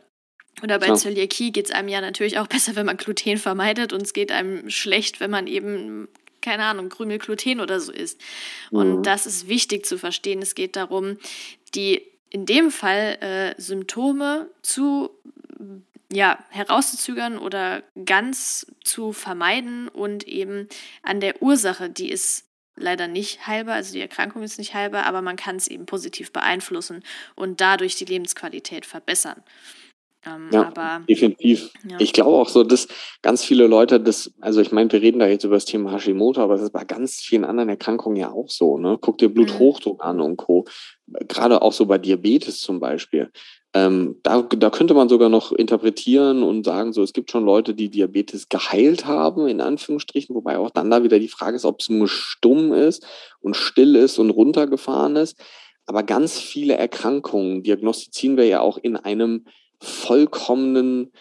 Oder 0.63 0.79
bei 0.79 0.87
ja. 0.87 0.95
Zöliakie 0.95 1.51
geht 1.51 1.65
es 1.65 1.71
einem 1.71 1.89
ja 1.89 1.99
natürlich 1.99 2.39
auch 2.39 2.47
besser, 2.47 2.75
wenn 2.75 2.85
man 2.85 2.97
Gluten 2.97 3.37
vermeidet 3.37 3.91
und 3.91 4.01
es 4.01 4.13
geht 4.13 4.31
einem 4.31 4.69
schlecht, 4.69 5.19
wenn 5.19 5.29
man 5.29 5.47
eben 5.47 6.07
keine 6.45 6.63
Ahnung, 6.63 6.89
Krümelgluten 6.89 7.59
oder 7.59 7.79
so 7.79 7.91
ist. 7.91 8.21
Und 8.71 8.97
mhm. 8.97 9.03
das 9.03 9.25
ist 9.25 9.47
wichtig 9.47 9.85
zu 9.85 9.97
verstehen. 9.97 10.41
Es 10.41 10.55
geht 10.55 10.75
darum, 10.75 11.17
die 11.73 12.01
in 12.29 12.45
dem 12.45 12.71
Fall 12.71 13.17
äh, 13.19 13.61
Symptome 13.61 14.49
zu 14.61 15.09
ja, 16.11 16.37
herauszuzögern 16.49 17.37
oder 17.37 17.83
ganz 18.05 18.67
zu 18.83 19.11
vermeiden 19.11 19.87
und 19.87 20.27
eben 20.27 20.69
an 21.01 21.19
der 21.19 21.41
Ursache, 21.41 21.89
die 21.89 22.09
ist 22.09 22.45
leider 22.75 23.07
nicht 23.07 23.47
heilbar, 23.47 23.75
also 23.75 23.93
die 23.93 24.01
Erkrankung 24.01 24.43
ist 24.43 24.59
nicht 24.59 24.73
heilbar, 24.73 25.05
aber 25.05 25.21
man 25.21 25.35
kann 25.35 25.55
es 25.55 25.67
eben 25.67 25.85
positiv 25.85 26.31
beeinflussen 26.31 27.03
und 27.35 27.61
dadurch 27.61 27.95
die 27.95 28.05
Lebensqualität 28.05 28.85
verbessern. 28.85 29.41
Ähm, 30.27 30.49
ja, 30.51 30.67
aber, 30.67 31.05
definitiv. 31.07 31.71
Ja. 31.89 31.97
Ich 31.99 32.13
glaube 32.13 32.37
auch 32.37 32.49
so, 32.49 32.63
dass 32.63 32.87
ganz 33.21 33.43
viele 33.43 33.67
Leute 33.67 33.99
das, 33.99 34.31
also 34.41 34.61
ich 34.61 34.71
meine, 34.71 34.91
wir 34.91 35.01
reden 35.01 35.19
da 35.19 35.27
jetzt 35.27 35.43
über 35.43 35.55
das 35.55 35.65
Thema 35.65 35.91
Hashimoto, 35.91 36.41
aber 36.41 36.55
das 36.55 36.63
ist 36.63 36.73
bei 36.73 36.83
ganz 36.83 37.21
vielen 37.21 37.45
anderen 37.45 37.69
Erkrankungen 37.69 38.17
ja 38.17 38.31
auch 38.31 38.49
so. 38.49 38.77
Ne? 38.77 38.97
Guck 38.99 39.17
dir 39.17 39.29
Bluthochdruck 39.29 39.99
mhm. 39.99 40.09
an 40.09 40.21
und 40.21 40.37
Co. 40.37 40.65
Gerade 41.27 41.61
auch 41.61 41.73
so 41.73 41.85
bei 41.85 41.97
Diabetes 41.97 42.59
zum 42.59 42.79
Beispiel. 42.79 43.31
Ähm, 43.75 44.15
da, 44.23 44.41
da 44.41 44.69
könnte 44.69 44.93
man 44.93 45.09
sogar 45.09 45.27
noch 45.27 45.51
interpretieren 45.51 46.43
und 46.43 46.63
sagen, 46.63 46.93
so, 46.93 47.03
es 47.03 47.11
gibt 47.11 47.29
schon 47.29 47.43
Leute, 47.43 47.75
die 47.75 47.89
Diabetes 47.89 48.47
geheilt 48.47 49.05
haben, 49.05 49.49
in 49.49 49.59
Anführungsstrichen, 49.59 50.33
wobei 50.33 50.57
auch 50.57 50.69
dann 50.69 50.89
da 50.89 51.03
wieder 51.03 51.19
die 51.19 51.27
Frage 51.27 51.57
ist, 51.57 51.65
ob 51.65 51.81
es 51.81 51.89
nur 51.89 52.07
stumm 52.07 52.71
ist 52.71 53.05
und 53.41 53.57
still 53.57 53.97
ist 53.97 54.17
und 54.17 54.29
runtergefahren 54.29 55.17
ist. 55.17 55.37
Aber 55.87 56.03
ganz 56.03 56.39
viele 56.39 56.75
Erkrankungen 56.75 57.63
diagnostizieren 57.63 58.37
wir 58.37 58.45
ja 58.45 58.61
auch 58.61 58.77
in 58.77 58.95
einem 58.95 59.45
vollkommenen, 59.79 61.11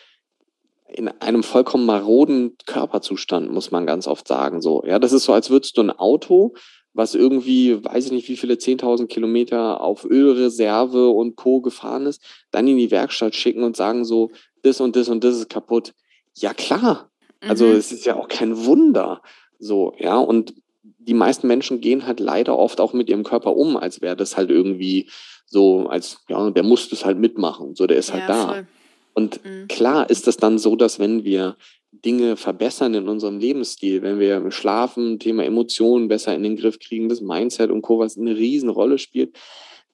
in 0.89 1.09
einem 1.09 1.43
vollkommen 1.43 1.87
maroden 1.87 2.57
Körperzustand, 2.67 3.51
muss 3.51 3.71
man 3.71 3.87
ganz 3.87 4.07
oft 4.07 4.29
sagen. 4.29 4.61
So, 4.61 4.85
ja, 4.87 4.99
das 4.99 5.13
ist 5.13 5.25
so, 5.25 5.33
als 5.33 5.51
würdest 5.51 5.77
du 5.77 5.83
ein 5.83 5.91
Auto, 5.91 6.55
was 6.93 7.15
irgendwie, 7.15 7.85
weiß 7.85 8.07
ich 8.07 8.13
nicht, 8.13 8.29
wie 8.29 8.37
viele 8.37 8.55
10.000 8.55 9.09
Kilometer 9.09 9.81
auf 9.81 10.05
Ölreserve 10.05 11.09
und 11.09 11.37
Co. 11.37 11.61
gefahren 11.61 12.07
ist, 12.07 12.23
dann 12.53 12.69
in 12.69 12.79
die 12.79 12.93
Werkstatt 12.93 13.35
schicken 13.35 13.65
und 13.65 13.77
sagen 13.77 14.05
so, 14.05 14.31
das 14.63 14.81
und 14.81 14.95
das 14.95 15.09
und 15.09 15.25
das 15.25 15.37
ist 15.37 15.51
kaputt. 15.51 15.93
Ja, 16.37 16.55
klar. 16.55 17.11
Also, 17.41 17.67
mhm. 17.67 17.73
es 17.73 17.93
ist 17.93 18.07
ja 18.07 18.17
auch 18.17 18.29
kein 18.29 18.65
Wunder. 18.65 19.21
So, 19.59 19.95
ja, 19.99 20.17
und 20.17 20.55
die 20.83 21.15
meisten 21.15 21.47
Menschen 21.47 21.81
gehen 21.81 22.07
halt 22.07 22.21
leider 22.21 22.59
oft 22.59 22.81
auch 22.81 22.93
mit 22.93 23.09
ihrem 23.09 23.25
Körper 23.25 23.57
um, 23.57 23.77
als 23.77 24.01
wäre 24.01 24.17
das 24.17 24.37
halt 24.37 24.51
irgendwie 24.51 25.09
so, 25.55 25.87
als, 25.87 26.19
ja, 26.29 26.51
der 26.51 26.65
muss 26.65 26.89
das 26.89 27.05
halt 27.05 27.17
mitmachen. 27.17 27.77
So, 27.77 27.87
der 27.87 27.97
ist 27.97 28.13
halt 28.13 28.29
da. 28.29 28.49
Voll. 28.49 28.67
Und 29.15 29.45
mhm. 29.45 29.69
klar 29.69 30.11
ist 30.11 30.27
das 30.27 30.37
dann 30.37 30.59
so, 30.59 30.75
dass 30.75 30.99
wenn 30.99 31.23
wir 31.23 31.57
Dinge 31.93 32.37
verbessern 32.37 32.93
in 32.95 33.09
unserem 33.09 33.39
Lebensstil, 33.39 34.03
wenn 34.03 34.19
wir 34.19 34.51
schlafen, 34.51 35.21
Thema 35.21 35.45
Emotionen 35.45 36.09
besser 36.09 36.35
in 36.35 36.43
den 36.43 36.57
Griff 36.57 36.81
kriegen, 36.81 37.09
das 37.09 37.21
Mindset 37.21 37.71
und 37.71 37.83
Co., 37.83 38.01
was 38.01 38.19
eine 38.19 38.37
Riesenrolle 38.37 38.99
spielt, 38.99 39.39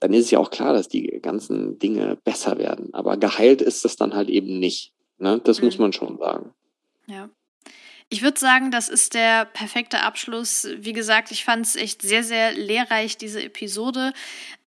dann 0.01 0.15
ist 0.15 0.25
es 0.25 0.31
ja 0.31 0.39
auch 0.39 0.51
klar, 0.51 0.73
dass 0.73 0.89
die 0.89 1.21
ganzen 1.21 1.79
Dinge 1.79 2.17
besser 2.25 2.57
werden. 2.57 2.95
Aber 2.95 3.19
geheilt 3.19 3.61
ist 3.61 3.85
das 3.85 3.97
dann 3.97 4.15
halt 4.15 4.31
eben 4.31 4.59
nicht. 4.59 4.95
Ne? 5.19 5.43
Das 5.45 5.61
mhm. 5.61 5.67
muss 5.67 5.79
man 5.79 5.93
schon 5.93 6.17
sagen. 6.17 6.55
Ja. 7.07 7.29
Ich 8.09 8.23
würde 8.23 8.41
sagen, 8.41 8.71
das 8.71 8.89
ist 8.89 9.13
der 9.13 9.45
perfekte 9.45 10.03
Abschluss. 10.03 10.67
Wie 10.79 10.95
gesagt, 10.95 11.31
ich 11.31 11.45
fand 11.45 11.67
es 11.67 11.77
echt 11.77 12.03
sehr, 12.03 12.25
sehr 12.25 12.53
lehrreich, 12.53 13.19
diese 13.19 13.41
Episode. 13.41 14.13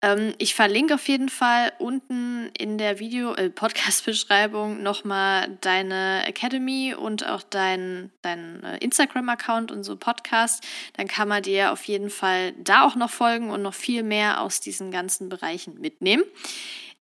Ähm, 0.03 0.35
ich 0.39 0.55
verlinke 0.55 0.95
auf 0.95 1.09
jeden 1.09 1.29
Fall 1.29 1.73
unten 1.79 2.51
in 2.59 2.77
der 2.77 2.99
Video, 2.99 3.35
äh, 3.35 3.51
Podcast-Beschreibung 3.51 4.83
nochmal 4.83 5.57
deine 5.61 6.27
Academy 6.27 6.95
und 6.95 7.25
auch 7.27 7.43
deinen 7.43 8.11
dein, 8.21 8.63
äh, 8.65 8.79
Instagram-Account 8.79 9.71
und 9.71 9.85
so 9.85 9.97
Podcast. 9.97 10.65
Dann 10.95 11.07
kann 11.07 11.29
man 11.29 11.45
dir 11.45 11.73
auf 11.73 11.85
jeden 11.85 12.11
Fall 12.11 12.53
da 12.59 12.85
auch 12.85 12.97
noch 12.97 13.11
folgen 13.11 13.51
und 13.51 13.63
noch 13.63 13.75
viel 13.75 14.03
mehr 14.03 14.41
aus 14.41 14.61
diesen 14.61 14.91
ganzen 14.91 15.29
Bereichen 15.29 15.81
mitnehmen. 15.81 16.25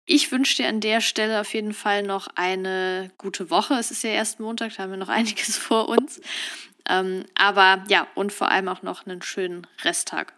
Ich 0.08 0.32
wünsche 0.32 0.56
dir 0.56 0.70
an 0.70 0.80
der 0.80 1.02
Stelle 1.02 1.42
auf 1.42 1.54
jeden 1.54 1.74
Fall 1.74 2.02
noch 2.02 2.28
eine 2.36 3.12
gute 3.18 3.52
Woche. 3.52 3.76
Es 3.76 3.92
ist 3.92 4.04
ja 4.04 4.10
erst 4.10 4.40
Montag, 4.40 4.76
da 4.76 4.84
haben 4.84 4.92
wir 4.92 4.98
noch 4.98 5.10
einiges 5.10 5.56
vor 5.56 5.88
uns. 5.88 6.20
Ähm, 6.90 7.26
aber 7.36 7.84
ja, 7.90 8.08
und 8.16 8.34
vor 8.34 8.50
allem 8.50 8.70
auch 8.70 8.82
noch 8.82 9.06
einen 9.06 9.22
schönen 9.22 9.68
Resttag. 9.84 10.34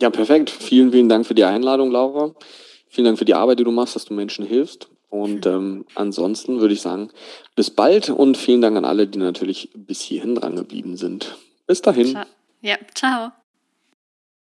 Ja, 0.00 0.10
perfekt. 0.10 0.50
Vielen, 0.50 0.92
vielen 0.92 1.08
Dank 1.08 1.26
für 1.26 1.34
die 1.34 1.44
Einladung, 1.44 1.90
Laura. 1.90 2.34
Vielen 2.88 3.06
Dank 3.06 3.18
für 3.18 3.24
die 3.24 3.34
Arbeit, 3.34 3.58
die 3.58 3.64
du 3.64 3.70
machst, 3.70 3.96
dass 3.96 4.04
du 4.04 4.14
Menschen 4.14 4.46
hilfst. 4.46 4.88
Und 5.08 5.46
ähm, 5.46 5.86
ansonsten 5.94 6.60
würde 6.60 6.74
ich 6.74 6.82
sagen, 6.82 7.10
bis 7.54 7.70
bald 7.70 8.10
und 8.10 8.36
vielen 8.36 8.60
Dank 8.60 8.76
an 8.76 8.84
alle, 8.84 9.06
die 9.06 9.18
natürlich 9.18 9.70
bis 9.74 10.00
hierhin 10.00 10.34
dran 10.34 10.56
geblieben 10.56 10.96
sind. 10.96 11.36
Bis 11.66 11.80
dahin. 11.80 12.18
Ja, 12.60 12.76
ciao. 12.94 13.32